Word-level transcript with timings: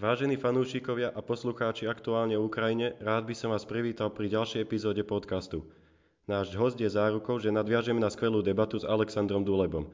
Vážení 0.00 0.40
fanúšikovia 0.40 1.12
a 1.12 1.20
poslucháči 1.20 1.84
aktuálne 1.84 2.32
o 2.40 2.48
Ukrajine, 2.48 2.96
rád 3.04 3.28
by 3.28 3.36
som 3.36 3.52
vás 3.52 3.68
privítal 3.68 4.08
pri 4.08 4.32
ďalšej 4.32 4.64
epizóde 4.64 5.04
podcastu. 5.04 5.68
Náš 6.24 6.56
host 6.56 6.80
je 6.80 6.88
zárukou, 6.88 7.36
že 7.36 7.52
nadviažeme 7.52 8.00
na 8.00 8.08
skvelú 8.08 8.40
debatu 8.40 8.80
s 8.80 8.88
Alexandrom 8.88 9.44
Dulebom. 9.44 9.92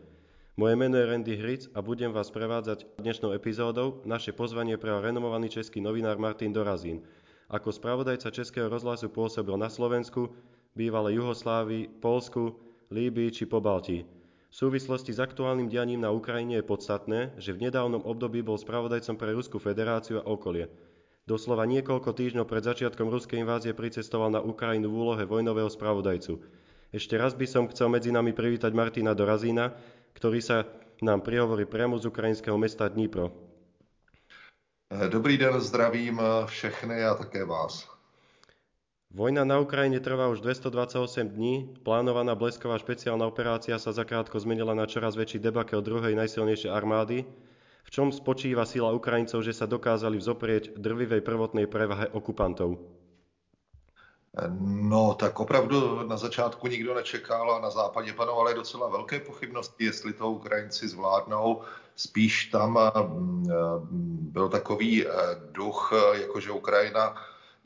Moje 0.54 0.74
meno 0.78 0.94
je 0.94 1.10
Randy 1.10 1.34
Hric 1.34 1.66
a 1.74 1.82
budem 1.82 2.14
vás 2.14 2.30
prevádzať 2.30 2.86
dnešnou 3.02 3.34
epizódou. 3.34 3.98
Naše 4.06 4.30
pozvanie 4.30 4.78
pre 4.78 4.94
renomovaný 4.94 5.50
český 5.50 5.82
novinár 5.82 6.22
Martin 6.22 6.54
Dorazín. 6.54 7.02
Ako 7.50 7.74
spravodajca 7.74 8.30
Českého 8.30 8.70
rozhlasu 8.70 9.10
pôsobil 9.10 9.58
na 9.58 9.66
Slovensku, 9.66 10.30
bývalej 10.78 11.18
Juhoslávii, 11.18 11.98
Polsku, 11.98 12.54
Líbii 12.94 13.34
či 13.34 13.50
Pobaltí. 13.50 14.06
V 14.56 14.64
súvislosti 14.72 15.12
s 15.12 15.20
aktuálnym 15.20 15.68
dianím 15.68 16.00
na 16.00 16.08
Ukrajine 16.08 16.56
je 16.56 16.64
podstatné, 16.64 17.36
že 17.36 17.52
v 17.52 17.68
nedávnom 17.68 18.00
období 18.00 18.40
bol 18.40 18.56
spravodajcom 18.56 19.20
pre 19.20 19.36
Ruskú 19.36 19.60
federáciu 19.60 20.16
a 20.16 20.24
okolie. 20.24 20.72
Doslova 21.28 21.68
niekoľko 21.68 22.16
týždňov 22.16 22.48
pred 22.48 22.64
začiatkom 22.64 23.12
ruskej 23.12 23.44
invázie 23.44 23.76
pricestoval 23.76 24.32
na 24.32 24.40
Ukrajinu 24.40 24.88
v 24.88 24.96
úlohe 24.96 25.24
vojnového 25.28 25.68
spravodajcu. 25.68 26.40
Ešte 26.88 27.20
raz 27.20 27.36
by 27.36 27.44
som 27.44 27.68
chcel 27.68 27.92
medzi 27.92 28.08
nami 28.08 28.32
privítať 28.32 28.72
Martina 28.72 29.12
Dorazína, 29.12 29.76
ktorý 30.16 30.40
sa 30.40 30.64
nám 31.04 31.20
prihovorí 31.20 31.68
priamo 31.68 32.00
z 32.00 32.08
ukrajinského 32.08 32.56
mesta 32.56 32.88
Dnipro. 32.88 33.36
Dobrý 34.88 35.36
den, 35.36 35.60
zdravím 35.60 36.16
všechny 36.48 37.04
a 37.04 37.12
také 37.12 37.44
vás. 37.44 37.95
Vojna 39.14 39.46
na 39.46 39.62
Ukrajine 39.62 40.02
trvá 40.02 40.26
už 40.28 40.42
228 40.42 41.28
dní, 41.28 41.78
plánovaná 41.86 42.34
blesková 42.34 42.74
špeciálna 42.78 43.22
operácia 43.22 43.78
sa 43.78 43.94
zakrátko 43.94 44.36
zmenila 44.42 44.74
na 44.74 44.84
čoraz 44.90 45.14
väčší 45.14 45.38
debakel 45.38 45.78
druhej 45.78 46.18
najsilnejšej 46.18 46.70
armády. 46.74 47.22
V 47.86 47.90
čom 47.94 48.10
spočíva 48.10 48.66
sila 48.66 48.90
Ukrajincov, 48.90 49.46
že 49.46 49.54
sa 49.54 49.70
dokázali 49.70 50.18
vzoprieť 50.18 50.74
drvivej 50.74 51.22
prvotnej 51.22 51.70
prevahe 51.70 52.10
okupantov? 52.10 52.82
No, 54.60 55.14
tak 55.14 55.40
opravdu 55.40 56.02
na 56.08 56.16
začátku 56.16 56.66
nikdo 56.66 56.94
nečekal 56.94 57.52
a 57.52 57.60
na 57.60 57.70
západě 57.70 58.12
panovaly 58.12 58.54
docela 58.54 58.88
velké 58.88 59.20
pochybnosti, 59.20 59.84
jestli 59.84 60.12
to 60.12 60.30
Ukrajinci 60.30 60.88
zvládnou. 60.88 61.62
Spíš 61.96 62.46
tam 62.46 62.78
mm, 63.08 63.46
byl 64.32 64.48
takový 64.48 65.06
eh, 65.06 65.10
duch, 65.52 65.92
jakože 66.12 66.50
Ukrajina 66.50 67.16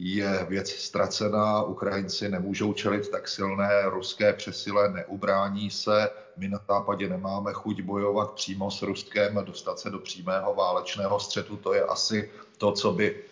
je 0.03 0.47
věc 0.49 0.71
ztracená, 0.71 1.63
Ukrajinci 1.63 2.29
nemůžou 2.29 2.73
čelit 2.73 3.09
tak 3.09 3.29
silné 3.29 3.83
ruské 3.85 4.33
přesile, 4.33 4.93
neubrání 4.93 5.71
se, 5.71 6.11
my 6.37 6.49
na 6.49 6.61
západě 6.69 7.09
nemáme 7.09 7.53
chuť 7.53 7.83
bojovat 7.83 8.33
přímo 8.33 8.71
s 8.71 8.83
Ruskem, 8.83 9.39
dostat 9.45 9.79
se 9.79 9.91
do 9.91 9.99
přímého 9.99 10.55
válečného 10.55 11.21
střetu, 11.21 11.57
to 11.57 11.75
je 11.75 11.85
asi 11.85 12.31
to, 12.59 12.73
co 12.73 12.93
by 12.93 13.25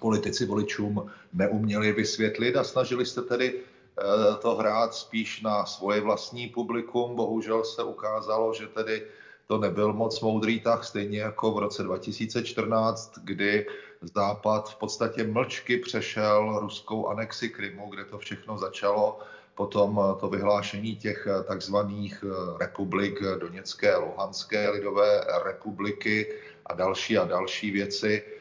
politici 0.00 0.46
voličům 0.46 1.10
neuměli 1.32 1.92
vysvětlit 1.92 2.56
a 2.56 2.64
snažili 2.64 3.06
se 3.06 3.22
tedy 3.22 3.54
eh, 3.54 4.02
to 4.42 4.54
hrát 4.54 4.94
spíš 4.94 5.40
na 5.40 5.66
svoje 5.66 6.00
vlastní 6.00 6.48
publikum. 6.48 7.16
Bohužel 7.16 7.64
se 7.64 7.82
ukázalo, 7.82 8.54
že 8.54 8.66
tedy 8.66 9.02
to 9.46 9.58
nebyl 9.58 9.92
moc 9.92 10.20
moudrý 10.20 10.60
tah, 10.60 10.84
stejně 10.84 11.20
jako 11.20 11.52
v 11.52 11.58
roce 11.58 11.82
2014, 11.82 13.12
kdy 13.24 13.66
Západ 14.02 14.70
v 14.70 14.76
podstatě 14.76 15.24
mlčky 15.24 15.76
přešel 15.76 16.58
ruskou 16.58 17.08
anexi 17.08 17.48
Krymu, 17.48 17.88
kde 17.90 18.04
to 18.04 18.18
všechno 18.18 18.58
začalo, 18.58 19.18
potom 19.54 20.00
to 20.20 20.28
vyhlášení 20.28 20.96
těch 20.96 21.28
takzvaných 21.48 22.24
republik 22.60 23.20
Doněcké, 23.40 23.96
Luhanské 23.96 24.68
lidové 24.70 25.20
republiky 25.44 26.34
a 26.66 26.74
další 26.74 27.18
a 27.18 27.24
další 27.24 27.70
věci 27.70 28.37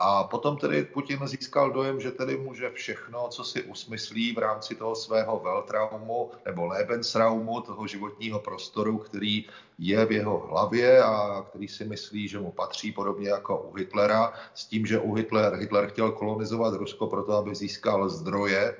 a 0.00 0.24
potom 0.24 0.56
tedy 0.56 0.84
Putin 0.84 1.20
získal 1.24 1.70
dojem, 1.70 2.00
že 2.00 2.10
tedy 2.10 2.36
může 2.36 2.70
všechno, 2.70 3.28
co 3.28 3.44
si 3.44 3.62
usmyslí 3.62 4.32
v 4.32 4.38
rámci 4.38 4.74
toho 4.74 4.96
svého 4.96 5.40
Weltraumu 5.40 6.30
nebo 6.46 6.66
Lebensraumu, 6.66 7.60
toho 7.60 7.86
životního 7.86 8.40
prostoru, 8.40 8.98
který 8.98 9.44
je 9.78 10.06
v 10.06 10.12
jeho 10.12 10.38
hlavě 10.38 11.02
a 11.02 11.44
který 11.48 11.68
si 11.68 11.84
myslí, 11.84 12.28
že 12.28 12.38
mu 12.38 12.52
patří 12.52 12.92
podobně 12.92 13.28
jako 13.28 13.58
u 13.58 13.74
Hitlera, 13.74 14.32
s 14.54 14.66
tím, 14.66 14.86
že 14.86 14.98
u 14.98 15.14
Hitler, 15.14 15.54
Hitler 15.54 15.86
chtěl 15.86 16.12
kolonizovat 16.12 16.74
Rusko 16.74 17.06
proto, 17.06 17.32
aby 17.32 17.54
získal 17.54 18.08
zdroje 18.08 18.76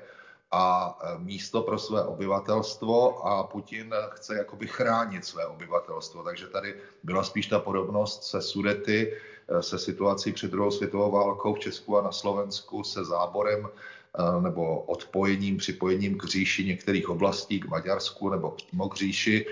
a 0.51 0.97
místo 1.17 1.61
pro 1.61 1.79
své 1.79 2.03
obyvatelstvo 2.03 3.27
a 3.27 3.43
Putin 3.43 3.95
chce 4.09 4.35
jakoby 4.35 4.67
chránit 4.67 5.25
své 5.25 5.45
obyvatelstvo. 5.45 6.23
Takže 6.23 6.47
tady 6.47 6.75
byla 7.03 7.23
spíš 7.23 7.47
ta 7.47 7.59
podobnost 7.59 8.23
se 8.23 8.41
Sudety, 8.41 9.17
se 9.59 9.79
situací 9.79 10.31
před 10.31 10.51
druhou 10.51 10.71
světovou 10.71 11.11
válkou 11.11 11.53
v 11.53 11.59
Česku 11.59 11.97
a 11.97 12.01
na 12.01 12.11
Slovensku, 12.11 12.83
se 12.83 13.05
záborem 13.05 13.67
eh, 13.67 14.41
nebo 14.41 14.79
odpojením, 14.79 15.57
připojením 15.57 16.17
k 16.17 16.25
říši 16.25 16.65
některých 16.65 17.09
oblastí, 17.09 17.59
k 17.59 17.67
Maďarsku 17.67 18.29
nebo 18.29 18.51
přímo 18.51 18.89
k 18.89 18.95
říši. 18.95 19.45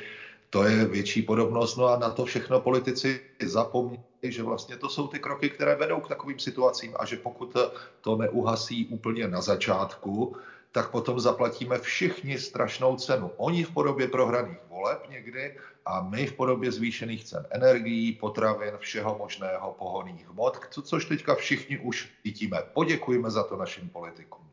To 0.50 0.64
je 0.64 0.86
větší 0.86 1.22
podobnost. 1.22 1.76
No 1.76 1.88
a 1.88 1.98
na 1.98 2.10
to 2.10 2.26
všechno 2.26 2.60
politici 2.60 3.22
zapomněli, 3.44 4.04
že 4.24 4.44
vlastně 4.44 4.78
to 4.78 4.90
jsou 4.90 5.08
ty 5.08 5.20
kroky, 5.20 5.50
které 5.50 5.76
vedou 5.76 6.00
k 6.00 6.08
takovým 6.08 6.40
situacím 6.40 6.94
a 7.00 7.06
že 7.06 7.18
pokud 7.18 7.54
to 8.02 8.16
neuhasí 8.16 8.86
úplně 8.86 9.28
na 9.28 9.42
začátku, 9.42 10.36
tak 10.72 10.92
potom 10.92 11.20
zaplatíme 11.20 11.80
všichni 11.80 12.40
strašnou 12.40 12.96
cenu. 12.96 13.32
Oni 13.38 13.64
v 13.64 13.72
podobě 13.72 14.08
prohraných 14.08 14.58
voleb 14.80 15.10
někdy 15.10 15.58
a 15.86 16.02
my 16.02 16.26
v 16.26 16.34
podobě 16.34 16.72
zvýšených 16.72 17.24
cen 17.24 17.44
energií, 17.52 18.16
potravin, 18.16 18.80
všeho 18.80 19.18
možného 19.18 19.76
pohoných 19.76 20.30
hmot, 20.30 20.58
co, 20.72 20.82
což 20.82 21.06
teďka 21.06 21.36
všichni 21.36 21.80
už 21.80 22.10
cítíme. 22.24 22.58
Poděkujeme 22.74 23.30
za 23.32 23.44
to 23.44 23.58
našim 23.58 23.90
politikům. 23.90 24.46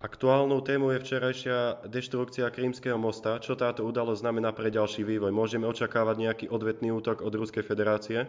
Aktuálnou 0.00 0.60
témou 0.60 0.92
je 0.92 1.00
včerajšia 1.00 1.88
deštrukcia 1.88 2.52
Krímskeho 2.52 3.00
mosta. 3.00 3.40
Čo 3.40 3.56
táto 3.56 3.80
udalosť 3.80 4.20
znamená 4.20 4.52
pre 4.52 4.68
ďalší 4.68 5.08
vývoj? 5.08 5.32
Môžeme 5.32 5.64
očakávať 5.64 6.16
nejaký 6.20 6.46
odvetný 6.52 6.92
útok 6.92 7.24
od 7.24 7.32
Ruskej 7.32 7.64
federácie? 7.64 8.28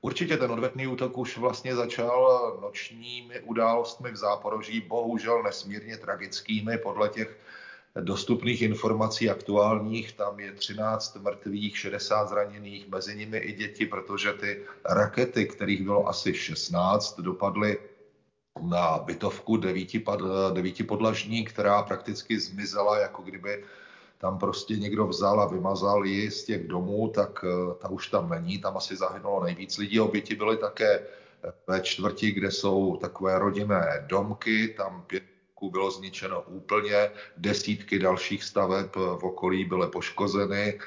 Určitě 0.00 0.36
ten 0.36 0.50
odvetný 0.52 0.86
útok 0.86 1.18
už 1.18 1.38
vlastně 1.38 1.76
začal 1.76 2.58
nočními 2.62 3.40
událostmi 3.40 4.10
v 4.10 4.16
Záporoží, 4.16 4.80
bohužel 4.80 5.42
nesmírně 5.42 5.96
tragickými 5.96 6.78
podle 6.78 7.08
těch 7.08 7.38
dostupných 8.00 8.62
informací 8.62 9.30
aktuálních. 9.30 10.12
Tam 10.12 10.40
je 10.40 10.52
13 10.52 11.16
mrtvých, 11.16 11.78
60 11.78 12.28
zraněných, 12.28 12.88
mezi 12.88 13.16
nimi 13.16 13.38
i 13.38 13.52
děti, 13.52 13.86
protože 13.86 14.32
ty 14.32 14.62
rakety, 14.84 15.46
kterých 15.46 15.82
bylo 15.82 16.08
asi 16.08 16.34
16, 16.34 17.20
dopadly 17.20 17.78
na 18.62 18.98
bytovku 18.98 19.56
devíti, 19.56 20.84
podlažní, 20.86 21.44
která 21.44 21.82
prakticky 21.82 22.40
zmizela, 22.40 22.98
jako 22.98 23.22
kdyby 23.22 23.64
tam 24.18 24.38
prostě 24.38 24.76
někdo 24.76 25.06
vzal 25.06 25.40
a 25.40 25.46
vymazal 25.46 26.06
ji 26.06 26.30
z 26.30 26.44
těch 26.44 26.68
domů, 26.68 27.08
tak 27.14 27.44
eh, 27.44 27.74
ta 27.78 27.88
už 27.88 28.08
tam 28.08 28.30
není, 28.30 28.58
tam 28.58 28.76
asi 28.76 28.96
zahynulo 28.96 29.44
nejvíc 29.44 29.78
lidí. 29.78 30.00
Oběti 30.00 30.34
byly 30.34 30.56
také 30.56 31.00
ve 31.66 31.80
čtvrti, 31.80 32.32
kde 32.32 32.50
jsou 32.50 32.96
takové 32.96 33.38
rodinné 33.38 34.06
domky, 34.08 34.68
tam 34.68 35.04
pět 35.06 35.35
bylo 35.62 35.90
zničeno 35.90 36.42
úplně, 36.42 37.10
desítky 37.36 37.98
dalších 37.98 38.44
staveb 38.44 38.96
v 38.96 39.24
okolí 39.24 39.64
byly 39.64 39.88
poškozeny, 39.88 40.78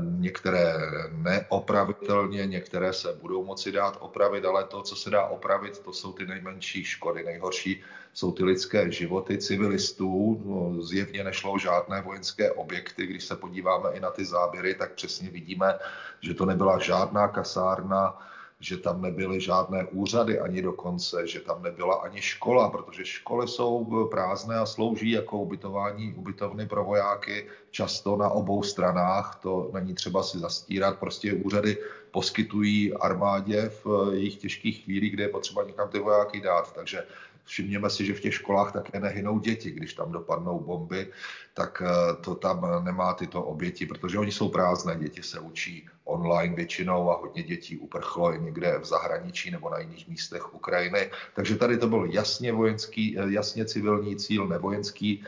některé 0.00 0.74
neopravitelně, 1.12 2.46
některé 2.46 2.92
se 2.92 3.12
budou 3.20 3.44
moci 3.44 3.72
dát 3.72 3.96
opravit, 4.00 4.44
ale 4.44 4.64
to, 4.64 4.82
co 4.82 4.96
se 4.96 5.10
dá 5.10 5.26
opravit, 5.26 5.78
to 5.78 5.92
jsou 5.92 6.12
ty 6.12 6.26
nejmenší 6.26 6.84
škody. 6.84 7.24
Nejhorší 7.24 7.82
jsou 8.14 8.32
ty 8.32 8.44
lidské 8.44 8.92
životy 8.92 9.38
civilistů. 9.38 10.42
No, 10.44 10.82
zjevně 10.82 11.24
nešlo 11.24 11.52
o 11.52 11.58
žádné 11.58 12.02
vojenské 12.02 12.52
objekty. 12.52 13.06
Když 13.06 13.24
se 13.24 13.36
podíváme 13.36 13.90
i 13.92 14.00
na 14.00 14.10
ty 14.10 14.24
záběry, 14.24 14.74
tak 14.74 14.92
přesně 14.92 15.30
vidíme, 15.30 15.78
že 16.20 16.34
to 16.34 16.46
nebyla 16.46 16.78
žádná 16.78 17.28
kasárna, 17.28 18.18
že 18.64 18.78
tam 18.78 19.02
nebyly 19.02 19.40
žádné 19.40 19.84
úřady 19.84 20.40
ani 20.40 20.62
dokonce, 20.62 21.26
že 21.26 21.40
tam 21.40 21.62
nebyla 21.62 21.94
ani 21.94 22.22
škola, 22.22 22.70
protože 22.70 23.04
školy 23.04 23.48
jsou 23.48 24.08
prázdné 24.10 24.58
a 24.58 24.66
slouží 24.66 25.10
jako 25.10 25.38
ubytování, 25.38 26.14
ubytovny 26.14 26.66
pro 26.66 26.84
vojáky 26.84 27.46
často 27.70 28.16
na 28.16 28.28
obou 28.28 28.62
stranách, 28.62 29.38
to 29.42 29.70
není 29.72 29.94
třeba 29.94 30.22
si 30.22 30.38
zastírat, 30.38 30.98
prostě 30.98 31.32
úřady 31.32 31.76
poskytují 32.10 32.94
armádě 32.94 33.68
v 33.84 34.10
jejich 34.12 34.36
těžkých 34.36 34.84
chvílích, 34.84 35.12
kde 35.12 35.22
je 35.22 35.28
potřeba 35.28 35.62
někam 35.62 35.88
ty 35.88 35.98
vojáky 35.98 36.40
dát, 36.40 36.72
takže 36.72 37.04
Všimněme 37.44 37.90
si, 37.90 38.06
že 38.06 38.14
v 38.14 38.20
těch 38.20 38.34
školách 38.34 38.72
také 38.72 39.00
nehynou 39.00 39.38
děti, 39.38 39.70
když 39.70 39.94
tam 39.94 40.12
dopadnou 40.12 40.60
bomby, 40.60 41.12
tak 41.54 41.82
eh, 41.86 42.16
to 42.20 42.34
tam 42.34 42.84
nemá 42.84 43.14
tyto 43.14 43.42
oběti, 43.42 43.86
protože 43.86 44.18
oni 44.18 44.32
jsou 44.32 44.48
prázdné, 44.48 44.96
děti 44.96 45.22
se 45.22 45.40
učí 45.40 45.88
online 46.04 46.56
většinou 46.56 47.10
a 47.10 47.16
hodně 47.16 47.42
dětí 47.42 47.76
uprchlo 47.76 48.34
i 48.34 48.40
někde 48.40 48.78
v 48.78 48.84
zahraničí 48.84 49.50
nebo 49.50 49.70
na 49.70 49.78
jiných 49.78 50.08
místech 50.08 50.54
Ukrajiny. 50.54 51.10
Takže 51.34 51.56
tady 51.56 51.78
to 51.78 51.88
byl 51.88 52.04
jasně 52.04 52.52
vojenský, 52.52 53.18
eh, 53.18 53.32
jasně 53.32 53.64
civilní 53.64 54.16
cíl, 54.16 54.46
nevojenský 54.46 55.24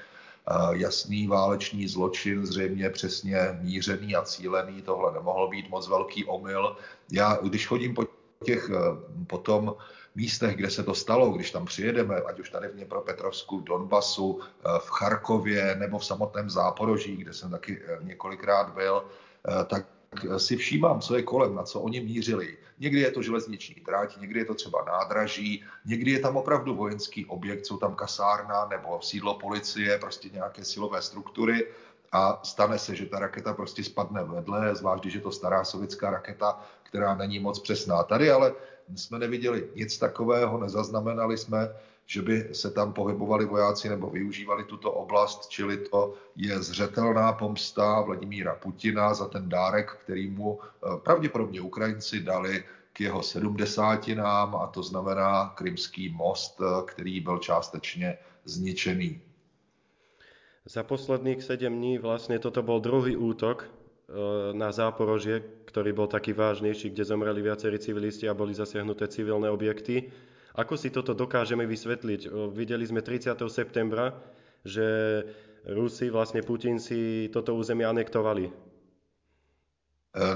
jasný 0.73 1.27
válečný 1.27 1.89
zločin, 1.89 2.47
zřejmě 2.47 2.91
přesně 2.91 3.59
mířený 3.61 4.17
a 4.17 4.23
cílený. 4.23 4.83
Tohle 4.83 5.13
nemohl 5.13 5.49
být 5.49 5.71
moc 5.71 5.89
velký 5.89 6.25
omyl. 6.25 6.77
Já, 7.13 7.39
když 7.43 7.67
chodím 7.67 7.95
po 7.95 8.07
těch 8.45 8.71
potom 9.27 9.75
místech, 10.17 10.57
kde 10.57 10.71
se 10.71 10.83
to 10.83 10.95
stalo, 10.95 11.31
když 11.31 11.51
tam 11.51 11.65
přijedeme, 11.65 12.17
ať 12.17 12.41
už 12.41 12.51
tady 12.51 12.69
v 12.69 12.75
Dněpropetrovsku, 12.75 13.61
Donbasu, 13.61 14.41
v 14.79 14.89
Charkově 14.91 15.77
nebo 15.79 15.99
v 15.99 16.05
samotném 16.05 16.51
Záporoží, 16.51 17.17
kde 17.17 17.33
jsem 17.33 17.51
taky 17.51 17.83
několikrát 18.03 18.75
byl, 18.75 19.05
tak 19.67 19.87
si 20.37 20.57
všímám, 20.57 21.01
co 21.01 21.17
je 21.17 21.23
kolem, 21.23 21.55
na 21.55 21.63
co 21.63 21.81
oni 21.81 22.01
mířili. 22.01 22.57
Někdy 22.79 23.01
je 23.01 23.11
to 23.11 23.23
železniční 23.23 23.75
tráť, 23.75 24.21
někdy 24.21 24.39
je 24.39 24.45
to 24.45 24.55
třeba 24.55 24.85
nádraží, 24.85 25.65
někdy 25.85 26.11
je 26.11 26.21
tam 26.21 26.37
opravdu 26.37 26.75
vojenský 26.75 27.27
objekt, 27.27 27.67
jsou 27.67 27.77
tam 27.77 27.95
kasárna 27.95 28.67
nebo 28.67 29.01
sídlo 29.03 29.35
policie, 29.35 29.99
prostě 29.99 30.29
nějaké 30.29 30.65
silové 30.65 31.03
struktury 31.03 31.67
a 32.13 32.41
stane 32.43 32.79
se, 32.79 32.95
že 32.95 33.07
ta 33.07 33.19
raketa 33.19 33.55
prostě 33.55 33.85
spadne 33.85 34.25
vedle, 34.25 34.75
zvlášť 34.75 35.03
když 35.03 35.15
je 35.15 35.21
to 35.21 35.33
stará 35.33 35.65
sovětská 35.65 36.11
raketa, 36.11 36.61
která 36.83 37.15
není 37.15 37.39
moc 37.39 37.59
přesná. 37.59 38.03
Tady 38.03 38.31
ale 38.31 38.53
jsme 38.95 39.19
neviděli 39.19 39.69
nic 39.75 39.99
takového, 39.99 40.59
nezaznamenali 40.59 41.39
jsme, 41.39 41.69
že 42.07 42.23
by 42.23 42.49
se 42.53 42.71
tam 42.71 42.93
pohybovali 42.93 43.45
vojáci 43.45 43.89
nebo 43.89 44.11
využívali 44.11 44.65
tuto 44.65 44.93
oblast, 44.93 45.49
čili 45.49 45.77
to 45.77 46.15
je 46.37 46.63
zřetelná 46.63 47.33
pomsta 47.33 48.01
Vladimíra 48.01 48.55
Putina 48.55 49.15
za 49.15 49.29
ten 49.29 49.49
dárek, 49.49 49.99
který 50.05 50.31
mu 50.31 50.61
eh, 50.61 50.97
pravděpodobně 51.03 51.61
Ukrajinci 51.61 52.21
dali 52.21 52.65
k 52.93 53.01
jeho 53.01 53.23
sedmdesátinám, 53.23 54.57
a 54.57 54.67
to 54.67 54.83
znamená 54.83 55.53
Krymský 55.57 56.09
most, 56.09 56.61
eh, 56.61 56.83
který 56.87 57.21
byl 57.21 57.39
částečně 57.39 58.19
zničený. 58.45 59.21
Za 60.67 60.83
posledných 60.83 61.43
7 61.43 61.79
dní 61.79 61.99
vlastne 61.99 62.43
toto 62.43 62.63
bol 62.63 62.83
druhý 62.83 63.15
útok 63.15 63.67
eh, 63.67 63.71
na 64.55 64.71
Záporožie, 64.75 65.43
ktorý 65.77 65.93
bol 65.93 66.09
taký 66.09 66.33
vážnejší, 66.33 66.97
kde 66.97 67.05
zomreli 67.05 67.45
viacerí 67.45 67.77
civilisti 67.77 68.25
a 68.25 68.33
boli 68.33 68.57
zasiahnuté 68.57 69.13
civilné 69.13 69.53
objekty. 69.53 70.09
Ako 70.57 70.73
si 70.73 70.89
toto 70.89 71.13
dokážeme 71.13 71.69
vysvetliť? 71.69 72.33
Videli 72.49 72.89
sme 72.89 73.05
30. 73.05 73.37
septembra, 73.53 74.17
že 74.65 74.89
Rusi, 75.69 76.09
vlastne 76.09 76.41
Putin 76.41 76.81
si 76.81 77.29
toto 77.29 77.53
území 77.53 77.85
anektovali. 77.85 78.49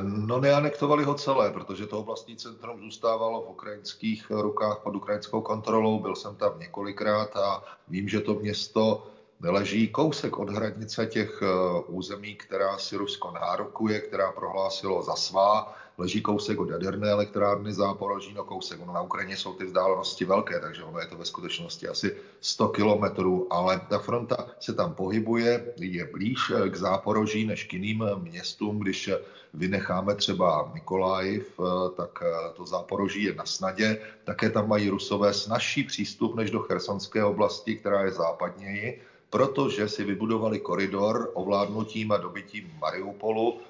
No 0.05 0.37
neanektovali 0.37 1.09
ho 1.09 1.17
celé, 1.17 1.49
protože 1.57 1.89
to 1.89 2.05
oblastní 2.05 2.37
centrum 2.37 2.77
zůstávalo 2.85 3.41
v 3.41 3.51
ukrajinských 3.57 4.29
rukách 4.29 4.85
pod 4.85 4.93
ukrajinskou 4.93 5.41
kontrolou. 5.41 6.05
Byl 6.05 6.21
jsem 6.21 6.37
tam 6.37 6.61
několikrát 6.61 7.33
a 7.37 7.65
vím, 7.89 8.05
že 8.05 8.21
to 8.21 8.37
město 8.45 9.09
leží 9.49 9.89
kousek 9.89 10.39
od 10.39 10.51
hranice 10.51 11.07
těch 11.07 11.43
území, 11.87 12.35
která 12.35 12.79
si 12.79 12.97
Rusko 12.97 13.31
nárokuje, 13.31 14.01
která 14.01 14.33
prohlásilo 14.33 15.03
za 15.03 15.17
svá. 15.17 15.75
Leží 16.01 16.21
kousek 16.21 16.61
od 16.61 16.71
jaderné 16.71 17.11
elektrárny 17.11 17.73
Záporoží, 17.73 18.33
no 18.35 18.45
kousek, 18.45 18.81
ono 18.83 18.93
na 18.93 19.01
Ukrajině 19.01 19.37
jsou 19.37 19.53
ty 19.53 19.65
vzdálenosti 19.65 20.25
velké, 20.25 20.61
takže 20.61 20.85
ono 20.85 20.99
je 20.99 21.07
to 21.07 21.17
ve 21.17 21.25
skutečnosti 21.25 21.89
asi 21.89 22.17
100 22.41 22.69
kilometrů, 22.69 23.47
ale 23.51 23.81
ta 23.89 23.99
fronta 23.99 24.37
se 24.61 24.73
tam 24.75 24.95
pohybuje, 24.95 25.75
je 25.81 26.05
blíž 26.05 26.39
eh, 26.51 26.71
k 26.71 26.77
Záporoží 26.77 27.47
než 27.47 27.65
k 27.65 27.73
jiným 27.73 28.05
městům, 28.17 28.79
když 28.79 29.11
vynecháme 29.55 30.15
třeba 30.15 30.71
Mikolájiv, 30.75 31.61
eh, 31.61 31.91
tak 31.97 32.23
eh, 32.23 32.53
to 32.57 32.67
Záporoží 32.67 33.23
je 33.23 33.35
na 33.35 33.45
snadě, 33.45 34.01
také 34.25 34.51
tam 34.51 34.69
mají 34.69 34.89
Rusové 34.89 35.33
snažší 35.33 35.85
přístup 35.85 36.35
než 36.35 36.51
do 36.51 36.61
Chersonské 36.61 37.25
oblasti, 37.25 37.77
která 37.77 38.05
je 38.05 38.13
západněji, 38.13 39.03
protože 39.31 39.89
si 39.89 40.05
vybudovali 40.05 40.59
koridor 40.61 41.31
ovládnutím 41.35 42.13
a 42.13 42.17
dobytím 42.17 42.73
Mariupolu, 42.81 43.61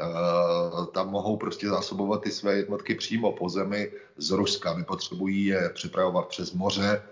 Eh, 0.00 0.86
tam 0.92 1.10
mohou 1.10 1.36
prostě 1.36 1.68
zásobovat 1.68 2.22
ty 2.22 2.30
své 2.30 2.56
jednotky 2.56 2.94
přímo 2.94 3.32
po 3.32 3.48
zemi 3.48 3.92
z 4.16 4.30
Ruska. 4.30 4.74
Nepotřebují 4.74 5.46
je 5.46 5.70
přepravovat 5.74 6.28
přes 6.28 6.52
moře 6.52 7.02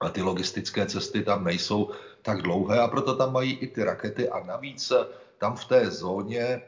a 0.00 0.08
ty 0.08 0.22
logistické 0.22 0.86
cesty 0.86 1.22
tam 1.22 1.44
nejsou 1.44 1.90
tak 2.22 2.42
dlouhé 2.42 2.80
a 2.80 2.88
proto 2.88 3.16
tam 3.16 3.32
mají 3.32 3.52
i 3.52 3.66
ty 3.66 3.84
rakety 3.84 4.28
a 4.28 4.44
navíc 4.44 4.92
tam 5.38 5.56
v 5.56 5.64
té 5.64 5.90
zóně 5.90 6.40
eh, 6.40 6.62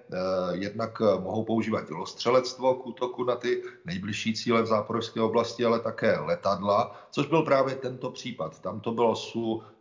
jednak 0.52 1.00
mohou 1.00 1.44
používat 1.44 1.88
dělostřelectvo 1.88 2.74
k 2.74 2.86
útoku 2.86 3.24
na 3.24 3.36
ty 3.36 3.62
nejbližší 3.84 4.34
cíle 4.34 4.62
v 4.62 4.66
záporovské 4.66 5.20
oblasti, 5.20 5.64
ale 5.64 5.80
také 5.80 6.18
letadla, 6.18 6.96
což 7.10 7.26
byl 7.26 7.42
právě 7.42 7.74
tento 7.74 8.10
případ. 8.10 8.60
Tam 8.60 8.80
to 8.80 8.92
bylo 8.92 9.16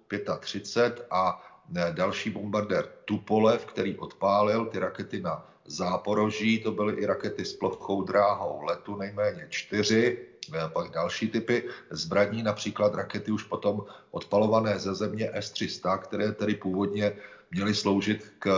Su-35 0.10 0.94
a 1.12 1.44
eh, 1.76 1.94
další 1.94 2.30
bombardér 2.30 2.90
Tupolev, 3.06 3.66
který 3.66 3.98
odpálil 3.98 4.66
ty 4.66 4.80
rakety 4.80 5.22
na 5.22 5.46
Záporoží, 5.66 6.60
to 6.60 6.72
byly 6.72 6.94
i 6.94 7.06
rakety 7.06 7.46
s 7.46 7.54
plochou 7.54 8.04
dráhou 8.04 8.64
letu, 8.64 8.96
nejméně 8.96 9.48
čtyři, 9.50 10.26
pak 10.74 10.92
další 10.92 11.28
typy 11.30 11.64
zbraní, 11.90 12.44
například 12.44 12.96
rakety 12.96 13.32
už 13.32 13.44
potom 13.44 13.86
odpalované 14.12 14.80
ze 14.80 14.96
země 14.96 15.30
S-300, 15.34 15.98
které 15.98 16.32
tedy 16.32 16.56
původně 16.56 17.14
měly 17.52 17.76
sloužit 17.76 18.32
k 18.40 18.50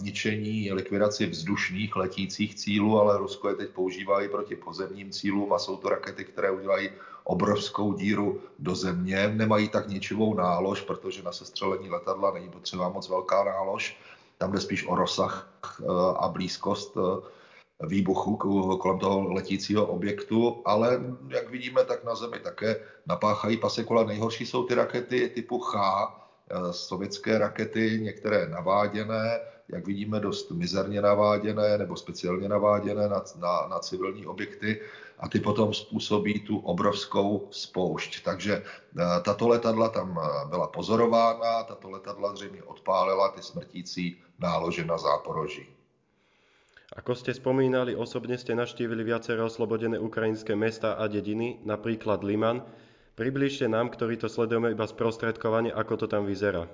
ničení, 0.00 0.72
likvidaci 0.72 1.26
vzdušných 1.26 1.96
letících 1.96 2.54
cílů, 2.54 3.00
ale 3.00 3.18
Rusko 3.18 3.48
je 3.48 3.54
teď 3.54 3.70
používá 3.70 4.22
i 4.22 4.28
proti 4.28 4.56
pozemním 4.56 5.10
cílům 5.10 5.52
a 5.52 5.58
jsou 5.58 5.76
to 5.76 5.88
rakety, 5.88 6.24
které 6.24 6.50
udělají 6.50 6.90
obrovskou 7.24 7.92
díru 7.92 8.40
do 8.58 8.74
země. 8.74 9.32
Nemají 9.34 9.68
tak 9.68 9.88
ničivou 9.88 10.34
nálož, 10.34 10.80
protože 10.80 11.22
na 11.22 11.32
sestřelení 11.32 11.90
letadla 11.90 12.30
není 12.30 12.48
potřeba 12.48 12.88
moc 12.88 13.08
velká 13.08 13.44
nálož 13.44 13.96
tam 14.42 14.52
jde 14.52 14.60
spíš 14.60 14.86
o 14.86 14.94
rozsah 14.94 15.46
eh, 15.80 15.84
a 16.16 16.28
blízkost 16.28 16.96
eh, 16.96 17.00
výbuchu 17.86 18.36
kolem 18.76 18.98
toho 18.98 19.32
letícího 19.32 19.86
objektu, 19.86 20.62
ale 20.64 21.00
jak 21.28 21.50
vidíme, 21.50 21.84
tak 21.84 22.04
na 22.04 22.14
Zemi 22.14 22.38
také 22.38 22.82
napáchají 23.06 23.56
pasekula. 23.56 24.04
Nejhorší 24.04 24.46
jsou 24.46 24.64
ty 24.64 24.74
rakety 24.74 25.28
typu 25.28 25.62
eh, 25.62 26.21
sovětské 26.70 27.38
rakety, 27.38 27.98
některé 28.02 28.48
naváděné, 28.48 29.40
jak 29.68 29.86
vidíme, 29.86 30.20
dost 30.20 30.50
mizerně 30.50 31.02
naváděné 31.02 31.78
nebo 31.78 31.96
speciálně 31.96 32.48
naváděné 32.48 33.08
na, 33.08 33.24
na, 33.38 33.66
na 33.68 33.78
civilní 33.78 34.26
objekty 34.26 34.80
a 35.18 35.28
ty 35.28 35.40
potom 35.40 35.74
způsobí 35.74 36.40
tu 36.40 36.58
obrovskou 36.58 37.48
spoušť. 37.50 38.24
Takže 38.24 38.54
eh, 38.62 39.20
tato 39.22 39.48
letadla 39.48 39.88
tam 39.88 40.18
eh, 40.18 40.48
byla 40.48 40.66
pozorována, 40.66 41.62
tato 41.62 41.90
letadla 41.90 42.34
zřejmě 42.34 42.62
odpálila 42.62 43.28
ty 43.28 43.42
smrtící 43.42 44.16
nálože 44.38 44.84
na 44.84 44.98
záporoží. 44.98 45.66
Ako 46.92 47.16
ste 47.16 47.32
spomínali, 47.32 47.96
osobne 47.96 48.36
ste 48.36 48.52
naštívili 48.52 49.00
viaceré 49.00 49.40
oslobodené 49.40 49.96
ukrajinské 49.96 50.52
mesta 50.52 51.00
a 51.00 51.08
dediny, 51.08 51.64
napríklad 51.64 52.20
Liman. 52.20 52.68
Približte 53.12 53.68
nám, 53.68 53.92
ktorí 53.92 54.16
to 54.16 54.32
sledujeme 54.32 54.72
iba 54.72 54.88
sprostredkovane, 54.88 55.68
ako 55.68 55.94
to 56.00 56.06
tam 56.08 56.24
vyzerá. 56.24 56.64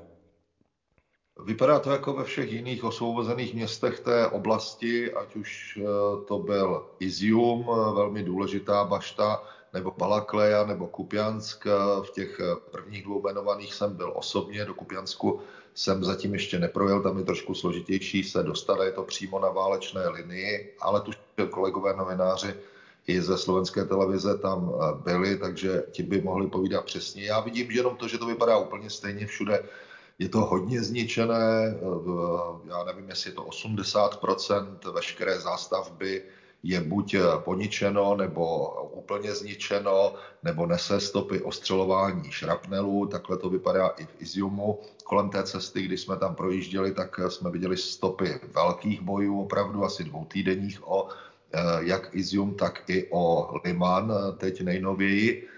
Vypadá 1.45 1.78
to 1.78 1.90
jako 1.90 2.12
ve 2.12 2.25
všech 2.25 2.52
jiných 2.52 2.85
osvobozených 2.85 3.54
městech 3.54 4.00
té 4.00 4.26
oblasti, 4.26 5.12
ať 5.12 5.37
už 5.37 5.78
eh, 5.78 5.85
to 6.28 6.38
byl 6.38 6.87
Izium, 7.00 7.62
eh, 7.62 7.95
velmi 7.95 8.23
důležitá 8.23 8.85
bašta, 8.85 9.42
nebo 9.73 9.95
Balakleja, 9.99 10.64
nebo 10.64 10.87
Kupjansk. 10.87 11.66
Eh, 11.66 11.71
v 12.02 12.11
těch 12.11 12.40
prvních 12.71 13.02
dvou 13.02 13.21
jmenovaných 13.21 13.75
jsem 13.75 13.97
byl 13.97 14.12
osobně, 14.16 14.64
do 14.64 14.75
Kupjansku 14.75 15.40
jsem 15.75 16.04
zatím 16.04 16.33
ještě 16.33 16.59
neprojel, 16.59 17.02
tam 17.02 17.18
je 17.18 17.25
trošku 17.25 17.54
složitější 17.54 18.25
se 18.25 18.42
dostat, 18.42 18.78
je 18.83 18.92
to 18.92 19.02
přímo 19.02 19.38
na 19.38 19.49
válečné 19.49 20.09
linii, 20.09 20.75
ale 20.80 21.00
tu 21.00 21.11
kolegové 21.50 21.97
novináři 21.97 22.54
i 23.08 23.22
ze 23.22 23.38
slovenské 23.38 23.84
televize 23.84 24.38
tam 24.38 24.72
byli, 25.02 25.36
takže 25.36 25.82
ti 25.90 26.02
by 26.02 26.20
mohli 26.20 26.46
povídat 26.46 26.84
přesně. 26.84 27.24
Já 27.24 27.40
vidím 27.40 27.70
že 27.70 27.78
jenom 27.78 27.96
to, 27.96 28.08
že 28.08 28.18
to 28.18 28.26
vypadá 28.26 28.58
úplně 28.58 28.90
stejně 28.90 29.26
všude 29.26 29.62
je 30.18 30.28
to 30.28 30.40
hodně 30.40 30.82
zničené, 30.82 31.78
já 32.68 32.84
nevím, 32.84 33.08
jestli 33.08 33.30
je 33.30 33.34
to 33.34 33.42
80% 33.44 34.92
veškeré 34.92 35.40
zástavby 35.40 36.22
je 36.62 36.80
buď 36.80 37.16
poničeno, 37.44 38.16
nebo 38.16 38.68
úplně 38.82 39.34
zničeno, 39.34 40.14
nebo 40.42 40.66
nese 40.66 41.00
stopy 41.00 41.42
ostřelování 41.42 42.30
šrapnelů. 42.30 43.06
Takhle 43.06 43.38
to 43.38 43.50
vypadá 43.50 43.88
i 43.88 44.06
v 44.06 44.14
Iziumu. 44.18 44.80
Kolem 45.04 45.30
té 45.30 45.42
cesty, 45.42 45.82
když 45.82 46.00
jsme 46.00 46.16
tam 46.16 46.34
projížděli, 46.34 46.92
tak 46.92 47.20
jsme 47.28 47.50
viděli 47.50 47.76
stopy 47.76 48.40
velkých 48.54 49.00
bojů, 49.00 49.40
opravdu 49.40 49.84
asi 49.84 50.04
dvou 50.04 50.24
týdenních 50.24 50.88
o 50.88 51.08
eh, 51.08 51.27
jak 51.78 52.14
Izium, 52.14 52.54
tak 52.54 52.90
i 52.90 53.08
o 53.10 53.54
Liman, 53.64 54.12
teď 54.38 54.60
nejnověji. 54.60 55.48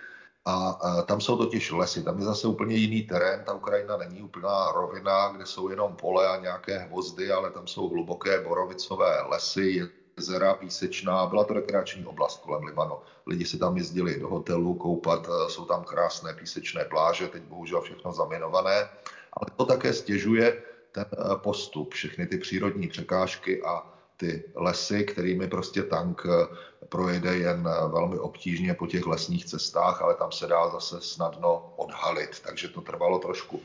A, 0.44 1.02
tam 1.02 1.20
jsou 1.20 1.36
totiž 1.36 1.70
lesy, 1.70 2.02
tam 2.02 2.18
je 2.18 2.24
zase 2.24 2.46
úplně 2.46 2.76
jiný 2.76 3.02
terén, 3.02 3.42
ta 3.46 3.54
Ukrajina 3.54 3.96
není 3.96 4.22
úplná 4.22 4.72
rovina, 4.72 5.28
kde 5.28 5.46
jsou 5.46 5.68
jenom 5.68 5.96
pole 5.96 6.28
a 6.28 6.40
nějaké 6.40 6.78
hvozdy, 6.78 7.32
ale 7.32 7.50
tam 7.50 7.66
jsou 7.66 7.88
hluboké 7.88 8.40
borovicové 8.40 9.22
lesy, 9.22 9.90
jezera, 10.16 10.54
písečná, 10.54 11.26
byla 11.26 11.44
to 11.44 11.54
rekreační 11.54 12.04
oblast 12.04 12.40
kolem 12.40 12.64
Libanu. 12.64 12.94
Lidi 13.26 13.44
si 13.44 13.58
tam 13.58 13.76
jezdili 13.76 14.20
do 14.20 14.28
hotelu 14.28 14.74
koupat, 14.74 15.28
jsou 15.48 15.64
tam 15.64 15.84
krásné 15.84 16.34
písečné 16.34 16.84
pláže, 16.84 17.28
teď 17.28 17.42
bohužel 17.42 17.80
všechno 17.80 18.12
zaminované. 18.12 18.88
Ale 19.32 19.46
to 19.56 19.64
také 19.64 19.92
stěžuje 19.92 20.62
ten 20.92 21.06
eh, 21.12 21.36
postup, 21.36 21.94
všechny 21.94 22.26
ty 22.26 22.38
přírodní 22.38 22.88
překážky 22.88 23.62
a 23.62 23.99
ty 24.20 24.44
lesy, 24.54 25.04
kterými 25.04 25.48
prostě 25.48 25.82
tank 25.82 26.22
eh, 26.26 26.56
projede 26.88 27.36
jen 27.36 27.68
eh, 27.68 27.88
velmi 27.88 28.18
obtížně 28.18 28.74
po 28.74 28.86
těch 28.86 29.06
lesních 29.06 29.44
cestách, 29.44 30.02
ale 30.02 30.14
tam 30.14 30.32
se 30.32 30.46
dá 30.46 30.70
zase 30.70 31.00
snadno 31.00 31.72
odhalit, 31.76 32.40
takže 32.40 32.68
to 32.68 32.80
trvalo 32.80 33.18
trošku 33.18 33.60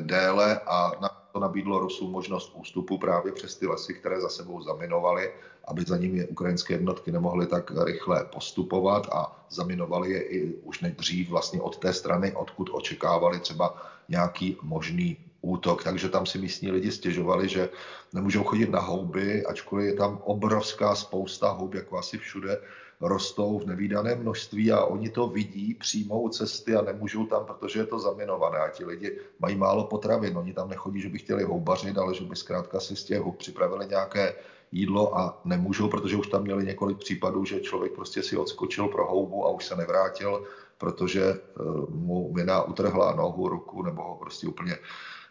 déle 0.00 0.60
a 0.66 0.92
na 1.00 1.08
to 1.32 1.40
nabídlo 1.40 1.78
Rusům 1.78 2.10
možnost 2.10 2.52
ústupu 2.54 2.98
právě 2.98 3.32
přes 3.32 3.56
ty 3.56 3.66
lesy, 3.66 3.94
které 3.94 4.20
za 4.20 4.28
sebou 4.28 4.62
zaminovali, 4.62 5.32
aby 5.64 5.84
za 5.84 5.96
nimi 5.96 6.26
ukrajinské 6.26 6.74
jednotky 6.74 7.12
nemohly 7.12 7.46
tak 7.46 7.70
rychle 7.84 8.24
postupovat 8.24 9.06
a 9.12 9.46
zaminovali 9.50 10.10
je 10.10 10.22
i 10.22 10.54
už 10.54 10.80
nejdřív 10.80 11.28
vlastně 11.28 11.60
od 11.60 11.76
té 11.76 11.92
strany, 11.92 12.32
odkud 12.32 12.70
očekávali 12.72 13.40
třeba 13.40 13.82
nějaký 14.08 14.56
možný 14.62 15.16
útok. 15.44 15.84
Takže 15.84 16.08
tam 16.08 16.26
si 16.26 16.38
místní 16.38 16.70
lidi 16.70 16.92
stěžovali, 16.92 17.48
že 17.48 17.68
nemůžou 18.12 18.44
chodit 18.44 18.70
na 18.70 18.80
houby, 18.80 19.46
ačkoliv 19.46 19.86
je 19.86 19.94
tam 19.94 20.18
obrovská 20.24 20.94
spousta 20.94 21.50
houb, 21.50 21.74
jako 21.74 21.98
asi 21.98 22.18
všude, 22.18 22.60
rostou 23.00 23.58
v 23.58 23.66
nevýdaném 23.66 24.18
množství 24.20 24.72
a 24.72 24.84
oni 24.84 25.10
to 25.10 25.28
vidí, 25.28 25.74
přijmou 25.74 26.28
cesty 26.28 26.74
a 26.74 26.82
nemůžou 26.82 27.26
tam, 27.26 27.44
protože 27.44 27.80
je 27.80 27.86
to 27.86 27.98
zaminované 27.98 28.58
a 28.58 28.70
ti 28.70 28.84
lidi 28.84 29.18
mají 29.38 29.56
málo 29.56 29.84
potravin. 29.84 30.36
Oni 30.36 30.52
tam 30.52 30.68
nechodí, 30.68 31.00
že 31.00 31.08
by 31.08 31.18
chtěli 31.18 31.44
houbařit, 31.44 31.98
ale 31.98 32.14
že 32.14 32.24
by 32.24 32.36
zkrátka 32.36 32.80
si 32.80 32.96
z 32.96 33.04
těch 33.04 33.20
hub 33.20 33.36
připravili 33.36 33.86
nějaké 33.86 34.34
jídlo 34.72 35.18
a 35.18 35.40
nemůžou, 35.44 35.88
protože 35.88 36.16
už 36.16 36.26
tam 36.26 36.42
měli 36.42 36.64
několik 36.64 36.98
případů, 36.98 37.44
že 37.44 37.60
člověk 37.60 37.92
prostě 37.92 38.22
si 38.22 38.36
odskočil 38.36 38.88
pro 38.88 39.06
houbu 39.06 39.46
a 39.46 39.50
už 39.50 39.64
se 39.64 39.76
nevrátil, 39.76 40.44
protože 40.78 41.22
eh, 41.22 41.62
mu 41.88 42.32
mina 42.32 42.62
utrhla 42.62 43.14
nohu, 43.14 43.48
ruku 43.48 43.82
nebo 43.82 44.02
ho 44.02 44.16
prostě 44.16 44.46
úplně 44.46 44.76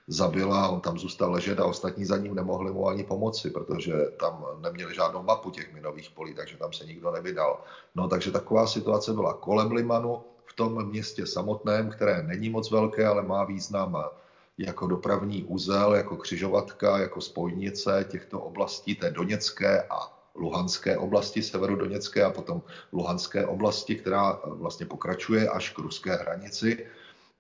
zabila, 0.08 0.70
on 0.70 0.82
tam 0.82 0.98
zůstal 0.98 1.32
ležet 1.32 1.60
a 1.60 1.66
ostatní 1.66 2.06
za 2.06 2.18
ním 2.18 2.36
nemohli 2.36 2.72
mu 2.72 2.88
ani 2.88 3.04
pomoci, 3.04 3.50
protože 3.50 3.94
tam 4.18 4.46
neměli 4.60 4.96
žádnou 4.96 5.24
mapu 5.24 5.52
těch 5.52 5.74
minových 5.74 6.10
polí, 6.12 6.34
takže 6.34 6.58
tam 6.58 6.74
se 6.74 6.86
nikdo 6.86 7.12
nevydal. 7.12 7.60
No 7.96 8.08
takže 8.08 8.32
taková 8.32 8.68
situace 8.68 9.14
byla 9.14 9.34
kolem 9.34 9.72
Limanu, 9.72 10.24
v 10.46 10.54
tom 10.54 10.86
městě 10.88 11.26
samotném, 11.26 11.90
které 11.90 12.24
není 12.24 12.50
moc 12.50 12.72
velké, 12.72 13.06
ale 13.06 13.24
má 13.24 13.44
význam 13.44 14.04
jako 14.58 14.88
dopravní 14.88 15.44
úzel, 15.44 15.96
jako 15.96 16.18
křižovatka, 16.18 16.98
jako 16.98 17.22
spojnice 17.22 18.06
těchto 18.10 18.40
oblastí, 18.42 18.96
té 18.96 19.12
Doněcké 19.12 19.82
a 19.90 20.00
Luhanské 20.36 20.98
oblasti, 20.98 21.42
severu 21.42 21.76
Doněcké 21.76 22.24
a 22.24 22.30
potom 22.30 22.62
Luhanské 22.94 23.46
oblasti, 23.46 23.96
která 23.96 24.40
vlastně 24.46 24.86
pokračuje 24.86 25.48
až 25.48 25.70
k 25.70 25.78
ruské 25.78 26.16
hranici. 26.16 26.78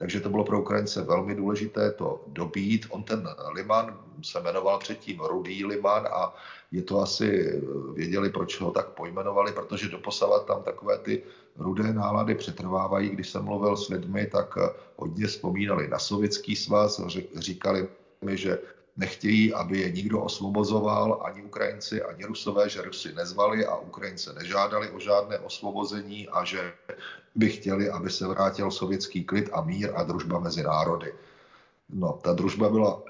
Takže 0.03 0.19
to 0.19 0.29
bylo 0.29 0.43
pro 0.43 0.61
Ukrajince 0.61 1.01
velmi 1.01 1.35
důležité 1.35 1.91
to 1.91 2.23
dobít. 2.27 2.85
On 2.89 3.03
ten 3.03 3.29
Liman 3.53 3.99
se 4.23 4.39
jmenoval 4.39 4.79
předtím 4.79 5.19
Rudý 5.19 5.65
Liman 5.65 6.07
a 6.11 6.35
je 6.71 6.81
to 6.81 6.99
asi, 6.99 7.61
věděli, 7.93 8.29
proč 8.29 8.61
ho 8.61 8.71
tak 8.71 8.87
pojmenovali, 8.87 9.51
protože 9.51 9.89
doposavat 9.89 10.45
tam 10.45 10.63
takové 10.63 10.97
ty 10.97 11.23
rudé 11.57 11.93
nálady 11.93 12.35
přetrvávají. 12.35 13.09
Když 13.09 13.29
jsem 13.29 13.43
mluvil 13.43 13.77
s 13.77 13.89
lidmi, 13.89 14.27
tak 14.31 14.57
hodně 14.95 15.27
vzpomínali 15.27 15.87
na 15.87 15.99
sovětský 15.99 16.55
svaz, 16.55 17.01
říkali 17.35 17.87
mi, 18.21 18.37
že 18.37 18.59
nechtějí, 18.97 19.53
aby 19.53 19.79
je 19.79 19.91
nikdo 19.91 20.21
osvobozoval, 20.21 21.21
ani 21.25 21.43
Ukrajinci, 21.43 22.01
ani 22.01 22.25
Rusové, 22.25 22.69
že 22.69 22.81
Rusy 22.81 23.13
nezvali 23.13 23.65
a 23.65 23.75
Ukrajince 23.77 24.33
nežádali 24.33 24.89
o 24.89 24.99
žádné 24.99 25.39
osvobození 25.39 26.27
a 26.29 26.43
že 26.43 26.73
by 27.35 27.49
chtěli, 27.49 27.89
aby 27.89 28.09
se 28.09 28.27
vrátil 28.27 28.71
sovětský 28.71 29.23
klid 29.23 29.49
a 29.53 29.61
mír 29.61 29.91
a 29.95 30.03
družba 30.03 30.39
mezi 30.39 30.63
národy. 30.63 31.13
No, 31.89 32.19
ta 32.23 32.33
družba 32.33 32.69
byla, 32.69 33.01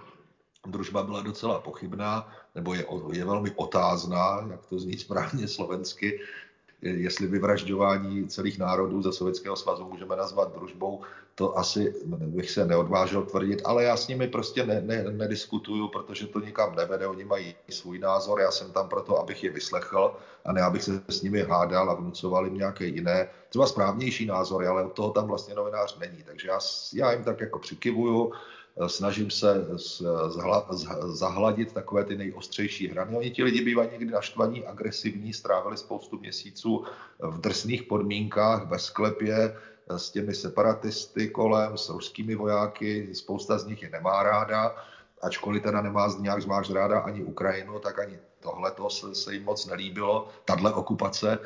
družba 0.66 1.02
byla 1.02 1.20
docela 1.22 1.60
pochybná, 1.60 2.32
nebo 2.54 2.74
je, 2.74 2.86
je 3.12 3.24
velmi 3.24 3.50
otázná, 3.50 4.46
jak 4.50 4.66
to 4.66 4.78
zní 4.78 4.98
správně 4.98 5.48
slovensky, 5.48 6.20
jestli 6.82 7.26
vyvražďování 7.26 8.28
celých 8.28 8.58
národů 8.58 9.02
ze 9.02 9.12
Sovětského 9.12 9.56
svazu 9.56 9.84
můžeme 9.84 10.16
nazvat 10.16 10.54
družbou, 10.54 11.00
to 11.34 11.58
asi 11.58 11.94
bych 12.06 12.50
se 12.50 12.64
neodvážil 12.64 13.22
tvrdit, 13.22 13.62
ale 13.64 13.84
já 13.84 13.96
s 13.96 14.08
nimi 14.08 14.28
prostě 14.28 14.66
ne, 14.66 14.80
ne, 14.80 15.04
nediskutuju, 15.04 15.88
protože 15.88 16.26
to 16.26 16.40
nikam 16.40 16.76
nevede, 16.76 17.06
oni 17.06 17.24
mají 17.24 17.54
svůj 17.68 17.98
názor, 17.98 18.40
já 18.40 18.50
jsem 18.50 18.72
tam 18.72 18.88
proto, 18.88 19.18
abych 19.18 19.44
je 19.44 19.50
vyslechl 19.50 20.16
a 20.44 20.52
ne 20.52 20.62
abych 20.62 20.82
se 20.82 21.02
s 21.08 21.22
nimi 21.22 21.42
hádal 21.42 21.90
a 21.90 21.94
vnucoval 21.94 22.44
jim 22.44 22.54
nějaké 22.54 22.84
jiné, 22.84 23.28
třeba 23.48 23.66
správnější 23.66 24.26
názory, 24.26 24.66
ale 24.66 24.84
od 24.84 24.92
toho 24.92 25.10
tam 25.10 25.26
vlastně 25.26 25.54
novinář 25.54 25.98
není, 25.98 26.22
takže 26.26 26.48
já, 26.48 26.58
já 26.94 27.12
jim 27.12 27.24
tak 27.24 27.40
jako 27.40 27.58
přikivuju, 27.58 28.32
snažím 28.86 29.30
se 29.30 29.66
zahladit 31.06 31.72
takové 31.72 32.04
ty 32.04 32.16
nejostřejší 32.16 32.88
hrany. 32.88 33.16
Oni 33.16 33.30
ti 33.30 33.42
lidi 33.42 33.64
bývají 33.64 33.88
někdy 33.92 34.12
naštvaní, 34.12 34.66
agresivní, 34.66 35.32
strávili 35.32 35.76
spoustu 35.76 36.18
měsíců 36.18 36.84
v 37.20 37.40
drsných 37.40 37.82
podmínkách, 37.82 38.66
ve 38.66 38.78
sklepě, 38.78 39.56
s 39.96 40.10
těmi 40.10 40.34
separatisty 40.34 41.28
kolem, 41.28 41.78
s 41.78 41.88
ruskými 41.88 42.34
vojáky, 42.34 43.14
spousta 43.14 43.58
z 43.58 43.66
nich 43.66 43.82
je 43.82 43.90
nemá 43.90 44.22
ráda, 44.22 44.74
ačkoliv 45.22 45.62
teda 45.62 45.82
nemá 45.82 46.16
nějak 46.20 46.42
zvlášť 46.42 46.70
ráda 46.70 47.00
ani 47.00 47.24
Ukrajinu, 47.24 47.78
tak 47.78 47.98
ani 47.98 48.18
tohle 48.40 48.72
se, 48.88 49.14
se 49.14 49.34
jim 49.34 49.44
moc 49.44 49.66
nelíbilo, 49.66 50.28
tahle 50.44 50.72
okupace, 50.72 51.38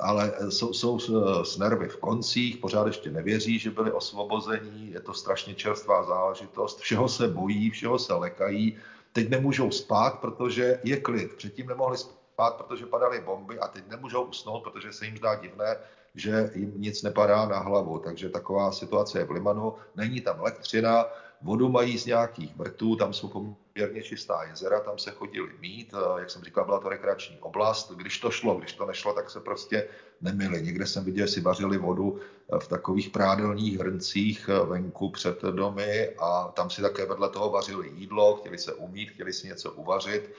ale 0.00 0.32
jsou, 0.48 0.72
jsou 0.72 0.98
s 1.44 1.58
nervy 1.58 1.88
v 1.88 1.96
koncích, 1.96 2.56
pořád 2.56 2.86
ještě 2.86 3.10
nevěří, 3.10 3.58
že 3.58 3.70
byli 3.70 3.92
osvobození, 3.92 4.90
je 4.90 5.00
to 5.00 5.14
strašně 5.14 5.54
čerstvá 5.54 6.02
záležitost, 6.02 6.78
všeho 6.78 7.08
se 7.08 7.28
bojí, 7.28 7.70
všeho 7.70 7.98
se 7.98 8.14
lekají, 8.14 8.76
teď 9.12 9.28
nemůžou 9.28 9.70
spát, 9.70 10.18
protože 10.18 10.80
je 10.84 10.96
klid, 11.00 11.34
předtím 11.34 11.66
nemohli 11.66 11.98
spát, 11.98 12.54
protože 12.54 12.86
padaly 12.86 13.20
bomby 13.20 13.58
a 13.58 13.68
teď 13.68 13.88
nemůžou 13.88 14.22
usnout, 14.22 14.62
protože 14.62 14.92
se 14.92 15.06
jim 15.06 15.16
zdá 15.16 15.34
divné, 15.34 15.76
že 16.14 16.50
jim 16.54 16.72
nic 16.76 17.02
nepadá 17.02 17.46
na 17.46 17.58
hlavu. 17.58 17.98
Takže 17.98 18.28
taková 18.28 18.72
situace 18.72 19.18
je 19.18 19.24
v 19.24 19.30
Limanu, 19.30 19.74
není 19.96 20.20
tam 20.20 20.38
elektřina, 20.38 21.06
Vodu 21.44 21.68
mají 21.68 21.98
z 21.98 22.06
nějakých 22.06 22.56
vrtů, 22.56 22.96
tam 22.96 23.12
jsou 23.12 23.28
poměrně 23.28 24.02
čistá 24.02 24.44
jezera, 24.44 24.80
tam 24.80 24.98
se 24.98 25.10
chodili 25.10 25.52
mít, 25.60 25.94
jak 26.18 26.30
jsem 26.30 26.44
říkal, 26.44 26.64
byla 26.64 26.80
to 26.80 26.88
rekreační 26.88 27.38
oblast. 27.40 27.92
Když 27.92 28.18
to 28.18 28.30
šlo, 28.30 28.54
když 28.54 28.72
to 28.72 28.86
nešlo, 28.86 29.12
tak 29.12 29.30
se 29.30 29.40
prostě 29.40 29.88
nemili. 30.20 30.62
Někde 30.62 30.86
jsem 30.86 31.04
viděl, 31.04 31.26
že 31.26 31.32
si 31.32 31.40
vařili 31.40 31.78
vodu 31.78 32.18
v 32.58 32.68
takových 32.68 33.10
prádelních 33.10 33.78
hrncích 33.78 34.48
venku 34.48 35.10
před 35.10 35.42
domy 35.42 36.08
a 36.18 36.52
tam 36.56 36.70
si 36.70 36.82
také 36.82 37.06
vedle 37.06 37.28
toho 37.28 37.50
vařili 37.50 37.88
jídlo, 37.94 38.36
chtěli 38.36 38.58
se 38.58 38.72
umít, 38.72 39.10
chtěli 39.10 39.32
si 39.32 39.46
něco 39.46 39.72
uvařit 39.72 40.34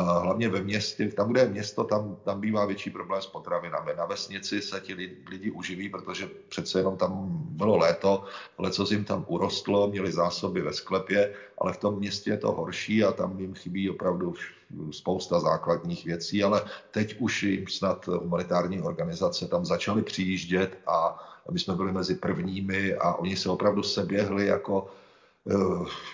hlavně 0.00 0.48
ve 0.48 0.62
městě, 0.62 1.08
tam, 1.08 1.30
kde 1.32 1.40
je 1.40 1.48
město, 1.48 1.84
tam, 1.84 2.16
tam 2.24 2.40
bývá 2.40 2.64
větší 2.64 2.90
problém 2.90 3.22
s 3.22 3.26
potravinami. 3.26 3.92
Na 3.96 4.06
vesnici 4.06 4.62
se 4.62 4.80
ti 4.80 4.94
lidi, 4.94 5.16
lidi 5.30 5.50
uživí, 5.50 5.88
protože 5.88 6.30
přece 6.48 6.78
jenom 6.78 6.96
tam 6.96 7.28
bylo 7.32 7.76
léto, 7.76 8.24
ale 8.58 8.70
co 8.70 8.86
jim 8.90 9.04
tam 9.04 9.24
urostlo, 9.28 9.88
měli 9.88 10.12
zásoby 10.12 10.60
ve 10.60 10.72
sklepě, 10.72 11.34
ale 11.58 11.72
v 11.72 11.76
tom 11.76 11.98
městě 11.98 12.30
je 12.30 12.36
to 12.36 12.52
horší 12.52 13.04
a 13.04 13.12
tam 13.12 13.40
jim 13.40 13.54
chybí 13.54 13.90
opravdu 13.90 14.34
spousta 14.90 15.40
základních 15.40 16.04
věcí, 16.04 16.42
ale 16.42 16.62
teď 16.90 17.16
už 17.20 17.42
jim 17.42 17.66
snad 17.68 18.06
humanitární 18.06 18.82
organizace 18.82 19.48
tam 19.48 19.64
začaly 19.64 20.02
přijíždět 20.02 20.78
a 20.86 21.28
my 21.50 21.58
jsme 21.58 21.74
byli 21.74 21.92
mezi 21.92 22.14
prvními 22.14 22.94
a 22.94 23.14
oni 23.14 23.36
se 23.36 23.50
opravdu 23.50 23.82
seběhli 23.82 24.46
jako 24.46 24.90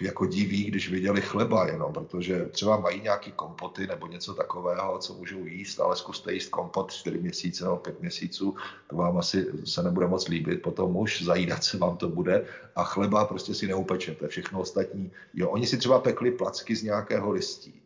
jako 0.00 0.26
diví, 0.26 0.64
když 0.64 0.90
viděli 0.90 1.20
chleba 1.20 1.66
jenom, 1.66 1.92
protože 1.92 2.44
třeba 2.44 2.80
mají 2.80 3.00
nějaký 3.00 3.32
kompoty 3.32 3.87
nebo 3.87 4.06
něco 4.06 4.35
takového, 4.35 4.99
co 4.99 5.14
můžou 5.14 5.44
jíst, 5.44 5.80
ale 5.80 5.97
zkuste 5.97 6.32
jíst 6.32 6.49
kompot 6.49 6.92
4 6.92 7.18
měsíce 7.18 7.64
nebo 7.64 7.76
5 7.76 8.00
měsíců, 8.00 8.54
to 8.87 8.97
vám 8.97 9.18
asi 9.18 9.47
se 9.64 9.82
nebude 9.82 10.06
moc 10.06 10.28
líbit, 10.28 10.62
potom 10.62 10.97
už 10.97 11.23
zajídat 11.23 11.64
se 11.64 11.78
vám 11.78 11.97
to 11.97 12.08
bude 12.08 12.47
a 12.76 12.85
chleba 12.85 13.25
prostě 13.25 13.54
si 13.54 13.66
neupečete, 13.66 14.28
všechno 14.28 14.61
ostatní. 14.61 15.12
Jo, 15.35 15.49
oni 15.49 15.66
si 15.66 15.76
třeba 15.78 15.99
pekli 15.99 16.30
placky 16.30 16.76
z 16.76 16.82
nějakého 16.82 17.30
listí, 17.30 17.82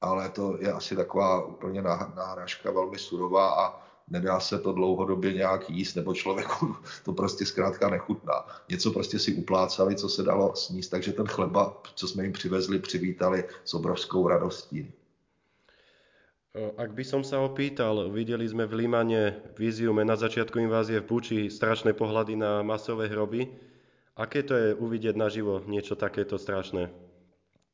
ale 0.00 0.28
to 0.28 0.56
je 0.60 0.72
asi 0.72 0.96
taková 0.96 1.44
úplně 1.46 1.82
náhražka 2.14 2.70
velmi 2.70 2.98
surová 2.98 3.64
a 3.66 3.88
nedá 4.10 4.40
se 4.40 4.58
to 4.58 4.72
dlouhodobě 4.72 5.32
nějak 5.32 5.70
jíst, 5.70 5.94
nebo 5.94 6.14
člověku 6.14 6.76
to 7.04 7.12
prostě 7.12 7.46
zkrátka 7.46 7.90
nechutná. 7.90 8.46
Něco 8.68 8.90
prostě 8.90 9.18
si 9.18 9.34
uplácali, 9.34 9.96
co 9.96 10.08
se 10.08 10.22
dalo 10.22 10.56
sníst, 10.56 10.90
takže 10.90 11.12
ten 11.12 11.26
chleba, 11.26 11.82
co 11.94 12.08
jsme 12.08 12.22
jim 12.22 12.32
přivezli, 12.32 12.78
přivítali 12.78 13.44
s 13.64 13.74
obrovskou 13.74 14.28
radostí. 14.28 14.92
Ak 16.58 16.90
by 16.90 17.04
som 17.06 17.22
sa 17.22 17.38
opýtal, 17.38 18.10
videli 18.10 18.42
sme 18.48 18.66
v 18.66 18.82
Límane 18.82 19.36
v 19.54 19.70
Iziume 19.70 20.02
na 20.02 20.18
začiatku 20.18 20.58
invázie 20.58 20.98
v 20.98 21.06
Buči 21.06 21.38
strašné 21.52 21.94
pohľady 21.94 22.34
na 22.34 22.66
masové 22.66 23.06
hroby. 23.06 23.46
Aké 24.18 24.42
to 24.42 24.56
je 24.58 24.68
uvidieť 24.74 25.14
naživo 25.14 25.62
niečo 25.70 25.94
takéto 25.94 26.34
strašné? 26.34 26.90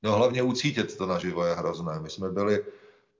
No 0.04 0.12
hlavně 0.12 0.42
ucítit 0.42 0.96
to 0.96 1.06
naživo 1.06 1.44
je 1.46 1.54
hrozné. 1.54 2.00
My 2.00 2.10
jsme 2.10 2.30
byli 2.30 2.64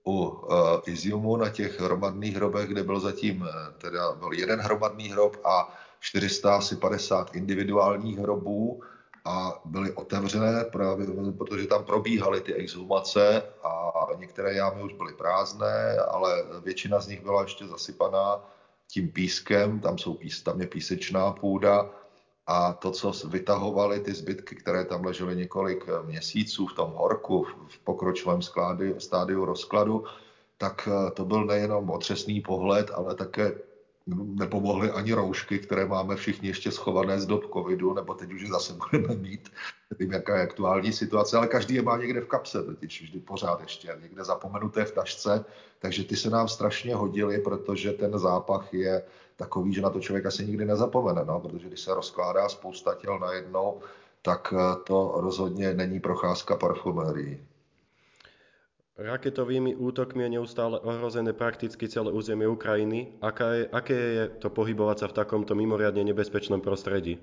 u 0.05 0.27
uh, 0.27 0.49
Iziumu 0.85 1.37
na 1.37 1.49
těch 1.49 1.79
hromadných 1.79 2.35
hrobech, 2.35 2.69
kde 2.69 2.83
byl 2.83 2.99
zatím 2.99 3.41
uh, 3.41 3.47
teda 3.77 4.11
byl 4.11 4.33
jeden 4.33 4.59
hromadný 4.59 5.09
hrob 5.09 5.37
a 5.45 5.73
450 5.99 7.35
individuálních 7.35 8.19
hrobů 8.19 8.81
a 9.25 9.61
byly 9.65 9.91
otevřené 9.91 10.63
právě, 10.63 11.07
protože 11.37 11.67
tam 11.67 11.83
probíhaly 11.83 12.41
ty 12.41 12.53
exhumace 12.53 13.43
a 13.63 13.91
některé 14.17 14.53
jámy 14.53 14.83
už 14.83 14.93
byly 14.93 15.13
prázdné, 15.13 15.97
ale 15.97 16.43
většina 16.63 16.99
z 16.99 17.07
nich 17.07 17.21
byla 17.23 17.41
ještě 17.41 17.67
zasypaná 17.67 18.45
tím 18.87 19.11
pískem, 19.11 19.79
tam, 19.79 19.97
jsou 19.97 20.13
pís, 20.13 20.41
tam 20.41 20.61
je 20.61 20.67
písečná 20.67 21.31
půda 21.31 21.89
a 22.47 22.73
to, 22.73 22.91
co 22.91 23.11
vytahovali 23.27 23.99
ty 23.99 24.13
zbytky, 24.13 24.55
které 24.55 24.85
tam 24.85 25.05
ležely 25.05 25.35
několik 25.35 25.85
měsíců 26.05 26.67
v 26.67 26.73
tom 26.73 26.91
horku, 26.91 27.43
v 27.43 27.79
pokročilém 27.79 28.41
sklády, 28.41 28.95
stádiu 28.97 29.45
rozkladu, 29.45 30.03
tak 30.57 30.89
to 31.13 31.25
byl 31.25 31.45
nejenom 31.45 31.89
otřesný 31.89 32.41
pohled, 32.41 32.91
ale 32.95 33.15
také 33.15 33.51
nepomohly 34.07 34.91
ani 34.91 35.13
roušky, 35.13 35.59
které 35.59 35.85
máme 35.85 36.15
všichni 36.15 36.47
ještě 36.47 36.71
schované 36.71 37.19
z 37.19 37.25
dob 37.25 37.53
covidu, 37.53 37.93
nebo 37.93 38.13
teď 38.13 38.33
už 38.33 38.41
je 38.41 38.47
zase 38.47 38.73
budeme 38.73 39.15
mít. 39.15 39.51
Nevím, 39.91 40.13
jaká 40.13 40.37
je 40.37 40.43
aktuální 40.43 40.93
situace, 40.93 41.37
ale 41.37 41.47
každý 41.47 41.75
je 41.75 41.81
má 41.81 41.97
někde 41.97 42.21
v 42.21 42.27
kapse, 42.27 42.63
totiž 42.63 43.01
vždy 43.01 43.19
pořád 43.19 43.61
ještě, 43.61 43.97
někde 44.01 44.23
zapomenuté 44.23 44.85
v 44.85 44.91
tašce, 44.91 45.45
takže 45.79 46.03
ty 46.03 46.15
se 46.15 46.29
nám 46.29 46.47
strašně 46.47 46.95
hodily, 46.95 47.39
protože 47.39 47.91
ten 47.91 48.19
zápach 48.19 48.73
je 48.73 49.03
takový, 49.35 49.73
že 49.73 49.81
na 49.81 49.89
to 49.89 49.99
člověk 49.99 50.25
asi 50.25 50.45
nikdy 50.45 50.65
nezapomene, 50.65 51.25
no, 51.25 51.39
protože 51.39 51.67
když 51.67 51.79
se 51.79 51.93
rozkládá 51.93 52.49
spousta 52.49 52.95
těl 52.95 53.19
najednou, 53.19 53.81
tak 54.21 54.53
to 54.83 55.13
rozhodně 55.15 55.73
není 55.73 55.99
procházka 55.99 56.55
parfumérií. 56.55 57.39
Raketovými 58.95 59.75
útokmi 59.75 60.23
je 60.23 60.39
neustále 60.39 60.79
ohrozené 60.79 61.35
prakticky 61.35 61.83
celé 61.89 62.15
územie 62.15 62.47
Ukrajiny. 62.47 63.19
Aká 63.21 63.51
je, 63.51 63.63
aké 63.67 63.93
je 63.93 64.23
to 64.39 64.49
pohybovat 64.49 65.03
sa 65.03 65.11
v 65.11 65.19
takomto 65.19 65.51
mimoriadne 65.51 65.99
nebezpečnom 66.07 66.63
prostredí? 66.63 67.19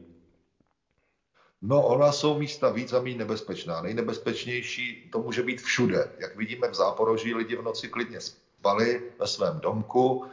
No, 1.63 1.87
ona 1.87 2.13
jsou 2.13 2.39
místa 2.39 2.71
víc 2.71 2.93
a 2.93 3.01
méně 3.01 3.25
nebezpečná. 3.25 3.83
Nejnebezpečnější 3.83 5.09
to 5.13 5.23
může 5.23 5.43
být 5.43 5.61
všude. 5.61 6.13
Jak 6.19 6.37
vidíme 6.37 6.69
v 6.69 6.75
Záporoží, 6.75 7.35
lidi 7.35 7.57
v 7.57 7.63
noci 7.63 7.89
klidně 7.89 8.21
spali 8.21 9.03
ve 9.19 9.27
svém 9.27 9.61
domku, 9.61 10.25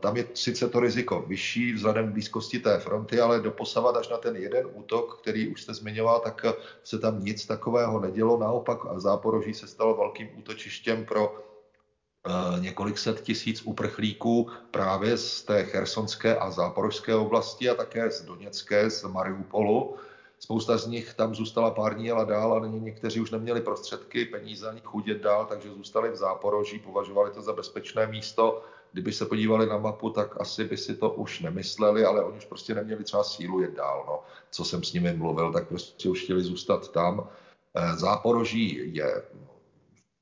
tam 0.00 0.16
je 0.16 0.24
sice 0.34 0.68
to 0.68 0.80
riziko 0.80 1.20
vyšší 1.20 1.72
vzhledem 1.72 2.08
k 2.08 2.12
blízkosti 2.12 2.58
té 2.58 2.78
fronty, 2.78 3.20
ale 3.20 3.40
doposavat 3.40 3.96
až 3.96 4.08
na 4.08 4.18
ten 4.18 4.36
jeden 4.36 4.66
útok, 4.72 5.20
který 5.20 5.48
už 5.48 5.62
jste 5.62 5.74
zmiňoval, 5.74 6.20
tak 6.20 6.42
se 6.84 6.98
tam 6.98 7.24
nic 7.24 7.46
takového 7.46 8.00
nedělo. 8.00 8.38
Naopak 8.38 8.78
Záporoží 8.96 9.54
se 9.54 9.66
stalo 9.66 9.94
velkým 9.94 10.38
útočištěm 10.38 11.04
pro 11.04 11.34
eh, 11.34 12.60
několik 12.60 12.98
set 12.98 13.20
tisíc 13.20 13.62
uprchlíků 13.62 14.50
právě 14.70 15.16
z 15.16 15.42
té 15.42 15.64
chersonské 15.64 16.36
a 16.36 16.50
záporožské 16.50 17.14
oblasti 17.14 17.68
a 17.68 17.74
také 17.74 18.10
z 18.10 18.22
Doněcké, 18.22 18.90
z 18.90 19.02
Mariupolu. 19.02 19.96
Spousta 20.38 20.78
z 20.78 20.86
nich 20.86 21.14
tam 21.14 21.34
zůstala 21.34 21.70
pár 21.70 21.94
dní, 21.94 22.10
ale 22.10 22.26
dál 22.26 22.52
a 22.52 22.66
někteří 22.66 23.20
už 23.20 23.30
neměli 23.30 23.60
prostředky, 23.60 24.24
peníze 24.24 24.68
ani 24.68 24.80
chudět 24.84 25.18
dál, 25.18 25.46
takže 25.46 25.70
zůstali 25.70 26.10
v 26.10 26.16
Záporoží, 26.16 26.78
považovali 26.78 27.30
to 27.30 27.42
za 27.42 27.52
bezpečné 27.52 28.06
místo 28.06 28.62
kdyby 28.92 29.12
se 29.12 29.26
podívali 29.26 29.66
na 29.66 29.78
mapu, 29.78 30.10
tak 30.10 30.40
asi 30.40 30.64
by 30.64 30.76
si 30.76 30.96
to 30.96 31.10
už 31.10 31.40
nemysleli, 31.40 32.04
ale 32.04 32.24
oni 32.24 32.38
už 32.38 32.44
prostě 32.44 32.74
neměli 32.74 33.04
třeba 33.04 33.24
sílu 33.24 33.60
jet 33.60 33.74
dál. 33.74 34.04
No. 34.06 34.20
Co 34.50 34.64
jsem 34.64 34.84
s 34.84 34.92
nimi 34.92 35.12
mluvil, 35.12 35.52
tak 35.52 35.68
prostě 35.68 36.08
už 36.08 36.24
chtěli 36.24 36.42
zůstat 36.42 36.92
tam. 36.92 37.28
Eh, 37.74 37.96
Záporoží 37.96 38.94
je 38.94 39.22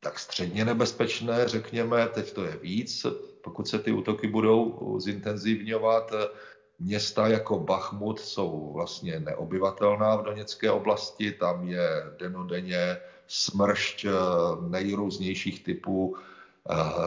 tak 0.01 0.19
středně 0.19 0.65
nebezpečné, 0.65 1.49
řekněme, 1.49 2.09
teď 2.09 2.33
to 2.33 2.45
je 2.45 2.57
víc, 2.57 3.07
pokud 3.41 3.69
se 3.69 3.79
ty 3.79 3.93
útoky 3.93 4.27
budou 4.27 4.97
zintenzivňovat. 5.01 6.13
Města 6.79 7.29
jako 7.29 7.59
Bachmut 7.59 8.21
jsou 8.21 8.73
vlastně 8.75 9.21
neobyvatelná 9.21 10.17
v 10.17 10.25
Doněcké 10.25 10.71
oblasti, 10.71 11.33
tam 11.33 11.69
je 11.69 11.89
denodenně 12.19 12.97
smršť 13.27 14.05
eh, 14.05 14.11
nejrůznějších 14.69 15.65
typů 15.65 16.17
Eh, 16.17 16.36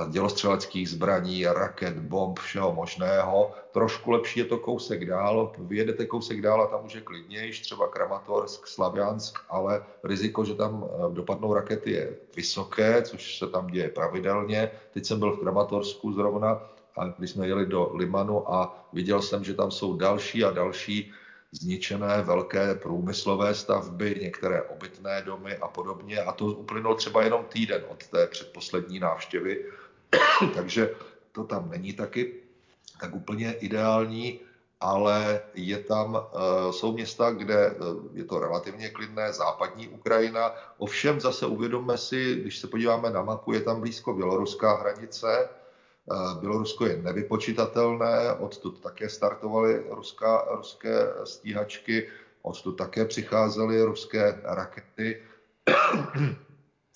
dělostřeleckých 0.10 0.90
zbraní, 0.90 1.46
raket, 1.46 2.00
bomb, 2.00 2.40
všeho 2.40 2.74
možného. 2.74 3.52
Trošku 3.72 4.12
lepší 4.12 4.40
je 4.40 4.46
to 4.46 4.58
kousek 4.58 5.06
dál, 5.06 5.52
vyjedete 5.58 6.06
kousek 6.06 6.42
dál 6.42 6.62
a 6.62 6.68
tam 6.68 6.86
už 6.86 6.94
je 6.94 7.02
klidnější, 7.02 7.62
třeba 7.62 7.88
Kramatorsk, 7.88 8.68
Slaviansk, 8.68 9.40
ale 9.50 9.84
riziko, 10.04 10.46
že 10.46 10.56
tam 10.56 10.86
eh, 10.86 11.14
dopadnou 11.14 11.54
rakety 11.54 11.92
je 11.92 12.16
vysoké, 12.36 13.02
což 13.02 13.38
se 13.38 13.48
tam 13.48 13.68
děje 13.68 13.90
pravidelně. 13.90 14.72
Teď 14.94 15.06
jsem 15.06 15.20
byl 15.20 15.32
v 15.32 15.40
Kramatorsku 15.40 16.14
zrovna 16.14 16.62
a 16.98 17.06
když 17.18 17.32
jsme 17.32 17.48
jeli 17.48 17.66
do 17.66 17.92
Limanu 17.94 18.54
a 18.54 18.86
viděl 18.94 19.22
jsem, 19.22 19.44
že 19.44 19.54
tam 19.54 19.72
jsou 19.72 19.98
další 19.98 20.44
a 20.44 20.52
další 20.52 21.12
zničené 21.52 22.22
velké 22.22 22.76
průmyslové 22.76 23.56
stavby, 23.56 24.20
některé 24.22 24.62
obytné 24.62 25.22
domy 25.22 25.58
a 25.58 25.68
podobně. 25.68 26.22
A 26.22 26.32
to 26.32 26.46
uplynul 26.46 26.96
třeba 26.96 27.24
jenom 27.24 27.46
týden 27.46 27.84
od 27.88 28.08
té 28.08 28.28
předposlední 28.28 29.00
návštěvy, 29.00 29.66
takže 30.56 30.96
to 31.32 31.44
tam 31.44 31.70
není 31.70 31.94
taky 31.94 32.34
tak 33.00 33.16
úplně 33.16 33.54
ideální, 33.54 34.40
ale 34.80 35.42
je 35.54 35.78
tam, 35.78 36.18
eh, 36.18 36.74
jsou 36.74 36.94
města, 36.94 37.32
kde 37.32 37.68
eh, 37.68 37.76
je 38.14 38.24
to 38.24 38.40
relativně 38.40 38.90
klidné, 38.90 39.34
západní 39.34 39.88
Ukrajina. 39.88 40.52
Ovšem 40.78 41.20
zase 41.20 41.46
uvědomme 41.46 41.98
si, 41.98 42.36
když 42.36 42.60
se 42.60 42.68
podíváme 42.68 43.10
na 43.10 43.24
mapu, 43.24 43.54
je 43.54 43.62
tam 43.62 43.80
blízko 43.80 44.14
běloruská 44.14 44.76
hranice, 44.76 45.50
Bělorusko 46.40 46.86
je 46.86 46.98
nevypočitatelné, 46.98 48.34
odtud 48.34 48.80
také 48.82 49.10
startovaly 49.10 49.84
ruská, 49.90 50.46
ruské 50.52 51.08
stíhačky, 51.24 52.08
odtud 52.42 52.72
také 52.72 53.06
přicházely 53.06 53.82
ruské 53.84 54.42
rakety 54.44 55.22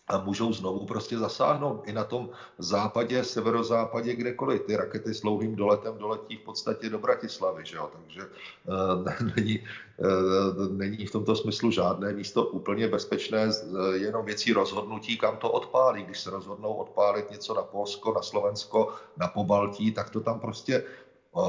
a 0.08 0.18
můžou 0.18 0.54
znovu 0.54 0.86
prostě 0.86 1.18
zasáhnout 1.18 1.84
i 1.86 1.94
na 1.94 2.04
tom 2.04 2.30
západě, 2.58 3.24
severozápadě, 3.24 4.16
kdekoliv. 4.16 4.62
Ty 4.62 4.76
rakety 4.76 5.14
s 5.14 5.22
dlouhým 5.22 5.56
doletem 5.56 5.98
doletí 5.98 6.36
v 6.36 6.40
podstatě 6.40 6.90
do 6.90 7.00
Bratislavy, 7.00 7.66
že 7.66 7.78
jo? 7.78 7.90
takže 7.94 8.22
uh, 8.22 9.32
není, 9.36 9.60
uh, 9.98 10.72
není 10.72 11.06
v 11.06 11.12
tomto 11.12 11.36
smyslu 11.36 11.72
žádné 11.72 12.14
místo 12.14 12.46
úplně 12.46 12.88
bezpečné, 12.88 13.48
uh, 13.48 13.94
jenom 13.94 14.26
věcí 14.26 14.54
rozhodnutí, 14.54 15.18
kam 15.18 15.38
to 15.38 15.52
odpálí. 15.52 16.04
Když 16.04 16.20
se 16.20 16.30
rozhodnou 16.30 16.74
odpálit 16.74 17.32
něco 17.32 17.54
na 17.54 17.64
Polsko, 17.64 18.14
na 18.14 18.22
Slovensko, 18.22 18.94
na 19.18 19.28
Pobaltí, 19.28 19.92
tak 19.92 20.10
to 20.10 20.20
tam 20.22 20.40
prostě 20.40 20.84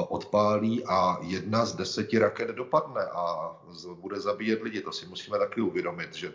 odpálí 0.08 0.84
a 0.84 1.18
jedna 1.20 1.64
z 1.64 1.74
deseti 1.74 2.18
raket 2.18 2.48
dopadne 2.48 3.04
a 3.04 3.52
bude 3.94 4.20
zabíjet 4.20 4.62
lidi. 4.62 4.80
To 4.80 4.92
si 4.92 5.06
musíme 5.06 5.38
taky 5.38 5.60
uvědomit, 5.60 6.14
že 6.14 6.32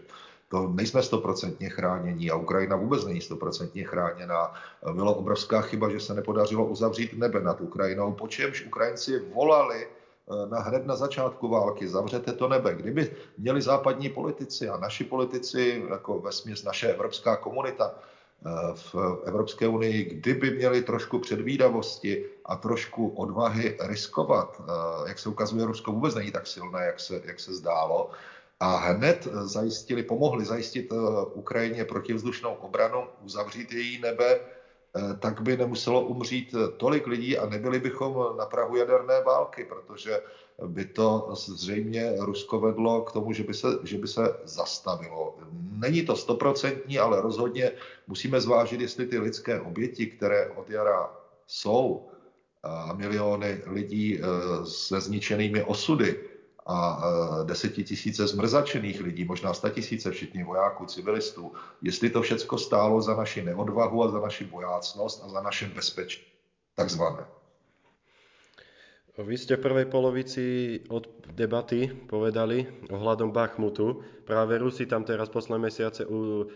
to 0.49 0.67
nejsme 0.67 1.03
stoprocentně 1.03 1.69
chránění 1.69 2.31
a 2.31 2.35
Ukrajina 2.35 2.75
vůbec 2.75 3.05
není 3.05 3.21
stoprocentně 3.21 3.83
chráněná. 3.83 4.53
Byla 4.93 5.15
obrovská 5.15 5.61
chyba, 5.61 5.89
že 5.89 5.99
se 5.99 6.13
nepodařilo 6.13 6.65
uzavřít 6.65 7.13
nebe 7.13 7.41
nad 7.41 7.61
Ukrajinou, 7.61 8.13
po 8.13 8.27
čemž 8.27 8.65
Ukrajinci 8.65 9.19
volali 9.19 9.85
eh, 9.85 10.49
na 10.49 10.59
hned 10.59 10.85
na 10.85 10.95
začátku 10.95 11.47
války, 11.47 11.87
zavřete 11.87 12.33
to 12.33 12.47
nebe. 12.47 12.75
Kdyby 12.75 13.11
měli 13.37 13.61
západní 13.61 14.09
politici 14.09 14.69
a 14.69 14.77
naši 14.77 15.03
politici, 15.03 15.85
jako 15.89 16.19
ve 16.19 16.31
naše 16.65 16.87
evropská 16.89 17.35
komunita, 17.37 17.93
eh, 17.93 18.49
v 18.73 18.95
Evropské 19.25 19.67
unii, 19.67 20.03
kdyby 20.03 20.51
měli 20.51 20.81
trošku 20.81 21.19
předvídavosti 21.19 22.25
a 22.45 22.55
trošku 22.55 23.07
odvahy 23.09 23.77
riskovat, 23.81 24.61
eh, 24.61 25.09
jak 25.09 25.19
se 25.19 25.29
ukazuje, 25.29 25.65
Rusko 25.65 25.91
vůbec 25.91 26.15
není 26.15 26.31
tak 26.31 26.47
silné, 26.47 26.85
jak 26.85 26.99
se, 26.99 27.21
jak 27.25 27.39
se 27.39 27.53
zdálo, 27.53 28.09
a 28.59 28.77
hned 28.77 29.27
zajistili, 29.43 30.03
pomohli 30.03 30.45
zajistit 30.45 30.91
eh, 30.91 30.95
Ukrajině 31.33 31.85
protivzdušnou 31.85 32.53
obranu, 32.53 33.03
uzavřít 33.21 33.71
její 33.71 34.01
nebe, 34.01 34.39
eh, 34.39 35.13
tak 35.19 35.41
by 35.41 35.57
nemuselo 35.57 36.01
umřít 36.01 36.55
tolik 36.77 37.07
lidí 37.07 37.37
a 37.37 37.45
nebyli 37.45 37.79
bychom 37.79 38.37
na 38.37 38.45
Prahu 38.45 38.75
jaderné 38.75 39.21
války, 39.23 39.65
protože 39.65 40.21
by 40.67 40.85
to 40.85 41.29
zřejmě 41.35 42.15
Rusko 42.19 42.59
vedlo 42.59 43.01
k 43.01 43.11
tomu, 43.11 43.33
že 43.33 43.43
by 43.43 43.53
se, 43.53 43.67
že 43.83 43.97
by 43.97 44.07
se 44.07 44.21
zastavilo. 44.43 45.37
Není 45.71 46.05
to 46.05 46.15
stoprocentní, 46.15 46.99
ale 46.99 47.21
rozhodně 47.21 47.71
musíme 48.07 48.41
zvážit, 48.41 48.81
jestli 48.81 49.05
ty 49.07 49.19
lidské 49.19 49.61
oběti, 49.61 50.05
které 50.05 50.49
od 50.49 50.69
jara 50.69 51.09
jsou, 51.47 52.09
a 52.63 52.93
miliony 52.93 53.61
lidí 53.65 54.19
eh, 54.19 54.21
se 54.65 55.01
zničenými 55.01 55.63
osudy, 55.63 56.28
a 56.69 57.01
desetitisíce 57.49 58.27
zmrzačených 58.27 59.01
lidí, 59.01 59.25
možná 59.25 59.53
tisíce 59.73 60.11
všichni 60.11 60.43
vojáků, 60.43 60.85
civilistů, 60.85 61.51
jestli 61.81 62.09
to 62.09 62.21
všechno 62.21 62.57
stálo 62.57 63.01
za 63.01 63.17
naši 63.17 63.41
neodvahu 63.41 64.03
a 64.03 64.11
za 64.11 64.19
naši 64.19 64.45
bojácnost 64.45 65.23
a 65.25 65.29
za 65.29 65.41
naše 65.41 65.65
bezpečí, 65.65 66.21
takzvané. 66.75 67.25
Vy 69.19 69.35
ste 69.35 69.59
v 69.59 69.65
prvej 69.67 69.87
polovici 69.91 70.43
od 70.87 71.11
debaty 71.35 71.91
povedali 72.07 72.87
ohľadom 72.87 73.35
Bachmutu. 73.35 73.99
Práve 74.23 74.55
Rusi 74.55 74.87
tam 74.87 75.03
teraz 75.03 75.27
posledné 75.27 75.67
mesiace 75.67 76.07
u, 76.07 76.47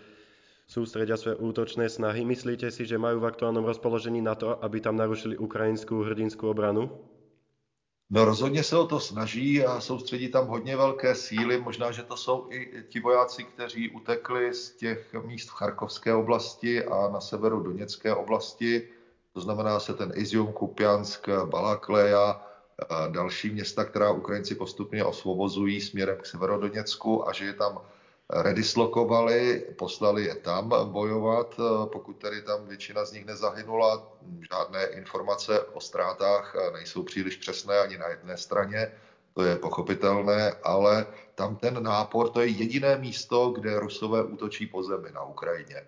sústredia 0.64 1.20
svoje 1.20 1.44
útočné 1.44 1.92
snahy. 1.92 2.24
Myslíte 2.24 2.72
si, 2.72 2.88
že 2.88 2.96
majú 2.96 3.20
v 3.20 3.28
aktuálnom 3.36 3.68
rozpoložení 3.68 4.24
na 4.24 4.40
to, 4.40 4.56
aby 4.64 4.80
tam 4.80 4.96
narušili 4.96 5.36
ukrajinskú 5.36 6.08
hrdinskú 6.08 6.48
obranu? 6.48 6.88
No 8.14 8.26
rozhodně 8.26 8.64
se 8.64 8.78
o 8.78 8.88
to 8.88 9.00
snaží 9.00 9.66
a 9.66 9.82
soustředí 9.82 10.30
tam 10.30 10.48
hodně 10.48 10.78
velké 10.78 11.16
síly. 11.16 11.62
Možná, 11.62 11.92
že 11.92 12.04
to 12.04 12.18
jsou 12.18 12.48
i 12.50 12.84
ti 12.90 13.00
vojáci, 13.00 13.44
kteří 13.44 13.90
utekli 13.90 14.54
z 14.54 14.72
těch 14.72 15.14
míst 15.14 15.50
v 15.50 15.54
Charkovské 15.54 16.14
oblasti 16.14 16.86
a 16.86 17.10
na 17.10 17.22
severu 17.22 17.60
Doněcké 17.60 18.14
oblasti. 18.14 18.90
To 19.34 19.42
znamená 19.42 19.80
se 19.80 19.94
ten 19.94 20.12
Izium, 20.16 20.54
Kupiansk, 20.54 21.30
Balakleja, 21.46 22.42
a 22.90 23.08
další 23.08 23.50
města, 23.50 23.86
která 23.86 24.12
Ukrajinci 24.12 24.56
postupně 24.56 25.04
osvobozují 25.04 25.82
směrem 25.82 26.18
k 26.18 26.26
severodoněcku 26.26 27.30
a 27.30 27.34
že 27.34 27.46
je 27.46 27.54
tam 27.54 27.82
redislokovali, 28.30 29.66
poslali 29.78 30.26
je 30.26 30.36
tam 30.36 30.70
bojovat, 30.92 31.60
pokud 31.86 32.14
tedy 32.14 32.42
tam 32.42 32.66
většina 32.68 33.06
z 33.06 33.14
nich 33.14 33.26
nezahynula. 33.26 34.12
Žádné 34.52 34.86
informace 34.86 35.60
o 35.62 35.80
ztrátách 35.80 36.56
nejsou 36.74 37.04
příliš 37.04 37.36
přesné 37.36 37.80
ani 37.80 37.98
na 37.98 38.08
jedné 38.08 38.38
straně, 38.38 38.92
to 39.34 39.44
je 39.44 39.56
pochopitelné, 39.56 40.52
ale 40.64 41.06
tam 41.36 41.56
ten 41.56 41.84
nápor, 41.84 42.30
to 42.30 42.42
je 42.42 42.48
jediné 42.48 42.98
místo, 42.98 43.50
kde 43.50 43.80
Rusové 43.80 44.24
útočí 44.24 44.68
po 44.68 44.84
zemi 44.84 45.10
na 45.14 45.24
Ukrajině. 45.24 45.82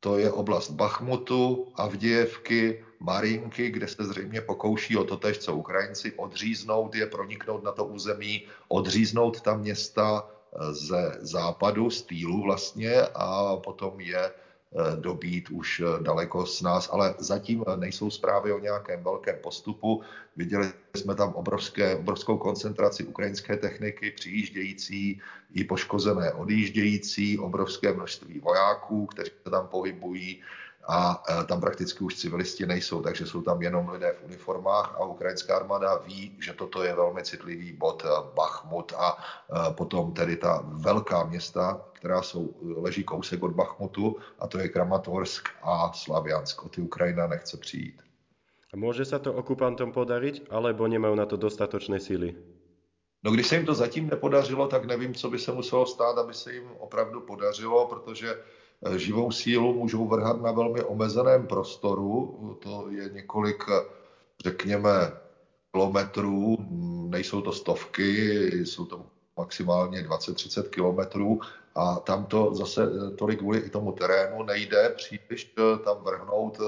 To 0.00 0.18
je 0.18 0.32
oblast 0.32 0.70
Bachmutu, 0.70 1.72
Avdějevky, 1.74 2.84
Marinky, 3.00 3.70
kde 3.70 3.88
se 3.88 4.04
zřejmě 4.04 4.40
pokouší 4.40 4.96
o 4.96 5.04
to 5.04 5.16
tež, 5.16 5.38
co 5.38 5.54
Ukrajinci, 5.54 6.12
odříznout 6.12 6.94
je, 6.94 7.06
proniknout 7.06 7.64
na 7.64 7.72
to 7.72 7.84
území, 7.84 8.46
odříznout 8.68 9.40
tam 9.40 9.60
města, 9.60 10.30
ze 10.70 11.18
západu, 11.20 11.90
z 11.90 12.02
týlu 12.02 12.42
vlastně 12.42 13.02
a 13.14 13.56
potom 13.56 14.00
je 14.00 14.24
eh, 14.26 14.96
dobít 14.96 15.50
už 15.50 15.80
eh, 15.80 16.02
daleko 16.02 16.46
s 16.46 16.62
nás, 16.62 16.88
ale 16.92 17.14
zatím 17.18 17.64
nejsou 17.76 18.10
zprávy 18.10 18.52
o 18.52 18.58
nějakém 18.58 19.04
velkém 19.04 19.36
postupu. 19.42 20.02
Viděli 20.36 20.72
jsme 20.96 21.14
tam 21.14 21.32
obrovské, 21.32 21.96
obrovskou 21.96 22.38
koncentraci 22.38 23.04
ukrajinské 23.04 23.56
techniky, 23.56 24.10
přijíždějící 24.10 25.20
i 25.54 25.64
poškozené 25.64 26.32
odjíždějící, 26.32 27.38
obrovské 27.38 27.92
množství 27.92 28.40
vojáků, 28.40 29.06
kteří 29.06 29.30
se 29.44 29.50
tam 29.50 29.68
pohybují 29.68 30.42
a 30.88 31.22
e, 31.28 31.44
tam 31.44 31.60
prakticky 31.60 32.04
už 32.04 32.14
civilisti 32.14 32.66
nejsou, 32.66 33.02
takže 33.02 33.26
jsou 33.26 33.42
tam 33.42 33.62
jenom 33.62 33.88
lidé 33.88 34.12
v 34.12 34.24
uniformách 34.24 34.94
a 34.94 35.04
ukrajinská 35.04 35.56
armáda 35.56 35.96
ví, 35.96 36.38
že 36.40 36.52
toto 36.52 36.82
je 36.82 36.94
velmi 36.94 37.22
citlivý 37.22 37.72
bod 37.72 38.04
e, 38.04 38.08
Bachmut 38.34 38.92
a 38.96 39.16
e, 39.16 39.72
potom 39.74 40.12
tedy 40.12 40.36
ta 40.36 40.62
velká 40.64 41.24
města, 41.24 41.84
která 41.92 42.22
jsou, 42.22 42.54
leží 42.76 43.04
kousek 43.04 43.42
od 43.42 43.52
Bachmutu 43.52 44.16
a 44.38 44.46
to 44.46 44.58
je 44.58 44.68
Kramatorsk 44.68 45.48
a 45.62 45.92
Slaviansk. 45.92 46.64
O 46.64 46.68
ty 46.68 46.80
Ukrajina 46.80 47.26
nechce 47.26 47.56
přijít. 47.56 48.02
A 48.74 48.76
může 48.76 49.04
se 49.04 49.18
to 49.18 49.34
okupantom 49.34 49.92
podarit, 49.92 50.46
alebo 50.50 50.88
nemají 50.88 51.16
na 51.16 51.26
to 51.26 51.36
dostatočné 51.36 52.00
síly? 52.00 52.34
No 53.24 53.30
když 53.30 53.46
se 53.46 53.56
jim 53.56 53.66
to 53.66 53.74
zatím 53.74 54.06
nepodařilo, 54.06 54.68
tak 54.68 54.84
nevím, 54.84 55.14
co 55.14 55.30
by 55.30 55.38
se 55.38 55.52
muselo 55.52 55.86
stát, 55.86 56.18
aby 56.18 56.34
se 56.34 56.52
jim 56.52 56.70
opravdu 56.78 57.20
podařilo, 57.20 57.86
protože 57.86 58.36
živou 58.96 59.32
sílu 59.32 59.74
můžou 59.74 60.08
vrhat 60.08 60.42
na 60.42 60.52
velmi 60.52 60.82
omezeném 60.82 61.46
prostoru. 61.46 62.58
To 62.62 62.86
je 62.90 63.08
několik, 63.08 63.64
řekněme, 64.42 64.90
kilometrů, 65.72 66.56
nejsou 67.08 67.40
to 67.40 67.52
stovky, 67.52 68.50
jsou 68.52 68.84
to 68.84 69.06
maximálně 69.36 70.02
20-30 70.02 70.68
kilometrů 70.68 71.40
a 71.74 71.96
tam 71.96 72.24
to 72.24 72.54
zase 72.54 72.84
eh, 72.84 73.10
tolik 73.10 73.38
kvůli 73.38 73.58
i 73.58 73.70
tomu 73.70 73.92
terénu 73.92 74.42
nejde 74.42 74.94
příliš 74.96 75.54
eh, 75.58 75.78
tam 75.84 75.96
vrhnout. 76.02 76.58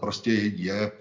Prostě 0.00 0.30
je 0.32 0.92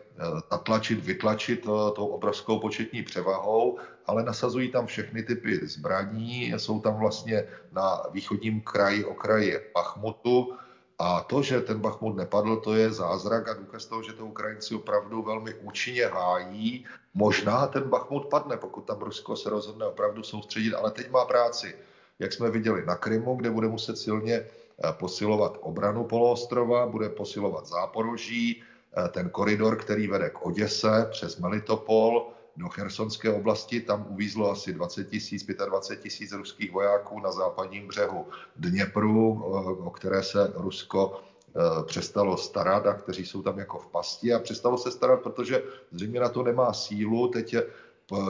zatlačit, 0.52 1.06
vytlačit 1.06 1.64
tou 1.96 2.08
obrovskou 2.08 2.60
početní 2.60 3.04
převahou, 3.04 3.78
ale 4.08 4.24
nasazují 4.24 4.72
tam 4.72 4.86
všechny 4.86 5.24
typy 5.24 5.68
zbraní, 5.68 6.54
jsou 6.58 6.80
tam 6.80 7.00
vlastně 7.00 7.48
na 7.72 8.04
východním 8.12 8.62
kraji, 8.62 9.06
okraji 9.06 9.60
Bachmutu, 9.74 10.58
a 11.00 11.22
to, 11.22 11.42
že 11.42 11.62
ten 11.62 11.80
Bachmut 11.80 12.16
nepadl, 12.16 12.56
to 12.56 12.74
je 12.74 12.92
zázrak 12.92 13.48
a 13.48 13.54
důkaz 13.54 13.86
toho, 13.86 14.04
že 14.04 14.14
to 14.14 14.26
Ukrajinci 14.26 14.76
opravdu 14.76 15.22
velmi 15.22 15.54
účinně 15.54 16.06
hájí. 16.06 16.86
Možná 17.14 17.68
ten 17.68 17.84
Bachmut 17.84 18.26
padne, 18.26 18.58
pokud 18.58 18.82
tam 18.82 19.00
Rusko 19.00 19.36
se 19.36 19.50
rozhodne 19.50 19.86
opravdu 19.86 20.24
soustředit, 20.24 20.74
ale 20.74 20.92
teď 20.92 21.12
má 21.12 21.26
práci. 21.26 21.76
Jak 22.20 22.34
jsme 22.34 22.50
viděli 22.50 22.86
na 22.86 22.96
Krymu, 22.96 23.36
kde 23.36 23.50
bude 23.52 23.68
muset 23.68 23.98
silně 23.98 24.36
eh, 24.36 24.48
posilovat 24.92 25.58
obranu 25.62 26.04
poloostrova, 26.04 26.88
bude 26.88 27.10
posilovat 27.10 27.68
záporoží, 27.68 28.64
Eh, 28.98 29.10
ten 29.10 29.30
koridor, 29.30 29.76
který 29.76 30.08
vede 30.08 30.30
k 30.30 30.46
Oděse 30.46 31.08
přes 31.12 31.38
Melitopol 31.38 32.32
do 32.58 32.70
Chersonské 32.70 33.34
oblasti, 33.34 33.82
tam 33.82 34.06
uvízlo 34.10 34.52
asi 34.52 34.74
20 34.74 35.10
tisíc, 35.10 35.46
25 35.46 36.04
tisíc 36.04 36.32
ruských 36.32 36.72
vojáků 36.72 37.20
na 37.20 37.32
západním 37.32 37.88
břehu 37.88 38.26
Dněpru, 38.56 39.44
eh, 39.44 39.84
o 39.84 39.90
které 39.90 40.24
se 40.24 40.54
Rusko 40.56 41.22
eh, 41.22 41.84
přestalo 41.84 42.38
starat 42.38 42.88
a 42.88 42.94
kteří 42.94 43.26
jsou 43.26 43.42
tam 43.42 43.60
jako 43.60 43.80
v 43.80 43.88
pasti 43.88 44.34
a 44.34 44.40
přestalo 44.40 44.78
se 44.78 44.92
starat, 44.92 45.22
protože 45.24 45.64
zřejmě 45.92 46.20
na 46.20 46.30
to 46.30 46.44
nemá 46.44 46.74
sílu. 46.74 47.28
Teď 47.28 47.56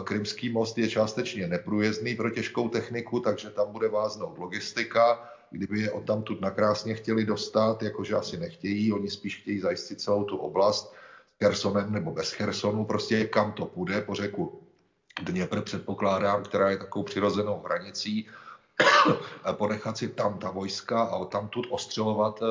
Krymský 0.04 0.50
most 0.50 0.78
je 0.78 0.88
částečně 0.88 1.48
neprůjezdný 1.48 2.16
pro 2.16 2.30
těžkou 2.30 2.70
techniku, 2.70 3.20
takže 3.20 3.50
tam 3.50 3.72
bude 3.72 3.90
váznout 3.90 4.38
logistika 4.38 5.30
kdyby 5.52 5.80
je 5.80 5.92
odtamtud 5.92 6.42
nakrásně 6.42 6.96
chtěli 6.96 7.26
dostat, 7.26 7.84
jakože 7.84 8.16
asi 8.16 8.38
nechtějí, 8.38 8.94
oni 8.94 9.10
spíš 9.10 9.42
chtějí 9.42 9.60
zajistit 9.60 10.02
celou 10.02 10.24
tu 10.24 10.38
oblast 10.38 10.94
s 11.36 11.38
Kersonem 11.38 11.91
nebo 11.91 12.12
bez 12.12 12.34
Kersonu, 12.34 12.86
prostě 12.86 13.26
kam 13.26 13.52
to 13.52 13.65
půjde 13.65 14.02
po 14.02 14.15
řeku 14.15 14.62
Dněpr 15.21 15.62
předpokládám, 15.62 16.43
která 16.43 16.69
je 16.69 16.78
takovou 16.78 17.04
přirozenou 17.04 17.62
hranicí, 17.65 18.28
ponechat 19.52 19.98
si 19.98 20.08
tam 20.08 20.39
ta 20.39 20.52
vojska 20.52 21.02
a 21.02 21.15
odtamtud 21.15 21.67
ostřelovat 21.69 22.39
eh, 22.41 22.45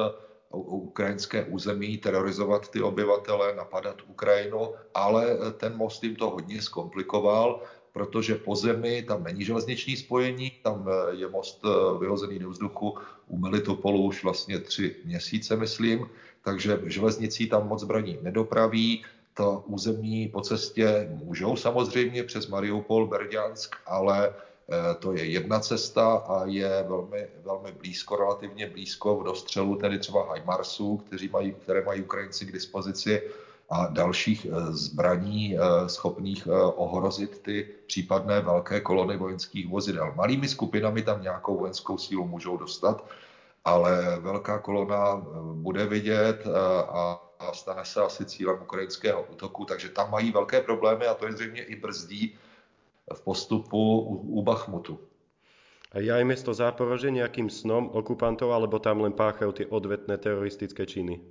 ukrajinské 0.51 1.44
území, 1.44 1.99
terorizovat 1.99 2.70
ty 2.70 2.83
obyvatele, 2.83 3.55
napadat 3.57 3.97
Ukrajinu, 4.07 4.75
ale 4.94 5.27
eh, 5.33 5.53
ten 5.53 5.77
most 5.77 6.05
jim 6.05 6.16
to 6.16 6.31
hodně 6.31 6.62
zkomplikoval 6.62 7.62
protože 7.94 8.35
po 8.35 8.57
zemi 8.57 9.03
tam 9.03 9.25
není 9.25 9.44
železniční 9.44 9.97
spojení, 9.97 10.51
tam 10.62 10.88
eh, 10.88 11.14
je 11.14 11.29
most 11.29 11.62
vyhozený 12.01 12.38
do 12.38 12.51
vzduchu 12.51 12.99
u 13.27 13.38
Melitopolu 13.38 14.03
už 14.03 14.25
vlastně 14.25 14.59
tři 14.59 14.97
měsíce, 15.05 15.57
myslím, 15.57 16.11
takže 16.44 16.80
železnicí 16.85 17.48
tam 17.48 17.68
moc 17.68 17.80
zbraní 17.80 18.18
nedopraví, 18.22 19.04
to 19.35 19.64
území 19.66 20.28
po 20.28 20.40
cestě 20.40 21.09
můžou 21.11 21.57
samozřejmě 21.57 22.24
přes 22.24 22.46
Mariupol, 22.46 23.07
Berďansk, 23.07 23.76
ale 23.87 24.28
eh, 24.28 24.94
to 24.98 25.12
je 25.12 25.24
jedna 25.24 25.61
cesta 25.61 26.12
a 26.12 26.44
je 26.44 26.85
velmi, 26.88 27.26
velmi 27.44 27.72
blízko, 27.72 28.16
relativně 28.16 28.66
blízko 28.66 29.16
v 29.16 29.24
dostřelu 29.24 29.76
tedy 29.76 29.98
třeba 29.98 30.28
Hajmarsů, 30.28 30.96
kteří 30.96 31.28
mají, 31.28 31.52
které 31.52 31.85
mají 31.85 32.02
Ukrajinci 32.02 32.46
k 32.46 32.52
dispozici 32.52 33.22
a 33.70 33.87
dalších 33.87 34.46
eh, 34.46 34.72
zbraní 34.72 35.57
eh, 35.57 35.88
schopných 35.88 36.48
ohrozit 36.76 37.38
ty 37.42 37.68
případné 37.87 38.40
velké 38.40 38.80
kolony 38.80 39.16
vojenských 39.16 39.68
vozidel. 39.68 40.12
Malými 40.16 40.48
skupinami 40.48 41.02
tam 41.02 41.22
nějakou 41.22 41.59
vojenskou 41.59 41.98
sílu 41.98 42.26
můžou 42.28 42.57
dostat, 42.57 43.04
ale 43.64 44.20
velká 44.20 44.59
kolona 44.59 45.16
bude 45.55 45.87
vidět 45.87 46.46
a 46.88 47.20
stane 47.53 47.85
se 47.85 48.00
asi 48.00 48.24
cílem 48.24 48.62
ukrajinského 48.62 49.22
útoku, 49.22 49.64
takže 49.64 49.88
tam 49.88 50.11
mají 50.11 50.33
velké 50.33 50.61
problémy 50.61 51.07
a 51.07 51.14
to 51.14 51.27
je 51.27 51.33
zřejmě 51.33 51.62
i 51.64 51.77
brzdí 51.77 52.38
v 53.14 53.20
postupu 53.20 54.00
u, 54.00 54.42
Bachmutu. 54.42 55.00
A 55.92 56.03
je 56.03 56.11
aj 56.11 56.27
mesto 56.27 56.50
Záporože 56.50 57.07
nejakým 57.07 57.46
snom 57.46 57.87
okupantov, 57.94 58.50
alebo 58.50 58.83
tam 58.83 59.07
len 59.07 59.14
páchajú 59.14 59.55
tie 59.55 59.66
odvetné 59.70 60.18
teroristické 60.18 60.90
činy? 60.90 61.22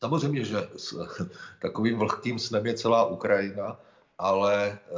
Samozřejmě, 0.00 0.44
že 0.44 0.68
s 0.76 0.96
takovým 1.62 1.98
vlhkým 1.98 2.38
snem 2.38 2.66
je 2.66 2.74
celá 2.74 3.04
Ukrajina, 3.06 3.76
ale 4.18 4.72
eh, 4.72 4.94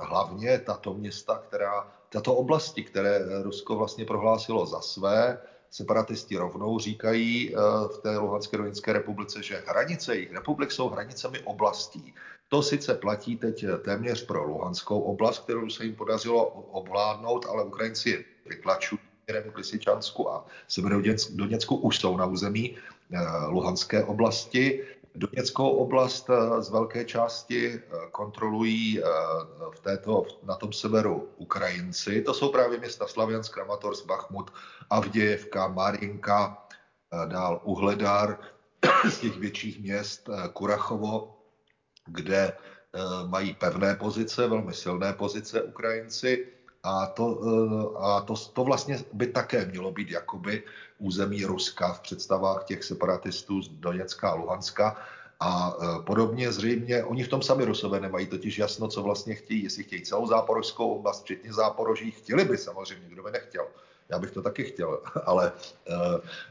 hlavně 0.00 0.58
tato 0.58 0.94
města, 0.94 1.42
která, 1.48 1.90
tato 2.14 2.34
oblasti, 2.34 2.82
které 2.82 3.42
Rusko 3.42 3.76
vlastně 3.76 4.04
prohlásilo 4.04 4.66
za 4.66 4.80
své, 4.80 5.38
separatisti 5.70 6.36
rovnou 6.36 6.78
říkají 6.78 7.50
eh, 7.50 7.58
v 7.94 7.98
té 7.98 8.18
Luhanské 8.18 8.56
Donetské 8.56 8.92
republice, 8.92 9.42
že 9.42 9.62
hranice 9.66 10.14
jejich 10.14 10.32
republik 10.32 10.72
jsou 10.72 10.88
hranicemi 10.88 11.38
oblastí. 11.38 12.14
To 12.48 12.62
sice 12.62 12.94
platí 12.94 13.36
teď 13.36 13.64
téměř 13.82 14.26
pro 14.26 14.44
Luhanskou 14.44 15.00
oblast, 15.00 15.38
kterou 15.38 15.70
se 15.70 15.84
jim 15.84 15.94
podařilo 15.94 16.46
ovládnout, 16.46 17.46
ale 17.46 17.64
Ukrajinci 17.64 18.24
vytlačují 18.46 19.00
směrem 19.24 19.50
k 19.50 19.58
Lisičansku 19.58 20.30
a 20.30 20.46
Severodoněcku 20.68 21.76
už 21.76 21.98
jsou 21.98 22.16
na 22.16 22.26
území 22.26 22.76
eh, 22.76 23.18
Luhanské 23.46 24.04
oblasti. 24.04 24.84
Doněckou 25.14 25.68
oblast 25.68 26.30
eh, 26.30 26.62
z 26.62 26.70
velké 26.70 27.04
části 27.04 27.74
eh, 27.74 27.80
kontrolují 28.10 29.00
v 29.74 29.80
této, 29.80 30.26
na 30.42 30.54
tom 30.54 30.72
severu 30.72 31.28
Ukrajinci. 31.36 32.22
To 32.22 32.34
jsou 32.34 32.52
právě 32.52 32.78
města 32.78 33.06
Slaviansk, 33.06 33.54
Kramatorsk, 33.54 34.06
Bachmut, 34.06 34.50
Avdějevka, 34.90 35.68
Marinka, 35.68 36.66
dál 37.26 37.60
Uhledar, 37.64 38.38
z 39.10 39.18
těch 39.18 39.38
větších 39.38 39.80
měst 39.80 40.30
Kurachovo, 40.52 41.38
kde 42.06 42.52
mají 43.26 43.54
pevné 43.54 43.94
pozice, 43.94 44.48
velmi 44.48 44.74
silné 44.74 45.12
pozice 45.12 45.62
Ukrajinci 45.62 46.53
a 46.84 47.06
to, 47.06 47.40
a 47.98 48.20
to, 48.20 48.34
to 48.52 48.64
vlastně 48.64 48.98
by 49.12 49.26
také 49.26 49.64
mělo 49.64 49.92
být 49.92 50.10
jakoby 50.10 50.62
území 50.98 51.44
Ruska 51.44 51.92
v 51.92 52.00
představách 52.00 52.64
těch 52.64 52.84
separatistů 52.84 53.62
z 53.62 53.68
Doněcka 53.68 54.30
a 54.30 54.34
Luhanska. 54.34 54.96
A 55.40 55.74
podobně 56.06 56.52
zřejmě, 56.52 57.04
oni 57.04 57.24
v 57.24 57.28
tom 57.28 57.42
sami 57.42 57.64
Rusové 57.64 58.00
nemají 58.00 58.26
totiž 58.26 58.58
jasno, 58.58 58.88
co 58.88 59.02
vlastně 59.02 59.34
chtějí, 59.34 59.62
jestli 59.62 59.82
chtějí 59.82 60.02
celou 60.02 60.26
záporožskou 60.26 60.94
oblast, 60.94 61.22
včetně 61.22 61.52
záporoží, 61.52 62.10
chtěli 62.10 62.44
by 62.44 62.58
samozřejmě, 62.58 63.08
kdo 63.08 63.22
by 63.22 63.30
nechtěl. 63.30 63.66
Já 64.08 64.18
bych 64.18 64.30
to 64.30 64.42
taky 64.42 64.64
chtěl, 64.64 65.00
ale 65.24 65.52
uh, 65.88 65.94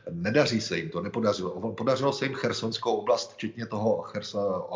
nedaří 0.10 0.62
se 0.62 0.78
jim 0.78 0.90
to, 0.90 1.02
nepodařilo. 1.02 1.72
Podařilo 1.72 2.14
se 2.14 2.26
jim 2.26 2.34
Chersonskou 2.34 2.96
oblast, 2.96 3.34
včetně 3.34 3.66
toho, 3.66 4.02
Cherso, 4.02 4.70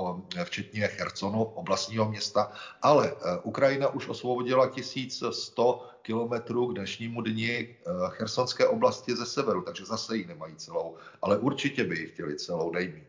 včetně 0.43 0.87
Chersonu, 0.87 1.43
oblastního 1.43 2.09
města, 2.09 2.51
ale 2.81 3.13
uh, 3.13 3.19
Ukrajina 3.43 3.87
už 3.89 4.07
osvobodila 4.07 4.69
1100 4.69 5.85
kilometrů 6.01 6.67
k 6.67 6.73
dnešnímu 6.73 7.21
dni 7.21 7.75
uh, 7.87 8.09
Chersonské 8.09 8.67
oblasti 8.67 9.15
ze 9.15 9.25
severu, 9.25 9.61
takže 9.61 9.85
zase 9.85 10.17
ji 10.17 10.27
nemají 10.27 10.55
celou, 10.55 10.95
ale 11.21 11.37
určitě 11.37 11.83
by 11.83 11.99
ji 11.99 12.07
chtěli 12.07 12.35
celou 12.35 12.71
nejméně. 12.71 13.07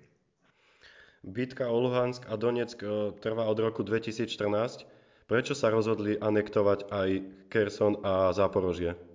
Bitka 1.23 1.69
o 1.69 1.81
Luhansk 1.81 2.25
a 2.29 2.37
Donetsk 2.37 2.83
trvá 3.21 3.45
od 3.45 3.59
roku 3.59 3.83
2014. 3.83 4.87
Prečo 5.29 5.53
sa 5.53 5.69
rozhodli 5.69 6.17
anektovať 6.17 6.89
aj 6.89 7.11
Kherson 7.53 8.01
a 8.01 8.33
Záporožie? 8.33 9.08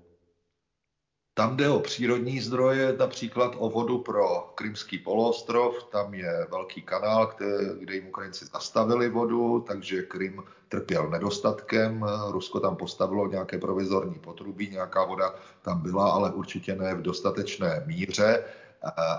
Tam 1.36 1.58
jde 1.58 1.70
o 1.70 1.80
přírodní 1.80 2.40
zdroje, 2.40 2.96
například 3.00 3.56
o 3.58 3.70
vodu 3.70 3.98
pro 3.98 4.52
Krymský 4.56 4.98
poloostrov. 4.98 5.84
Tam 5.84 6.14
je 6.14 6.48
velký 6.52 6.82
kanál, 6.82 7.34
kde, 7.38 7.46
kde 7.80 7.96
jim 7.96 8.08
Ukrajinci 8.08 8.46
zastavili 8.46 9.10
vodu, 9.10 9.60
takže 9.68 10.02
Krym 10.02 10.44
trpěl 10.70 11.10
nedostatkem. 11.10 12.06
Rusko 12.30 12.60
tam 12.60 12.76
postavilo 12.76 13.28
nějaké 13.28 13.58
provizorní 13.58 14.16
potrubí, 14.16 14.70
nějaká 14.70 15.06
voda 15.06 15.36
tam 15.62 15.82
byla, 15.82 16.12
ale 16.12 16.32
určitě 16.32 16.76
ne 16.76 16.96
v 16.96 17.02
dostatečné 17.02 17.84
míře. 17.86 18.44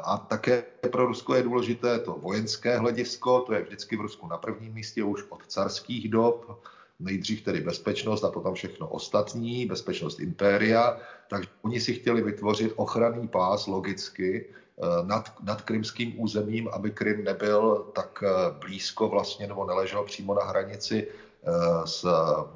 A 0.04 0.18
také 0.28 0.62
pro 0.90 1.06
Rusko 1.06 1.34
je 1.34 1.42
důležité 1.42 1.98
to 1.98 2.12
vojenské 2.12 2.78
hledisko, 2.78 3.40
to 3.40 3.54
je 3.54 3.62
vždycky 3.62 3.96
v 3.96 4.00
Rusku 4.00 4.28
na 4.28 4.38
prvním 4.38 4.72
místě 4.72 5.04
už 5.04 5.24
od 5.28 5.46
carských 5.46 6.08
dob 6.08 6.60
nejdřív 7.00 7.42
tedy 7.42 7.60
bezpečnost 7.60 8.24
a 8.24 8.30
potom 8.30 8.54
všechno 8.54 8.88
ostatní, 8.88 9.66
bezpečnost 9.66 10.20
impéria, 10.20 10.98
takže 11.30 11.48
oni 11.62 11.80
si 11.80 11.94
chtěli 11.94 12.22
vytvořit 12.22 12.72
ochranný 12.76 13.28
pás 13.28 13.66
logicky 13.66 14.46
eh, 14.46 15.06
nad, 15.06 15.32
nad 15.42 15.62
krymským 15.62 16.20
územím, 16.20 16.68
aby 16.72 16.90
Krym 16.90 17.24
nebyl 17.24 17.86
tak 17.94 18.24
eh, 18.26 18.30
blízko 18.58 19.08
vlastně 19.08 19.46
nebo 19.46 19.64
neležel 19.64 20.04
přímo 20.04 20.34
na 20.34 20.44
hranici 20.44 21.08
eh, 21.08 21.52
s 21.84 22.06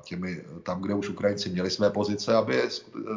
těmi, 0.02 0.44
tam, 0.62 0.82
kde 0.82 0.94
už 0.94 1.08
Ukrajinci 1.08 1.48
měli 1.50 1.70
své 1.70 1.90
pozice, 1.90 2.34
aby 2.34 2.54
je 2.56 2.68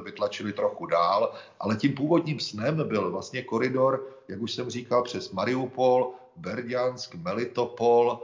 vytlačili 0.04 0.54
trochu 0.54 0.86
dál, 0.86 1.34
ale 1.60 1.76
tím 1.76 1.94
původním 1.94 2.40
snem 2.40 2.88
byl 2.88 3.12
vlastně 3.12 3.42
koridor, 3.42 4.08
jak 4.28 4.42
už 4.42 4.52
jsem 4.52 4.70
říkal, 4.70 5.04
přes 5.04 5.32
Mariupol, 5.32 6.14
Berdiansk, 6.36 7.16
Melitopol, 7.16 8.20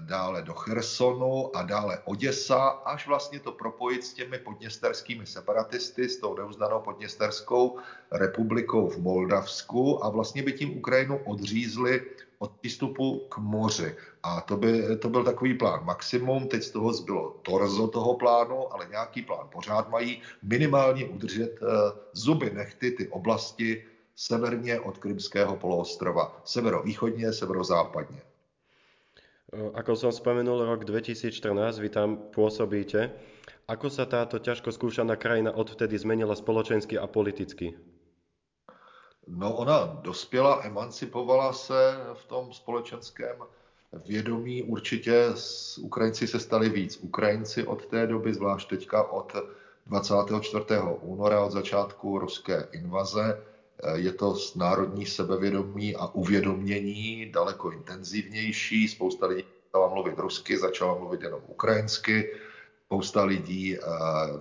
dále 0.00 0.42
do 0.42 0.54
Chersonu 0.54 1.56
a 1.56 1.62
dále 1.62 1.98
Oděsa, 2.04 2.68
až 2.68 3.06
vlastně 3.06 3.40
to 3.40 3.52
propojit 3.52 4.04
s 4.04 4.12
těmi 4.12 4.38
podněsterskými 4.38 5.26
separatisty, 5.26 6.08
s 6.08 6.16
tou 6.16 6.36
neuznanou 6.36 6.80
podněsterskou 6.80 7.78
republikou 8.12 8.88
v 8.88 8.98
Moldavsku 8.98 10.04
a 10.04 10.08
vlastně 10.08 10.42
by 10.42 10.52
tím 10.52 10.78
Ukrajinu 10.78 11.20
odřízli 11.24 12.02
od 12.38 12.52
přístupu 12.60 13.18
k 13.28 13.38
moři. 13.38 13.96
A 14.22 14.40
to, 14.40 14.56
by, 14.56 14.96
to 14.96 15.08
byl 15.08 15.24
takový 15.24 15.54
plán 15.54 15.84
maximum, 15.84 16.48
teď 16.48 16.62
z 16.62 16.70
toho 16.70 16.92
zbylo 16.92 17.30
torzo 17.42 17.88
toho 17.88 18.14
plánu, 18.14 18.74
ale 18.74 18.86
nějaký 18.90 19.22
plán 19.22 19.48
pořád 19.52 19.90
mají, 19.90 20.22
minimálně 20.42 21.04
udržet 21.06 21.62
uh, 21.62 21.68
zuby 22.12 22.50
nechty 22.54 22.90
ty 22.90 23.08
oblasti 23.08 23.84
severně 24.16 24.80
od 24.80 24.98
Krymského 24.98 25.56
poloostrova, 25.56 26.40
severovýchodně, 26.44 27.32
severozápadně. 27.32 28.31
Ako 29.52 29.92
som 30.00 30.08
spomenul, 30.08 30.64
rok 30.64 30.88
2014, 30.88 31.76
vy 31.76 31.92
tam 31.92 32.32
pôsobíte. 32.32 33.12
Ako 33.68 33.92
sa 33.92 34.08
táto 34.08 34.40
ťažko 34.40 34.72
skúšaná 34.72 35.20
krajina 35.20 35.52
odvtedy 35.52 35.92
zmenila 36.00 36.32
spoločensky 36.32 36.96
a 36.96 37.04
politicky? 37.04 37.76
No 39.28 39.52
ona 39.52 40.00
dospěla, 40.00 40.64
emancipovala 40.64 41.52
se 41.52 41.96
v 42.14 42.24
tom 42.24 42.52
společenském 42.52 43.36
vědomí. 43.92 44.62
Určitě 44.62 45.28
Ukrajinci 45.80 46.26
se 46.26 46.40
stali 46.40 46.68
víc. 46.68 46.96
Ukrajinci 46.96 47.66
od 47.66 47.86
té 47.86 48.06
doby, 48.06 48.34
zvlášť 48.34 48.68
teďka 48.68 49.12
od 49.12 49.32
24. 49.86 50.64
února, 51.00 51.44
od 51.44 51.52
začátku 51.52 52.18
ruské 52.18 52.68
invaze, 52.72 53.42
je 53.94 54.12
to 54.12 54.36
národní 54.56 55.06
sebevědomí 55.06 55.96
a 55.96 56.06
uvědomění 56.06 57.30
daleko 57.32 57.70
intenzivnější. 57.70 58.88
Spousta 58.88 59.26
lidí 59.26 59.44
začala 59.72 59.94
mluvit 59.94 60.18
rusky, 60.18 60.58
začala 60.58 60.98
mluvit 60.98 61.22
jenom 61.22 61.40
ukrajinsky. 61.46 62.30
Spousta 62.86 63.24
lidí 63.24 63.76
eh, 63.76 63.80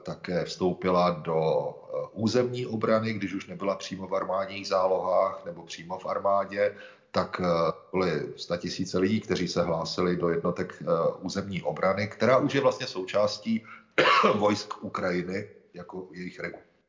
také 0.03 0.45
vstoupila 0.45 1.09
do 1.09 1.39
eh, 1.71 2.07
územní 2.13 2.65
obrany, 2.65 3.13
když 3.13 3.33
už 3.33 3.47
nebyla 3.47 3.75
přímo 3.75 4.07
v 4.07 4.15
armádních 4.15 4.67
zálohách 4.67 5.45
nebo 5.45 5.63
přímo 5.63 5.99
v 5.99 6.05
armádě, 6.05 6.75
tak 7.11 7.41
eh, 7.43 7.71
byly 7.91 8.11
tisíce 8.57 8.99
lidí, 8.99 9.21
kteří 9.21 9.47
se 9.47 9.63
hlásili 9.63 10.15
do 10.15 10.29
jednotek 10.29 10.83
územní 11.19 11.61
obrany, 11.61 12.07
která 12.07 12.37
už 12.37 12.55
je 12.55 12.61
vlastně 12.61 12.87
součástí 12.87 13.63
vojsk 14.35 14.83
Ukrajiny 14.83 15.47
jako 15.73 16.07
jejich 16.11 16.39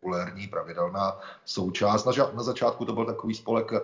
regulérní, 0.03 0.47
pravidelná 0.47 1.19
součást. 1.45 2.05
Na, 2.05 2.43
začátku 2.43 2.85
to 2.85 2.93
byl 2.93 3.05
takový 3.05 3.35
spolek 3.35 3.73
eh, 3.73 3.81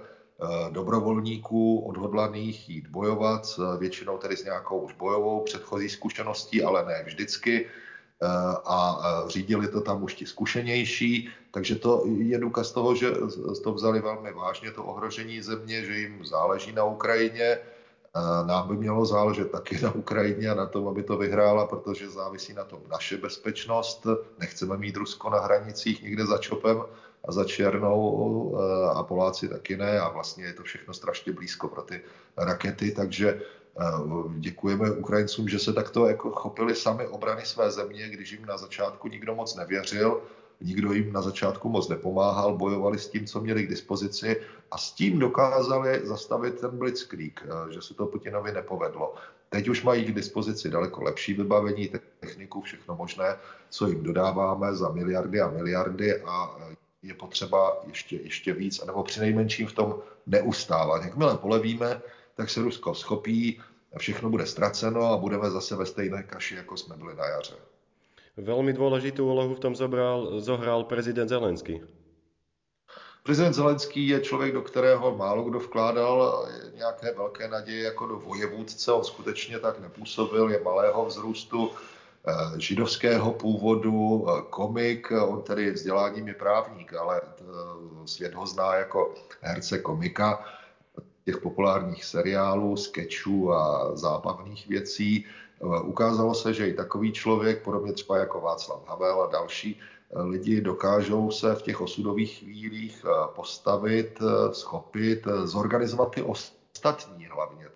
dobrovolníků 0.70 1.78
odhodlaných 1.78 2.68
jít 2.68 2.86
bojovat, 2.88 3.60
většinou 3.78 4.18
tedy 4.18 4.36
s 4.36 4.44
nějakou 4.44 4.78
už 4.80 4.92
bojovou 4.92 5.40
předchozí 5.40 5.88
zkušeností, 5.88 6.62
ale 6.62 6.84
ne 6.84 7.02
vždycky 7.06 7.66
eh, 7.66 8.26
a 8.64 9.00
eh, 9.00 9.30
řídili 9.30 9.68
to 9.68 9.80
tam 9.80 10.02
už 10.02 10.14
ti 10.14 10.26
zkušenější, 10.26 11.28
takže 11.50 11.76
to 11.76 12.02
je 12.06 12.38
důkaz 12.38 12.72
toho, 12.72 12.94
že 12.94 13.10
to 13.64 13.72
vzali 13.72 14.00
velmi 14.00 14.32
vážně, 14.32 14.70
to 14.70 14.84
ohrožení 14.84 15.42
země, 15.42 15.84
že 15.84 15.98
jim 15.98 16.24
záleží 16.24 16.72
na 16.72 16.84
Ukrajině, 16.84 17.58
nám 18.46 18.68
by 18.68 18.76
mělo 18.76 19.06
záležet 19.06 19.50
taky 19.50 19.80
na 19.82 19.92
Ukrajině 19.92 20.50
a 20.50 20.54
na 20.54 20.66
tom, 20.66 20.88
aby 20.88 21.02
to 21.02 21.16
vyhrála, 21.16 21.66
protože 21.66 22.10
závisí 22.10 22.54
na 22.54 22.64
tom 22.64 22.80
naše 22.90 23.16
bezpečnost. 23.16 24.06
Nechceme 24.38 24.76
mít 24.76 24.96
Rusko 24.96 25.30
na 25.30 25.40
hranicích 25.40 26.02
někde 26.02 26.26
za 26.26 26.38
Čopem 26.38 26.82
a 27.28 27.32
za 27.32 27.44
Černou 27.44 28.58
eh, 28.58 28.90
a 28.94 29.02
Poláci 29.02 29.48
taky 29.48 29.76
ne. 29.76 30.00
A 30.00 30.08
vlastně 30.08 30.44
je 30.44 30.52
to 30.52 30.62
všechno 30.62 30.94
strašně 30.94 31.32
blízko 31.32 31.68
pro 31.68 31.82
ty 31.82 32.02
rakety, 32.36 32.90
takže 32.90 33.28
eh, 33.80 33.84
děkujeme 34.38 34.90
Ukrajincům, 34.90 35.48
že 35.48 35.58
se 35.58 35.72
takto 35.72 36.06
jako 36.06 36.30
chopili 36.30 36.74
sami 36.74 37.06
obrany 37.06 37.46
své 37.46 37.70
země, 37.70 38.08
když 38.08 38.32
jim 38.32 38.46
na 38.46 38.56
začátku 38.56 39.08
nikdo 39.08 39.34
moc 39.34 39.54
nevěřil 39.54 40.22
nikdo 40.60 40.92
jim 40.92 41.12
na 41.12 41.22
začátku 41.22 41.68
moc 41.68 41.88
nepomáhal, 41.88 42.56
bojovali 42.56 42.98
s 42.98 43.08
tím, 43.08 43.26
co 43.26 43.40
měli 43.40 43.62
k 43.62 43.68
dispozici 43.68 44.40
a 44.70 44.78
s 44.78 44.92
tím 44.92 45.18
dokázali 45.18 46.00
zastavit 46.06 46.60
ten 46.60 46.78
blitzkrieg, 46.78 47.42
eh, 47.44 47.72
že 47.72 47.82
se 47.82 47.94
to 47.94 48.06
Putinovi 48.06 48.52
nepovedlo. 48.52 49.14
Teď 49.48 49.68
už 49.68 49.82
mají 49.82 50.04
k 50.04 50.14
dispozici 50.14 50.70
daleko 50.70 51.02
lepší 51.02 51.34
vybavení, 51.34 51.90
techniku, 52.20 52.60
všechno 52.60 52.96
možné, 52.96 53.36
co 53.70 53.88
jim 53.88 54.02
dodáváme 54.02 54.74
za 54.74 54.88
miliardy 54.88 55.40
a 55.40 55.50
miliardy 55.50 56.20
a 56.22 56.56
eh, 56.60 56.76
je 57.02 57.14
potřeba 57.14 57.82
ještě, 57.86 58.16
ještě 58.16 58.52
víc, 58.52 58.84
nebo 58.84 59.02
při 59.02 59.20
nejmenším 59.20 59.66
v 59.66 59.72
tom 59.72 59.98
neustávat. 60.26 61.04
Jakmile 61.04 61.38
polevíme, 61.38 62.00
tak 62.34 62.50
se 62.50 62.62
Rusko 62.62 62.94
schopí, 62.94 63.60
všechno 63.98 64.30
bude 64.30 64.46
ztraceno 64.46 65.12
a 65.12 65.16
budeme 65.16 65.50
zase 65.50 65.76
ve 65.76 65.86
stejné 65.86 66.22
kaši, 66.22 66.54
jako 66.54 66.76
jsme 66.76 66.96
byli 66.96 67.14
na 67.14 67.26
jaře. 67.26 67.54
Veľmi 68.38 68.70
dôležitú 68.70 69.26
úlohu 69.26 69.58
v 69.58 69.62
tom 69.66 69.74
zobral, 69.74 70.38
zohral 70.38 70.86
prezident 70.86 71.26
Zelenský. 71.26 71.82
Prezident 73.26 73.52
Zelenský 73.52 74.08
je 74.08 74.20
člověk, 74.20 74.52
do 74.54 74.62
kterého 74.62 75.16
málo 75.16 75.44
kdo 75.44 75.58
vkládal 75.58 76.48
nějaké 76.74 77.12
velké 77.14 77.48
naděje 77.48 77.82
jako 77.82 78.06
do 78.06 78.16
vojevůdce. 78.16 78.92
On 78.92 79.04
skutečně 79.04 79.58
tak 79.58 79.80
nepůsobil, 79.80 80.50
je 80.50 80.62
malého 80.62 81.06
vzrůstu, 81.06 81.70
eh, 82.26 82.60
židovského 82.60 83.32
původu, 83.32 84.26
eh, 84.28 84.42
komik, 84.50 85.10
on 85.10 85.42
tedy 85.42 85.70
vzděláním 85.70 86.28
je 86.28 86.34
právník, 86.34 86.94
ale 86.94 87.20
eh, 87.20 87.42
svět 88.06 88.34
ho 88.34 88.46
zná 88.46 88.74
jako 88.74 89.14
herce 89.40 89.78
komika 89.78 90.44
těch 91.24 91.38
populárních 91.38 92.04
seriálů, 92.04 92.76
sketchů 92.76 93.52
a 93.52 93.96
zábavných 93.96 94.68
věcí. 94.68 95.26
Eh, 95.62 95.80
ukázalo 95.80 96.34
se, 96.34 96.54
že 96.54 96.68
i 96.68 96.74
takový 96.74 97.12
člověk, 97.12 97.62
podobně 97.62 97.92
třeba 97.92 98.18
jako 98.18 98.40
Václav 98.40 98.88
Havel 98.88 99.22
a 99.22 99.26
další 99.26 99.80
eh, 99.80 100.22
lidi, 100.22 100.60
dokážou 100.60 101.30
se 101.30 101.54
v 101.54 101.62
těch 101.62 101.80
osudových 101.80 102.38
chvílích 102.38 103.04
eh, 103.04 103.10
postavit, 103.34 104.18
schopit, 104.52 105.26
zorganizovat 105.44 106.14
ty 106.14 106.22
ostatní 106.22 107.26
hlavně 107.26 107.68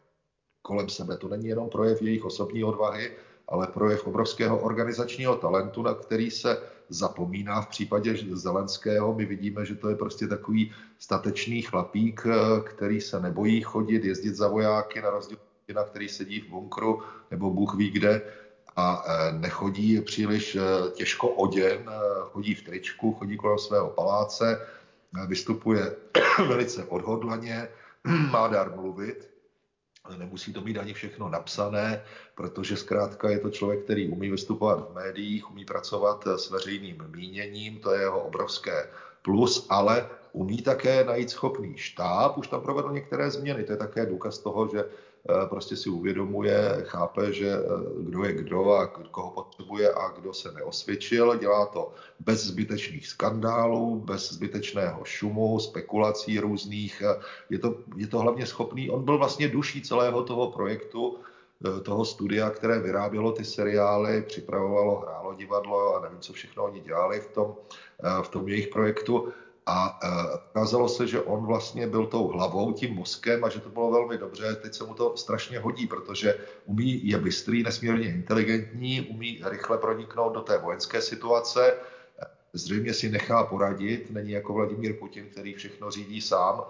kolem 0.62 0.88
sebe. 0.88 1.16
To 1.16 1.28
není 1.28 1.46
jenom 1.46 1.68
projev 1.68 2.02
jejich 2.02 2.24
osobní 2.24 2.64
odvahy, 2.64 3.10
ale 3.48 3.66
projev 3.66 4.06
obrovského 4.06 4.58
organizačního 4.58 5.36
talentu, 5.36 5.82
na 5.82 5.94
který 5.94 6.30
se 6.30 6.62
zapomíná 6.88 7.60
v 7.60 7.68
případě 7.68 8.16
Zelenského. 8.32 9.14
My 9.14 9.26
vidíme, 9.26 9.64
že 9.66 9.74
to 9.74 9.88
je 9.88 9.96
prostě 9.96 10.26
takový 10.26 10.72
statečný 10.98 11.62
chlapík, 11.62 12.26
který 12.64 13.00
se 13.00 13.20
nebojí 13.20 13.60
chodit, 13.60 14.04
jezdit 14.04 14.34
za 14.34 14.48
vojáky, 14.48 15.02
na 15.02 15.10
rozdíl 15.10 15.38
na 15.72 15.84
který 15.84 16.08
sedí 16.08 16.40
v 16.40 16.48
bunkru 16.48 17.02
nebo 17.30 17.50
Bůh 17.50 17.74
ví 17.74 17.90
kde 17.90 18.22
a 18.76 19.04
e, 19.06 19.32
nechodí 19.32 20.00
příliš 20.00 20.54
e, 20.54 20.60
těžko 20.90 21.28
oděn, 21.28 21.88
e, 21.88 21.92
chodí 22.20 22.54
v 22.54 22.62
tričku, 22.62 23.12
chodí 23.12 23.36
kolem 23.36 23.58
svého 23.58 23.90
paláce, 23.90 24.66
vystupuje 25.26 25.96
velice 26.48 26.84
odhodlaně, 26.84 27.68
má 28.30 28.48
dar 28.48 28.76
mluvit, 28.76 29.30
nemusí 30.18 30.52
to 30.52 30.60
mít 30.60 30.78
ani 30.78 30.94
všechno 30.94 31.28
napsané, 31.28 32.02
protože 32.34 32.76
zkrátka 32.76 33.30
je 33.30 33.38
to 33.38 33.50
člověk, 33.50 33.84
který 33.84 34.08
umí 34.08 34.30
vystupovat 34.30 34.90
v 34.90 34.94
médiích, 34.94 35.50
umí 35.50 35.64
pracovat 35.64 36.26
s 36.26 36.50
veřejným 36.50 37.04
míněním, 37.08 37.78
to 37.78 37.92
je 37.92 38.00
jeho 38.00 38.20
obrovské 38.20 38.88
plus, 39.22 39.66
ale 39.68 40.08
umí 40.32 40.62
také 40.62 41.04
najít 41.04 41.30
schopný 41.30 41.78
štáb, 41.78 42.38
už 42.38 42.48
tam 42.48 42.60
provedl 42.60 42.92
některé 42.92 43.30
změny, 43.30 43.64
to 43.64 43.72
je 43.72 43.78
také 43.78 44.06
důkaz 44.06 44.38
toho, 44.38 44.68
že 44.68 44.84
prostě 45.48 45.76
si 45.76 45.90
uvědomuje, 45.90 46.76
chápe, 46.82 47.32
že 47.32 47.48
eh, 47.48 47.62
kdo 48.00 48.24
je 48.24 48.32
kdo 48.32 48.70
a 48.72 48.86
koho 48.86 49.30
potřebuje 49.30 49.92
a 49.92 50.08
kdo 50.08 50.32
se 50.32 50.52
neosvědčil. 50.52 51.38
Dělá 51.38 51.66
to 51.66 51.92
bez 52.20 52.44
zbytečných 52.44 53.08
skandálů, 53.08 54.00
bez 54.00 54.32
zbytečného 54.32 55.04
šumu, 55.04 55.60
spekulací 55.60 56.40
různých. 56.40 57.02
Eh, 57.06 57.20
je 57.50 57.58
to, 57.58 57.76
je 57.96 58.06
to 58.06 58.18
hlavně 58.18 58.46
schopný, 58.46 58.90
on 58.90 59.04
byl 59.04 59.18
vlastně 59.18 59.48
duší 59.48 59.82
celého 59.82 60.22
toho 60.22 60.50
projektu, 60.50 61.18
toho 61.82 62.04
studia, 62.04 62.50
které 62.50 62.78
vyrábělo 62.78 63.32
ty 63.32 63.44
seriály, 63.44 64.22
připravovalo, 64.22 65.00
hrálo 65.00 65.34
divadlo 65.34 65.96
a 65.96 66.00
nevím, 66.00 66.18
co 66.18 66.32
všechno 66.32 66.64
oni 66.64 66.80
dělali 66.80 67.20
v 67.20 67.28
tom, 67.28 67.54
v 68.22 68.28
tom 68.28 68.48
jejich 68.48 68.68
projektu. 68.68 69.32
A 69.66 70.00
ukázalo 70.50 70.88
se, 70.88 71.06
že 71.06 71.20
on 71.20 71.46
vlastně 71.46 71.86
byl 71.86 72.06
tou 72.06 72.26
hlavou, 72.28 72.72
tím 72.72 72.94
mozkem 72.94 73.44
a 73.44 73.48
že 73.48 73.60
to 73.60 73.68
bylo 73.68 73.90
velmi 73.90 74.18
dobře. 74.18 74.54
Teď 74.56 74.74
se 74.74 74.84
mu 74.84 74.94
to 74.94 75.16
strašně 75.16 75.58
hodí, 75.58 75.86
protože 75.86 76.34
umí, 76.64 77.08
je 77.08 77.18
bystrý, 77.18 77.62
nesmírně 77.62 78.08
inteligentní, 78.08 79.00
umí 79.00 79.40
rychle 79.44 79.78
proniknout 79.78 80.32
do 80.34 80.40
té 80.40 80.58
vojenské 80.58 81.00
situace, 81.00 81.76
zřejmě 82.52 82.94
si 82.94 83.08
nechá 83.08 83.44
poradit, 83.44 84.10
není 84.10 84.30
jako 84.30 84.52
Vladimír 84.52 84.98
Putin, 84.98 85.28
který 85.28 85.54
všechno 85.54 85.90
řídí 85.90 86.20
sám, 86.20 86.62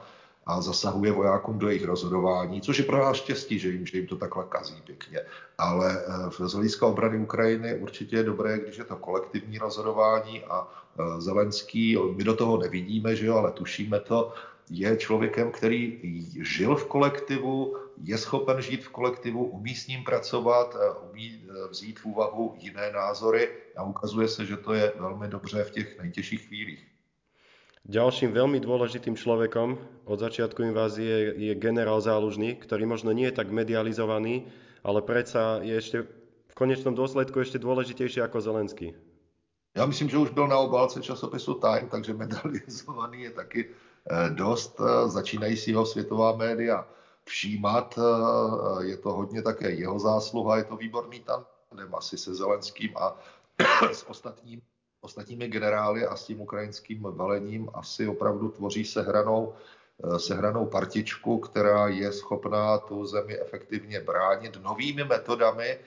a 0.46 0.60
zasahuje 0.60 1.12
vojákům 1.12 1.58
do 1.58 1.68
jejich 1.68 1.84
rozhodování, 1.84 2.60
což 2.60 2.78
je 2.78 2.84
pro 2.84 2.98
nás 2.98 3.16
štěstí, 3.16 3.58
že 3.58 3.68
jim, 3.68 3.86
že 3.86 3.98
jim 3.98 4.06
to 4.06 4.16
takhle 4.16 4.44
kazí 4.48 4.82
pěkně. 4.84 5.20
Ale 5.58 6.04
eh, 6.06 6.48
z 6.48 6.52
hlediska 6.52 6.86
obrany 6.86 7.18
Ukrajiny 7.18 7.74
určitě 7.74 8.16
je 8.16 8.22
dobré, 8.22 8.58
když 8.58 8.76
je 8.76 8.84
to 8.84 8.96
kolektivní 8.96 9.58
rozhodování 9.58 10.44
a 10.44 10.68
eh, 10.68 11.20
Zelenský, 11.20 11.98
my 12.16 12.24
do 12.24 12.36
toho 12.36 12.56
nevidíme, 12.58 13.16
že 13.16 13.26
jo, 13.26 13.36
ale 13.36 13.52
tušíme 13.52 14.00
to, 14.00 14.32
je 14.70 14.96
člověkem, 14.96 15.50
který 15.50 16.00
žil 16.42 16.76
v 16.76 16.86
kolektivu, 16.86 17.76
je 18.02 18.18
schopen 18.18 18.62
žít 18.62 18.84
v 18.84 18.88
kolektivu, 18.88 19.44
umí 19.44 19.74
s 19.74 19.86
ním 19.86 20.04
pracovat, 20.04 20.76
eh, 20.80 20.90
umí 21.10 21.44
vzít 21.70 22.00
v 22.00 22.06
úvahu 22.06 22.54
jiné 22.58 22.92
názory 22.92 23.48
a 23.76 23.82
ukazuje 23.82 24.28
se, 24.28 24.46
že 24.46 24.56
to 24.56 24.72
je 24.72 24.92
velmi 24.98 25.28
dobře 25.28 25.64
v 25.64 25.70
těch 25.70 25.98
nejtěžších 25.98 26.46
chvílích. 26.46 26.91
Ďalším 27.82 28.30
veľmi 28.30 28.62
dôležitým 28.62 29.18
človekom 29.18 29.74
od 30.06 30.18
začiatku 30.22 30.62
invázie 30.62 31.34
je 31.34 31.52
generál 31.58 31.98
Zálužný, 31.98 32.54
ktorý 32.62 32.86
možno 32.86 33.10
nie 33.10 33.26
je 33.26 33.34
tak 33.34 33.50
medializovaný, 33.50 34.46
ale 34.86 35.02
predsa 35.02 35.58
je 35.66 35.74
ešte 35.74 35.98
v 36.46 36.54
konečnom 36.54 36.94
dôsledku 36.94 37.42
ešte 37.42 37.58
dôležitejší 37.58 38.22
ako 38.22 38.38
Zelenský. 38.38 38.94
Já 39.74 39.86
myslím, 39.86 40.08
že 40.08 40.18
už 40.18 40.30
byl 40.30 40.48
na 40.48 40.58
obálce 40.58 41.02
časopisu 41.02 41.54
Time, 41.54 41.88
takže 41.88 42.14
medializovaný 42.14 43.22
je 43.22 43.30
taky 43.30 43.60
eh, 43.66 44.30
dost. 44.30 44.80
Eh, 44.80 45.08
začínají 45.08 45.56
si 45.56 45.72
ho 45.72 45.86
světová 45.86 46.36
média 46.36 46.86
všímat. 47.24 47.98
Eh, 47.98 48.84
je 48.84 48.96
to 48.96 49.12
hodně 49.12 49.42
také 49.42 49.70
jeho 49.70 49.98
zásluha, 49.98 50.56
je 50.56 50.64
to 50.64 50.76
výborný 50.76 51.20
tandem 51.20 51.94
asi 51.94 52.18
se 52.18 52.34
Zelenským 52.34 52.96
a 52.96 53.18
s 53.92 54.06
ostatním 54.08 54.62
ostatními 55.02 55.48
generály 55.48 56.06
a 56.06 56.16
s 56.16 56.26
tím 56.26 56.40
ukrajinským 56.40 57.02
velením 57.02 57.68
asi 57.74 58.08
opravdu 58.08 58.50
tvoří 58.50 58.84
sehranou, 58.84 59.54
eh, 60.04 60.18
sehranou 60.18 60.66
partičku, 60.66 61.38
která 61.38 61.88
je 61.88 62.12
schopná 62.12 62.78
tu 62.78 63.06
zemi 63.06 63.40
efektivně 63.40 64.00
bránit 64.00 64.62
novými 64.62 65.04
metodami, 65.04 65.78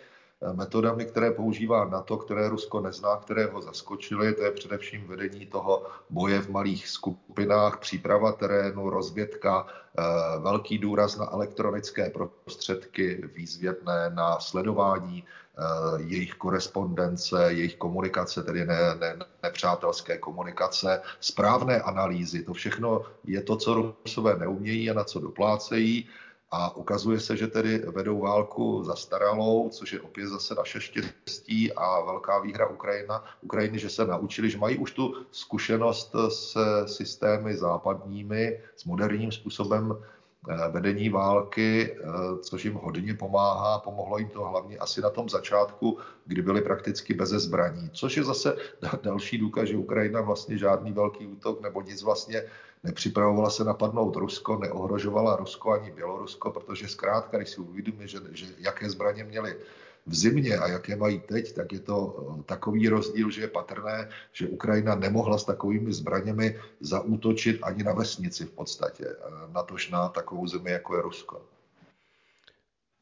metodami, 0.53 1.05
které 1.05 1.31
používá 1.31 1.85
NATO, 1.85 2.17
které 2.17 2.49
Rusko 2.49 2.81
nezná, 2.81 3.17
které 3.17 3.45
ho 3.45 3.61
zaskočily. 3.61 4.33
To 4.33 4.43
je 4.43 4.51
především 4.51 5.07
vedení 5.07 5.45
toho 5.45 5.83
boje 6.09 6.41
v 6.41 6.49
malých 6.49 6.87
skupinách, 6.87 7.77
příprava 7.77 8.31
terénu, 8.31 8.89
rozvědka, 8.89 9.67
eh, 9.67 10.03
velký 10.39 10.77
důraz 10.77 11.17
na 11.17 11.31
elektronické 11.31 12.09
prostředky 12.09 13.29
výzvědné, 13.35 14.11
na 14.13 14.39
sledování 14.39 15.23
Eh, 15.57 16.01
jejich 16.01 16.33
korespondence, 16.33 17.53
jejich 17.53 17.75
komunikace, 17.75 18.43
tedy 18.43 18.65
ne, 18.65 18.95
ne, 18.99 19.15
nepřátelské 19.43 20.17
komunikace, 20.17 21.01
správné 21.19 21.81
analýzy. 21.81 22.43
To 22.43 22.53
všechno 22.53 23.01
je 23.23 23.41
to, 23.41 23.55
co 23.57 23.73
Rusové 23.73 24.35
neumějí 24.35 24.91
a 24.91 24.93
na 24.93 25.03
co 25.03 25.19
doplácejí. 25.19 26.07
A 26.51 26.75
ukazuje 26.75 27.19
se, 27.19 27.37
že 27.37 27.47
tedy 27.47 27.77
vedou 27.77 28.19
válku 28.19 28.83
zastaralou, 28.83 29.69
což 29.69 29.93
je 29.93 30.01
opět 30.01 30.27
zase 30.27 30.55
naše 30.55 30.81
štěstí 30.81 31.73
a 31.73 32.01
velká 32.01 32.39
výhra 32.39 32.67
Ukrajina, 32.67 33.23
Ukrajiny, 33.41 33.79
že 33.79 33.89
se 33.89 34.05
naučili, 34.05 34.49
že 34.49 34.57
mají 34.57 34.77
už 34.77 34.91
tu 34.91 35.13
zkušenost 35.31 36.15
se 36.29 36.87
systémy 36.87 37.57
západními, 37.57 38.59
s 38.75 38.83
moderním 38.85 39.31
způsobem 39.31 39.93
vedení 40.71 41.09
války, 41.09 41.91
eh, 41.91 42.03
což 42.41 42.65
jim 42.65 42.73
hodně 42.73 43.13
pomáhá. 43.13 43.79
Pomohlo 43.79 44.17
jim 44.17 44.29
to 44.29 44.43
hlavně 44.43 44.77
asi 44.77 45.01
na 45.01 45.09
tom 45.09 45.29
začátku, 45.29 45.97
kdy 46.25 46.41
byli 46.41 46.61
prakticky 46.61 47.13
bez 47.13 47.29
zbraní, 47.29 47.89
což 47.93 48.17
je 48.17 48.23
zase 48.23 48.55
další 49.03 49.37
důkaz, 49.37 49.69
že 49.69 49.77
Ukrajina 49.77 50.21
vlastně 50.21 50.57
žádný 50.57 50.91
velký 50.91 51.27
útok 51.27 51.61
nebo 51.61 51.81
nic 51.81 52.03
vlastně 52.03 52.43
nepřipravovala 52.83 53.49
se 53.49 53.63
napadnout 53.63 54.15
Rusko, 54.15 54.57
neohrožovala 54.57 55.35
Rusko 55.35 55.71
ani 55.71 55.91
Bělorusko, 55.91 56.51
protože 56.51 56.87
zkrátka, 56.87 57.37
když 57.37 57.49
si 57.49 57.61
uvědomíme, 57.61 58.07
že, 58.07 58.19
že 58.31 58.45
jaké 58.57 58.89
zbraně 58.89 59.23
měli 59.23 59.55
v 60.05 60.15
zimě 60.15 60.57
a 60.57 60.67
jaké 60.67 60.95
mají 60.95 61.19
teď, 61.19 61.53
tak 61.53 61.73
je 61.73 61.79
to 61.79 61.97
eh, 62.39 62.43
takový 62.43 62.89
rozdíl, 62.89 63.31
že 63.31 63.41
je 63.41 63.47
patrné, 63.47 64.09
že 64.31 64.47
Ukrajina 64.47 64.95
nemohla 64.95 65.37
s 65.37 65.43
takovými 65.43 65.93
zbraněmi 65.93 66.59
zaútočit 66.79 67.59
ani 67.63 67.83
na 67.83 67.93
vesnici 67.93 68.45
v 68.45 68.51
podstatě, 68.51 69.05
eh, 69.09 69.53
natož 69.53 69.89
na 69.89 70.09
takovou 70.09 70.47
zemi, 70.47 70.71
jako 70.71 70.95
je 70.95 71.01
Rusko. 71.01 71.41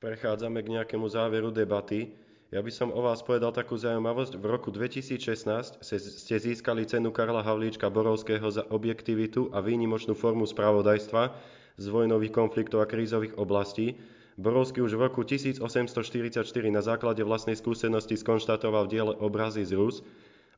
Prechádzame 0.03 0.59
k 0.59 0.67
nejakému 0.67 1.07
záveru 1.07 1.47
debaty. 1.47 2.11
Ja 2.51 2.59
by 2.59 2.71
som 2.75 2.91
o 2.91 2.99
vás 3.01 3.23
povedal 3.23 3.55
takú 3.55 3.79
zaujímavosť. 3.79 4.35
V 4.35 4.45
roku 4.45 4.67
2016 4.67 5.79
ste 5.97 6.35
získali 6.37 6.83
cenu 6.83 7.09
Karla 7.09 7.39
Havlíčka 7.39 7.87
Borovského 7.87 8.45
za 8.51 8.67
objektivitu 8.67 9.49
a 9.55 9.63
výnimočnú 9.63 10.11
formu 10.11 10.43
spravodajstva 10.43 11.33
z 11.79 11.85
vojnových 11.87 12.35
konfliktov 12.35 12.83
a 12.83 12.89
krízových 12.91 13.39
oblastí. 13.39 13.95
Borovský 14.37 14.81
už 14.81 14.97
v 14.97 15.01
roku 15.07 15.21
1844 15.21 16.45
na 16.73 16.81
základe 16.81 17.21
vlastnej 17.21 17.57
skúsenosti 17.57 18.17
skonštatoval 18.17 18.85
v 18.85 18.91
diele 18.91 19.13
Obrazy 19.17 19.65
z 19.65 19.77
Rus 19.77 20.01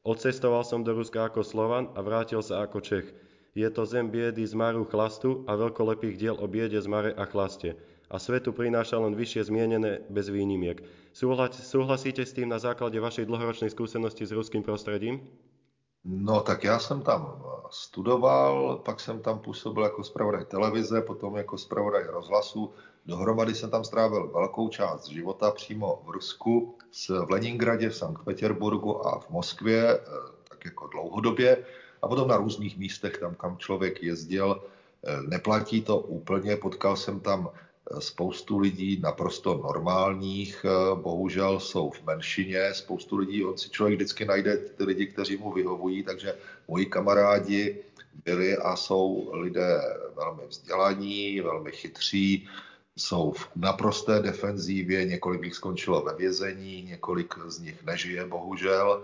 Odcestoval 0.05 0.61
som 0.61 0.85
do 0.85 0.93
Ruska 0.93 1.25
ako 1.25 1.41
Slovan 1.41 1.89
a 1.97 2.05
vrátil 2.05 2.37
sa 2.45 2.61
ako 2.61 2.77
Čech. 2.77 3.09
Je 3.57 3.65
to 3.73 3.89
zem 3.89 4.13
biedy, 4.13 4.45
zmaru, 4.45 4.85
chlastu 4.85 5.41
a 5.49 5.57
veľkolepých 5.57 6.15
diel 6.21 6.37
o 6.37 6.45
biede, 6.45 6.77
zmare 6.77 7.09
a 7.17 7.25
chlaste. 7.25 7.73
A 8.13 8.21
svetu 8.21 8.53
prináša 8.53 9.01
len 9.01 9.17
vyššie 9.17 9.49
zmienené 9.49 10.05
bez 10.13 10.29
výnimiek. 10.29 10.85
Súhlasíte 11.49 12.21
s 12.21 12.37
tým 12.37 12.53
na 12.53 12.61
základe 12.61 13.01
vašej 13.01 13.25
dlhoročnej 13.25 13.73
skúsenosti 13.73 14.29
s 14.29 14.35
ruským 14.37 14.61
prostredím? 14.61 15.25
No 16.05 16.41
tak 16.41 16.63
já 16.63 16.79
jsem 16.79 17.01
tam 17.01 17.43
studoval, 17.71 18.81
pak 18.85 18.99
jsem 18.99 19.19
tam 19.19 19.39
působil 19.39 19.83
jako 19.83 20.03
zpravodaj 20.03 20.45
televize, 20.45 21.01
potom 21.01 21.35
jako 21.35 21.57
zpravodaj 21.57 22.03
rozhlasu. 22.03 22.73
Dohromady 23.05 23.55
jsem 23.55 23.69
tam 23.69 23.83
strávil 23.83 24.27
velkou 24.27 24.69
část 24.69 25.07
života 25.07 25.51
přímo 25.51 26.01
v 26.05 26.09
Rusku, 26.09 26.75
v 27.25 27.29
Leningradě, 27.29 27.89
v 27.89 27.95
Sankt 27.95 28.23
Petersburgu 28.23 29.07
a 29.07 29.19
v 29.19 29.29
Moskvě, 29.29 29.93
eh, 29.93 30.01
tak 30.49 30.65
jako 30.65 30.87
dlouhodobě. 30.87 31.65
A 32.01 32.07
potom 32.07 32.27
na 32.27 32.37
různých 32.37 32.77
místech, 32.77 33.17
tam 33.17 33.35
kam 33.35 33.57
člověk 33.57 34.03
jezdil, 34.03 34.63
eh, 35.03 35.21
neplatí 35.21 35.81
to 35.81 35.97
úplně. 35.97 36.57
Potkal 36.57 36.95
jsem 36.95 37.19
tam 37.19 37.49
spoustu 37.99 38.57
lidí 38.57 38.99
naprosto 38.99 39.53
normálních, 39.53 40.65
eh, 40.65 40.95
bohužel 40.95 41.59
jsou 41.59 41.89
v 41.89 42.03
menšině, 42.03 42.73
spoustu 42.73 43.17
lidí, 43.17 43.45
on 43.45 43.57
si 43.57 43.69
člověk 43.69 43.95
vždycky 43.95 44.25
najde 44.25 44.57
ty 44.57 44.83
lidi, 44.83 45.07
kteří 45.07 45.37
mu 45.37 45.51
vyhovují, 45.51 46.03
takže 46.03 46.37
moji 46.67 46.85
kamarádi 46.85 47.83
byli 48.25 48.57
a 48.57 48.75
jsou 48.75 49.29
lidé 49.33 49.81
velmi 50.15 50.47
vzdělaní, 50.47 51.41
velmi 51.41 51.71
chytří, 51.71 52.47
jsou 52.97 53.31
v 53.31 53.49
naprosté 53.55 54.19
defenzívě, 54.19 55.05
několik 55.05 55.43
jich 55.43 55.55
skončilo 55.55 56.01
ve 56.01 56.15
vězení, 56.15 56.83
několik 56.83 57.33
z 57.45 57.59
nich 57.59 57.83
nežije, 57.83 58.25
bohužel. 58.25 59.03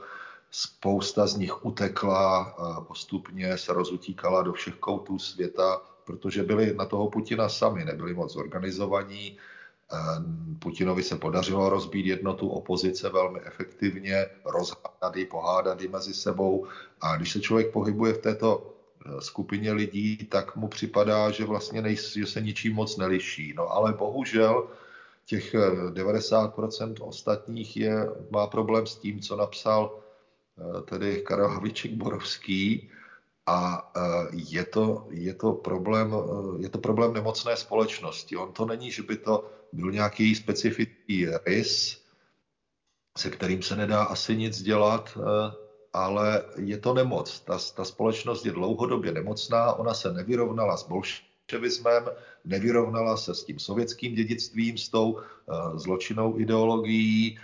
Spousta 0.51 1.27
z 1.27 1.35
nich 1.35 1.65
utekla, 1.65 2.55
postupně 2.87 3.57
se 3.57 3.73
rozutíkala 3.73 4.41
do 4.41 4.53
všech 4.53 4.75
koutů 4.75 5.19
světa, 5.19 5.81
protože 6.05 6.43
byli 6.43 6.73
na 6.73 6.85
toho 6.85 7.09
Putina 7.09 7.49
sami, 7.49 7.85
nebyli 7.85 8.13
moc 8.13 8.35
organizovaní. 8.35 9.37
Putinovi 10.59 11.03
se 11.03 11.15
podařilo 11.15 11.69
rozbít 11.69 12.05
jednotu 12.05 12.49
opozice 12.49 13.09
velmi 13.09 13.39
efektivně, 13.39 14.25
rozhádat 14.45 15.15
ji, 15.15 15.25
pohádat 15.25 15.81
ji 15.81 15.87
mezi 15.87 16.13
sebou. 16.13 16.67
A 17.01 17.15
když 17.15 17.31
se 17.31 17.39
člověk 17.39 17.71
pohybuje 17.71 18.13
v 18.13 18.17
této 18.17 18.71
Eh, 19.05 19.21
skupině 19.21 19.71
lidí, 19.71 20.17
tak 20.17 20.55
mu 20.55 20.67
připadá, 20.67 21.31
že 21.31 21.45
vlastně 21.45 21.81
nej, 21.81 21.95
že 21.95 22.25
se 22.25 22.41
ničím 22.41 22.75
moc 22.75 22.97
neliší. 22.97 23.53
No 23.57 23.69
ale 23.69 23.93
bohužel 23.93 24.67
těch 25.25 25.55
90% 25.93 26.95
eh, 26.99 27.03
ostatních 27.03 27.77
je, 27.77 28.09
má 28.29 28.47
problém 28.47 28.87
s 28.87 28.95
tím, 28.95 29.19
co 29.19 29.35
napsal 29.35 29.99
eh, 30.57 30.81
tedy 30.81 31.21
Karel 31.21 31.47
Havlíček 31.47 31.91
Borovský, 31.91 32.89
a 33.47 33.91
je 34.33 34.65
to, 34.65 35.07
je, 35.09 35.33
to 35.33 35.53
problém, 35.53 36.13
je 36.59 36.69
to 36.69 36.77
problém 36.77 37.13
nemocné 37.13 37.55
společnosti. 37.55 38.37
On 38.37 38.51
to 38.53 38.65
není, 38.65 38.91
že 38.91 39.03
by 39.03 39.17
to 39.17 39.51
byl 39.73 39.91
nějaký 39.91 40.35
specifický 40.35 41.27
rys, 41.45 42.01
se 43.17 43.29
kterým 43.29 43.61
se 43.61 43.75
nedá 43.75 44.03
asi 44.03 44.37
nic 44.37 44.61
dělat, 44.61 45.17
ale 45.93 46.43
je 46.57 46.77
to 46.77 46.93
nemoc. 46.93 47.39
Ta, 47.39 47.59
ta 47.75 47.85
společnost 47.85 48.45
je 48.45 48.51
dlouhodobě 48.51 49.11
nemocná, 49.11 49.73
ona 49.73 49.93
se 49.93 50.13
nevyrovnala 50.13 50.77
s 50.77 50.87
bolševismem, 50.87 52.03
nevyrovnala 52.45 53.17
se 53.17 53.35
s 53.35 53.43
tím 53.43 53.59
sovětským 53.59 54.15
dědictvím, 54.15 54.77
s 54.77 54.89
tou 54.89 55.19
zločinnou 55.75 56.39
ideologií, 56.39 57.39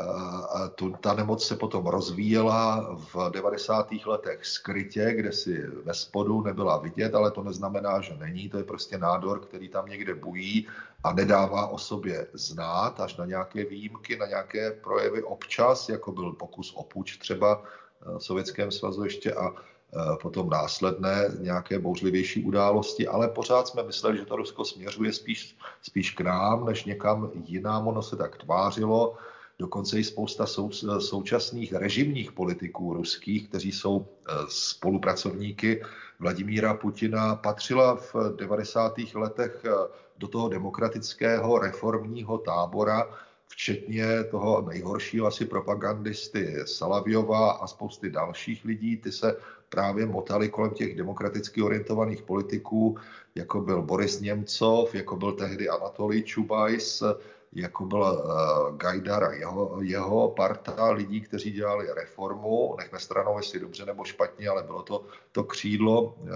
a 0.00 0.70
ta 1.00 1.14
nemoc 1.14 1.46
se 1.46 1.56
potom 1.56 1.86
rozvíjela 1.86 2.88
v 3.14 3.30
90. 3.30 3.92
letech 4.06 4.46
skrytě, 4.46 5.14
kde 5.16 5.32
si 5.32 5.66
ve 5.84 5.94
spodu 5.94 6.42
nebyla 6.42 6.76
vidět, 6.76 7.14
ale 7.14 7.30
to 7.30 7.42
neznamená, 7.42 8.00
že 8.00 8.16
není. 8.16 8.48
To 8.48 8.58
je 8.58 8.64
prostě 8.64 8.98
nádor, 8.98 9.40
který 9.40 9.68
tam 9.68 9.86
někde 9.86 10.14
bují 10.14 10.66
a 11.04 11.12
nedává 11.12 11.66
o 11.66 11.78
sobě 11.78 12.26
znát 12.32 13.00
až 13.00 13.16
na 13.16 13.26
nějaké 13.26 13.64
výjimky, 13.64 14.16
na 14.16 14.26
nějaké 14.26 14.70
projevy 14.70 15.22
občas, 15.22 15.88
jako 15.88 16.12
byl 16.12 16.32
pokus 16.32 16.72
o 16.76 16.82
puč 16.82 17.16
třeba 17.16 17.62
v 18.18 18.24
Sovětském 18.24 18.70
svazu 18.70 19.04
ještě 19.04 19.34
a 19.34 19.50
potom 20.22 20.50
následné 20.50 21.30
nějaké 21.38 21.78
bouřlivější 21.78 22.44
události, 22.44 23.08
ale 23.08 23.28
pořád 23.28 23.68
jsme 23.68 23.82
mysleli, 23.82 24.18
že 24.18 24.24
to 24.24 24.36
Rusko 24.36 24.64
směřuje 24.64 25.12
spíš, 25.12 25.56
spíš 25.82 26.10
k 26.10 26.20
nám, 26.20 26.64
než 26.64 26.84
někam 26.84 27.30
jinam. 27.34 27.88
Ono 27.88 28.02
se 28.02 28.16
tak 28.16 28.36
tvářilo. 28.36 29.16
Dokonce 29.58 29.98
i 29.98 30.04
spousta 30.04 30.46
sou, 30.46 30.70
současných 30.98 31.72
režimních 31.72 32.32
politiků 32.32 32.94
ruských, 32.94 33.48
kteří 33.48 33.72
jsou 33.72 34.06
e, 34.06 34.32
spolupracovníky 34.48 35.82
Vladimíra 36.18 36.74
Putina, 36.74 37.36
patřila 37.36 37.96
v 37.96 38.14
90. 38.36 38.94
letech 39.14 39.64
e, 39.64 39.70
do 40.18 40.28
toho 40.28 40.48
demokratického 40.48 41.58
reformního 41.58 42.38
tábora, 42.38 43.08
včetně 43.46 44.24
toho 44.24 44.62
nejhoršího 44.68 45.26
asi 45.26 45.44
propagandisty 45.44 46.62
Salaviova 46.64 47.50
a 47.50 47.66
spousty 47.66 48.10
dalších 48.10 48.64
lidí. 48.64 48.96
Ty 48.96 49.12
se 49.12 49.36
právě 49.68 50.06
motali 50.06 50.48
kolem 50.48 50.70
těch 50.70 50.96
demokraticky 50.96 51.62
orientovaných 51.62 52.22
politiků, 52.22 52.96
jako 53.34 53.60
byl 53.60 53.82
Boris 53.82 54.20
Němcov, 54.20 54.94
jako 54.94 55.16
byl 55.16 55.32
tehdy 55.32 55.68
Anatolij 55.68 56.22
Čubajs, 56.22 57.02
jako 57.54 57.84
byl 57.84 58.00
uh, 58.00 58.76
Gajdar 58.76 59.24
a 59.24 59.32
jeho, 59.32 59.78
jeho 59.82 60.28
parta 60.28 60.90
lidí, 60.90 61.20
kteří 61.20 61.50
dělali 61.50 61.86
reformu, 61.94 62.74
nechme 62.78 62.98
stranou, 62.98 63.36
jestli 63.36 63.60
dobře 63.60 63.86
nebo 63.86 64.04
špatně, 64.04 64.48
ale 64.48 64.62
bylo 64.62 64.82
to 64.82 65.04
to 65.32 65.44
křídlo 65.44 66.02
uh, 66.02 66.28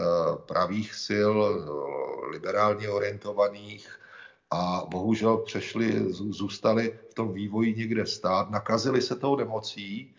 pravých 0.47 0.95
sil, 1.07 1.35
uh, 1.39 2.25
liberálně 2.31 2.91
orientovaných, 2.91 3.99
a 4.51 4.87
bohužel 4.89 5.37
přešli, 5.37 6.13
zůstali 6.13 6.99
v 7.11 7.15
tom 7.15 7.33
vývoji 7.33 7.75
někde 7.75 8.07
stát, 8.07 8.51
nakazili 8.51 9.03
se 9.03 9.17
tou 9.17 9.37
nemocí 9.37 10.15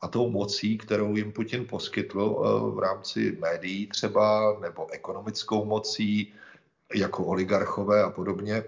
a 0.00 0.08
tou 0.08 0.30
mocí, 0.30 0.78
kterou 0.78 1.16
jim 1.16 1.32
Putin 1.32 1.66
poskytl 1.66 2.34
v 2.74 2.78
rámci 2.78 3.36
médií 3.40 3.86
třeba, 3.86 4.58
nebo 4.60 4.90
ekonomickou 4.90 5.64
mocí, 5.64 6.34
jako 6.94 7.24
oligarchové 7.24 8.02
a 8.02 8.10
podobně, 8.10 8.64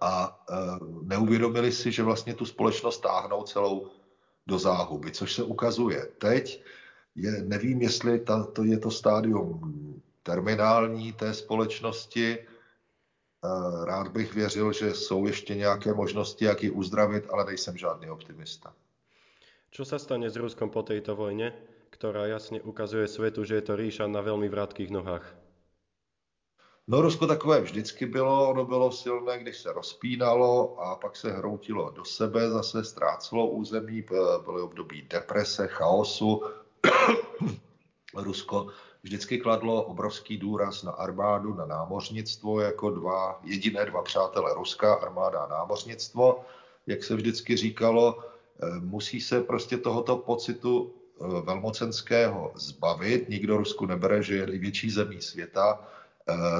a 0.00 0.44
e, 0.50 0.54
neuvědomili 1.02 1.72
si, 1.72 1.92
že 1.92 2.02
vlastně 2.02 2.34
tu 2.34 2.46
společnost 2.46 2.98
táhnou 2.98 3.42
celou 3.42 3.90
do 4.46 4.58
záhuby, 4.58 5.10
což 5.10 5.32
se 5.32 5.42
ukazuje 5.42 6.08
teď. 6.18 6.64
Je, 7.14 7.30
nevím, 7.42 7.82
jestli 7.82 8.18
ta, 8.18 8.44
to 8.44 8.64
je 8.64 8.78
to 8.78 8.90
stádium 8.90 10.02
terminální 10.22 11.12
té 11.12 11.34
společnosti. 11.34 12.38
E, 12.38 12.46
rád 13.84 14.08
bych 14.08 14.34
věřil, 14.34 14.72
že 14.72 14.94
jsou 14.94 15.26
ještě 15.26 15.54
nějaké 15.54 15.94
možnosti, 15.94 16.44
jak 16.44 16.62
ji 16.62 16.70
uzdravit, 16.70 17.24
ale 17.30 17.44
nejsem 17.44 17.76
žádný 17.76 18.10
optimista. 18.10 18.74
Co 19.70 19.84
se 19.84 19.98
stane 19.98 20.30
s 20.30 20.36
Ruskom 20.36 20.70
po 20.70 20.82
této 20.82 21.16
vojně, 21.16 21.52
která 21.90 22.26
jasně 22.26 22.62
ukazuje 22.62 23.08
světu, 23.08 23.44
že 23.44 23.54
je 23.54 23.62
to 23.62 23.76
ríša 23.76 24.06
na 24.06 24.20
velmi 24.20 24.48
vrátkých 24.48 24.90
nohách? 24.90 25.47
No 26.90 27.00
Rusko 27.00 27.26
takové 27.26 27.60
vždycky 27.60 28.06
bylo, 28.06 28.50
ono 28.50 28.64
bylo 28.64 28.92
silné, 28.92 29.38
když 29.38 29.58
se 29.58 29.72
rozpínalo 29.72 30.80
a 30.80 30.96
pak 30.96 31.16
se 31.16 31.32
hroutilo 31.32 31.90
do 31.90 32.04
sebe, 32.04 32.50
zase 32.50 32.84
ztrácelo 32.84 33.46
území, 33.50 34.04
byly 34.44 34.60
období 34.62 35.02
deprese, 35.02 35.68
chaosu. 35.68 36.42
Rusko 38.14 38.66
vždycky 39.02 39.38
kladlo 39.38 39.82
obrovský 39.82 40.36
důraz 40.36 40.82
na 40.82 40.92
armádu, 40.92 41.54
na 41.54 41.66
námořnictvo, 41.66 42.60
jako 42.60 42.90
dva, 42.90 43.40
jediné 43.44 43.84
dva 43.84 44.02
přátelé 44.02 44.54
Ruska, 44.54 44.94
armáda 44.94 45.40
a 45.40 45.48
námořnictvo. 45.48 46.44
Jak 46.86 47.04
se 47.04 47.16
vždycky 47.16 47.56
říkalo, 47.56 48.18
eh, 48.18 48.80
musí 48.80 49.20
se 49.20 49.40
prostě 49.40 49.76
tohoto 49.76 50.16
pocitu 50.16 50.94
eh, 51.20 51.40
velmocenského 51.40 52.52
zbavit. 52.54 53.28
Nikdo 53.28 53.56
Rusku 53.56 53.86
nebere, 53.86 54.22
že 54.22 54.36
je 54.36 54.46
největší 54.46 54.90
zemí 54.90 55.22
světa 55.22 55.88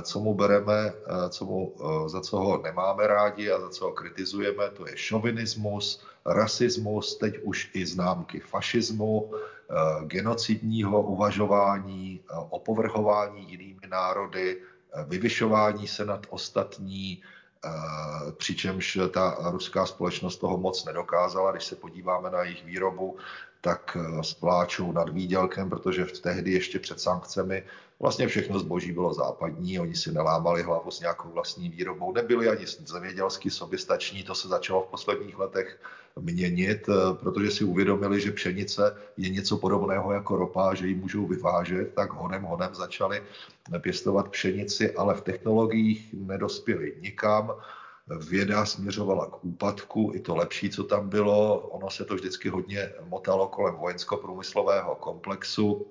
co 0.03 0.21
mu 0.21 0.35
bereme, 0.35 0.93
eh, 0.93 1.29
co 1.29 1.45
mu, 1.45 1.73
eh, 1.77 2.09
za 2.09 2.21
co 2.21 2.37
ho 2.37 2.63
nemáme 2.63 3.07
rádi 3.07 3.51
a 3.51 3.61
za 3.61 3.69
co 3.69 3.85
ho 3.85 3.93
kritizujeme, 3.93 4.71
to 4.71 4.89
je 4.89 4.97
šovinismus, 4.97 6.01
rasismus, 6.27 7.17
teď 7.17 7.39
už 7.43 7.71
i 7.75 7.87
známky 7.87 8.41
fašismu, 8.41 9.33
genocidního 10.05 11.03
uvažování, 11.03 12.21
opovrhování 12.49 13.51
jinými 13.51 13.87
národy, 13.89 14.63
vyvyšování 15.07 15.89
se 15.89 16.05
nad 16.05 16.27
ostatní, 16.29 17.23
přičemž 18.37 18.99
ta 19.13 19.37
ruská 19.51 19.87
společnost 19.87 20.37
toho 20.37 20.59
moc 20.59 20.85
nedokázala. 20.85 21.53
Když 21.53 21.65
se 21.65 21.77
podíváme 21.77 22.31
na 22.31 22.43
jejich 22.43 22.65
výrobu, 22.65 23.17
tak 23.61 23.97
spláčou 24.23 24.93
nad 24.93 25.09
výdělkem, 25.09 25.71
protože 25.71 26.05
v 26.05 26.21
tehdy 26.21 26.53
ještě 26.53 26.79
před 26.79 27.01
sankcemi 27.01 27.65
Vlastně 28.01 28.29
všechno 28.29 28.59
zboží 28.59 28.93
bylo 28.93 29.15
západní, 29.15 29.79
oni 29.79 29.97
si 29.97 30.13
nelámali 30.13 30.63
hlavu 30.63 30.91
s 30.91 31.01
nějakou 31.01 31.29
vlastní 31.29 31.69
výrobou, 31.69 32.13
nebyli 32.13 32.49
ani 32.49 32.67
zemědělsky 32.67 33.51
soběstační, 33.51 34.23
to 34.23 34.35
se 34.35 34.49
začalo 34.49 34.83
v 34.83 34.91
posledních 34.91 35.39
letech 35.39 35.81
měnit, 36.21 36.89
eh, 36.89 37.15
protože 37.15 37.51
si 37.51 37.65
uvědomili, 37.65 38.21
že 38.21 38.33
pšenice 38.33 38.97
je 39.17 39.29
něco 39.29 39.57
podobného 39.57 40.13
jako 40.13 40.37
ropa, 40.37 40.75
že 40.75 40.87
ji 40.87 40.95
můžou 40.95 41.27
vyvážet, 41.27 41.95
tak 41.95 42.13
honem 42.13 42.43
honem 42.43 42.75
začali 42.75 43.23
pěstovat 43.79 44.29
pšenici, 44.29 44.95
ale 44.97 45.15
v 45.15 45.21
technologiích 45.21 46.15
nedospěli 46.15 46.95
nikam. 47.01 47.53
Věda 48.29 48.67
směřovala 48.67 49.27
k 49.27 49.45
úpadku, 49.45 50.13
i 50.15 50.21
to 50.21 50.37
lepší, 50.37 50.71
co 50.71 50.85
tam 50.85 51.09
bylo. 51.09 51.59
Ono 51.59 51.91
se 51.91 52.05
to 52.05 52.15
vždycky 52.15 52.49
hodně 52.49 52.93
motalo 53.09 53.49
kolem 53.49 53.75
vojensko-průmyslového 53.75 54.95
komplexu 54.95 55.87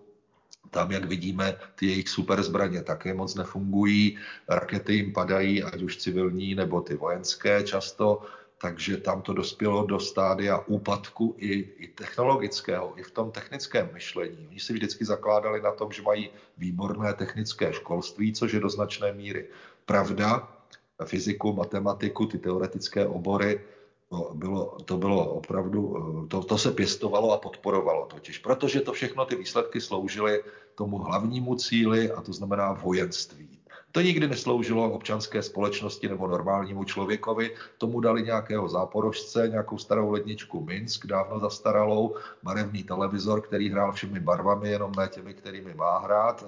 tam, 0.69 0.91
jak 0.91 1.05
vidíme, 1.05 1.57
ty 1.75 1.85
jejich 1.85 2.09
superzbraně 2.09 2.83
také 2.83 3.13
moc 3.13 3.35
nefungují, 3.35 4.17
rakety 4.49 4.93
jim 4.93 5.13
padají, 5.13 5.63
ať 5.63 5.81
už 5.81 5.97
civilní 5.97 6.55
nebo 6.55 6.81
ty 6.81 6.95
vojenské 6.95 7.63
často, 7.63 8.21
takže 8.57 8.97
tam 8.97 9.21
to 9.21 9.33
dospělo 9.33 9.85
do 9.85 9.99
stádia 9.99 10.57
úpadku 10.57 11.35
i, 11.37 11.53
i 11.53 11.87
technologického, 11.87 12.99
i 12.99 13.03
v 13.03 13.11
tom 13.11 13.31
technickém 13.31 13.89
myšlení. 13.93 14.47
Oni 14.49 14.59
si 14.59 14.73
vždycky 14.73 15.05
zakládali 15.05 15.61
na 15.61 15.71
tom, 15.71 15.91
že 15.91 16.01
mají 16.01 16.29
výborné 16.57 17.13
technické 17.13 17.73
školství, 17.73 18.33
což 18.33 18.53
je 18.53 18.59
do 18.59 18.69
značné 18.69 19.13
míry 19.13 19.47
pravda. 19.85 20.56
Fyziku, 21.05 21.53
matematiku, 21.53 22.25
ty 22.25 22.37
teoretické 22.37 23.05
obory 23.05 23.61
to 24.09 24.31
bylo, 24.35 24.77
to 24.85 24.97
bylo 24.97 25.29
opravdu, 25.29 26.27
to, 26.29 26.43
to 26.43 26.57
se 26.57 26.71
pěstovalo 26.71 27.31
a 27.31 27.37
podporovalo 27.37 28.05
totiž, 28.05 28.37
protože 28.37 28.81
to 28.81 28.93
všechno 28.93 29.25
ty 29.25 29.35
výsledky 29.35 29.81
sloužily 29.81 30.43
tomu 30.75 30.97
hlavnímu 30.97 31.55
cíli 31.55 32.11
a 32.11 32.21
to 32.21 32.33
znamená 32.33 32.73
vojenství. 32.73 33.56
To 33.97 34.01
nikdy 34.01 34.27
nesloužilo 34.27 34.91
občanské 34.91 35.41
společnosti 35.41 36.09
nebo 36.09 36.27
normálnímu 36.27 36.83
člověkovi. 36.83 37.55
Tomu 37.77 37.99
dali 37.99 38.23
nějakého 38.23 38.69
záporožce, 38.69 39.47
nějakou 39.47 39.77
starou 39.77 40.11
ledničku 40.11 40.61
Minsk, 40.65 41.05
dávno 41.05 41.39
zastaralou, 41.39 42.15
barevný 42.43 42.83
televizor, 42.83 43.41
který 43.41 43.69
hrál 43.69 43.91
všemi 43.91 44.19
barvami, 44.19 44.69
jenom 44.69 44.91
ne 44.97 45.07
těmi, 45.07 45.33
kterými 45.33 45.73
má 45.73 45.99
hrát. 45.99 46.43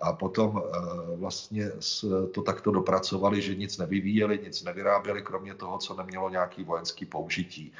A 0.00 0.12
potom 0.12 0.62
eh, 0.64 1.16
vlastně 1.16 1.70
to 2.34 2.42
takto 2.42 2.70
dopracovali, 2.70 3.42
že 3.42 3.54
nic 3.54 3.78
nevyvíjeli, 3.78 4.40
nic 4.44 4.64
nevyráběli, 4.64 5.22
kromě 5.22 5.54
toho, 5.54 5.78
co 5.78 5.94
nemělo 5.94 6.30
nějaký 6.30 6.64
vojenský 6.64 7.04
použití. 7.04 7.72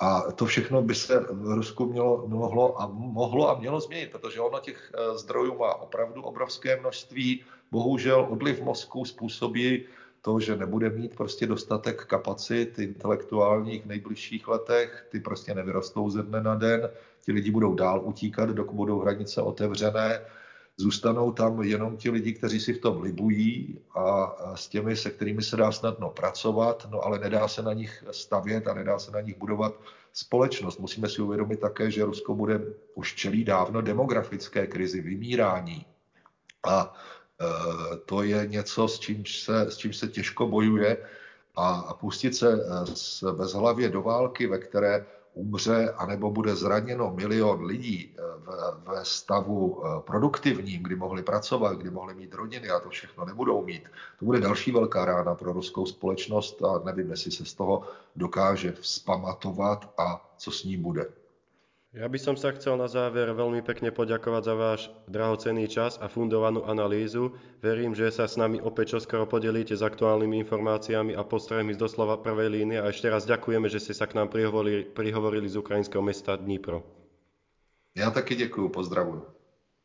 A 0.00 0.32
to 0.32 0.46
všechno 0.46 0.82
by 0.82 0.94
se 0.94 1.20
v 1.20 1.50
Rusku 1.54 1.86
mělo, 1.86 2.26
mohlo, 2.26 2.80
a, 2.80 2.86
mohlo 2.92 3.50
a 3.50 3.58
mělo 3.58 3.80
změnit, 3.80 4.10
protože 4.10 4.40
ono 4.40 4.60
těch 4.60 4.92
eh, 4.94 5.18
zdrojů 5.18 5.58
má 5.58 5.74
opravdu 5.74 6.22
obrovské 6.22 6.80
množství. 6.80 7.44
Bohužel 7.70 8.26
odliv 8.30 8.60
mozku 8.60 9.04
způsobí 9.04 9.84
to, 10.22 10.40
že 10.40 10.56
nebude 10.56 10.90
mít 10.90 11.16
prostě 11.16 11.46
dostatek 11.46 12.04
kapacit 12.04 12.78
intelektuálních 12.78 13.82
v 13.82 13.86
nejbližších 13.86 14.48
letech, 14.48 15.06
ty 15.10 15.20
prostě 15.20 15.54
nevyrostou 15.54 16.10
ze 16.10 16.22
dne 16.22 16.40
na 16.40 16.54
den, 16.54 16.90
ti 17.24 17.32
lidi 17.32 17.50
budou 17.50 17.74
dál 17.74 18.00
utíkat, 18.04 18.48
dokud 18.48 18.76
budou 18.76 18.98
hranice 19.00 19.42
otevřené 19.42 20.20
Zůstanou 20.80 21.32
tam 21.32 21.62
jenom 21.62 21.96
ti 21.96 22.10
lidi, 22.10 22.32
kteří 22.32 22.60
si 22.60 22.72
v 22.72 22.80
tom 22.80 23.02
libují 23.02 23.78
a 23.94 24.34
s 24.54 24.68
těmi, 24.68 24.96
se 24.96 25.10
kterými 25.10 25.42
se 25.42 25.56
dá 25.56 25.72
snadno 25.72 26.10
pracovat, 26.10 26.86
no 26.90 27.04
ale 27.04 27.18
nedá 27.18 27.48
se 27.48 27.62
na 27.62 27.72
nich 27.72 28.04
stavět 28.10 28.66
a 28.66 28.74
nedá 28.74 28.98
se 28.98 29.10
na 29.10 29.20
nich 29.20 29.38
budovat 29.38 29.74
společnost. 30.12 30.78
Musíme 30.78 31.08
si 31.08 31.22
uvědomit 31.22 31.60
také, 31.60 31.90
že 31.90 32.04
Rusko 32.04 32.34
bude 32.34 32.60
už 32.94 33.14
čelí 33.14 33.44
dávno 33.44 33.80
demografické 33.80 34.66
krizi, 34.66 35.00
vymírání. 35.00 35.86
A 36.64 36.94
e, 36.94 37.96
to 37.96 38.22
je 38.22 38.46
něco, 38.46 38.88
s 38.88 38.98
čím 38.98 39.24
se, 39.26 39.60
s 39.60 39.76
čím 39.76 39.92
se 39.92 40.08
těžko 40.08 40.46
bojuje 40.46 40.96
a 41.56 41.94
pustit 41.94 42.36
se 42.36 42.58
z 42.94 43.22
e, 43.22 43.32
bezhlavě 43.32 43.88
do 43.88 44.02
války, 44.02 44.46
ve 44.46 44.58
které 44.58 45.06
umře 45.38 45.90
anebo 45.90 46.30
bude 46.30 46.56
zraněno 46.56 47.12
milion 47.14 47.64
lidí 47.64 48.14
eh, 48.18 48.22
ve 48.90 49.04
stavu 49.04 49.82
eh, 49.82 50.00
produktivním, 50.00 50.82
kdy 50.82 50.96
mohli 50.96 51.22
pracovat, 51.22 51.78
kdy 51.78 51.90
mohli 51.90 52.14
mít 52.14 52.34
rodiny 52.34 52.70
a 52.70 52.80
to 52.80 52.90
všechno 52.90 53.24
nebudou 53.24 53.64
mít, 53.64 53.82
to 54.18 54.24
bude 54.24 54.40
další 54.40 54.72
velká 54.72 55.04
rána 55.04 55.34
pro 55.34 55.52
ruskou 55.52 55.86
společnost 55.86 56.62
a 56.62 56.82
nevím, 56.84 57.10
jestli 57.10 57.30
se 57.30 57.44
z 57.44 57.54
toho 57.54 57.82
dokáže 58.16 58.72
vzpamatovat 58.72 59.94
a 59.98 60.34
co 60.36 60.50
s 60.50 60.64
ní 60.64 60.76
bude. 60.76 61.06
Ja 61.96 62.04
by 62.04 62.20
som 62.20 62.36
sa 62.36 62.52
chcel 62.52 62.76
na 62.76 62.84
záver 62.84 63.32
veľmi 63.32 63.64
pekne 63.64 63.88
poďakovať 63.88 64.42
za 64.44 64.54
váš 64.60 64.80
drahocenný 65.08 65.72
čas 65.72 65.96
a 65.96 66.12
fundovanú 66.12 66.60
analýzu. 66.68 67.32
Verím, 67.64 67.96
že 67.96 68.12
sa 68.12 68.28
s 68.28 68.36
nami 68.36 68.60
opäť 68.60 69.00
čoskoro 69.00 69.24
podelíte 69.24 69.72
s 69.72 69.80
aktuálnymi 69.80 70.36
informáciami 70.44 71.16
a 71.16 71.24
postrehmi 71.24 71.72
z 71.72 71.80
doslova 71.80 72.20
prvej 72.20 72.52
línie 72.60 72.76
a 72.76 72.92
ešte 72.92 73.08
raz 73.08 73.24
ďakujeme, 73.24 73.72
že 73.72 73.80
ste 73.80 73.96
sa 73.96 74.04
k 74.04 74.20
nám 74.20 74.28
prihovorili, 74.28 74.84
prihovorili 74.84 75.48
z 75.48 75.64
ukrajinského 75.64 76.04
mesta 76.04 76.36
Dnipro. 76.36 76.84
Ja 77.96 78.12
taky 78.12 78.36
děkuji, 78.36 78.68
pozdravuju. 78.68 79.37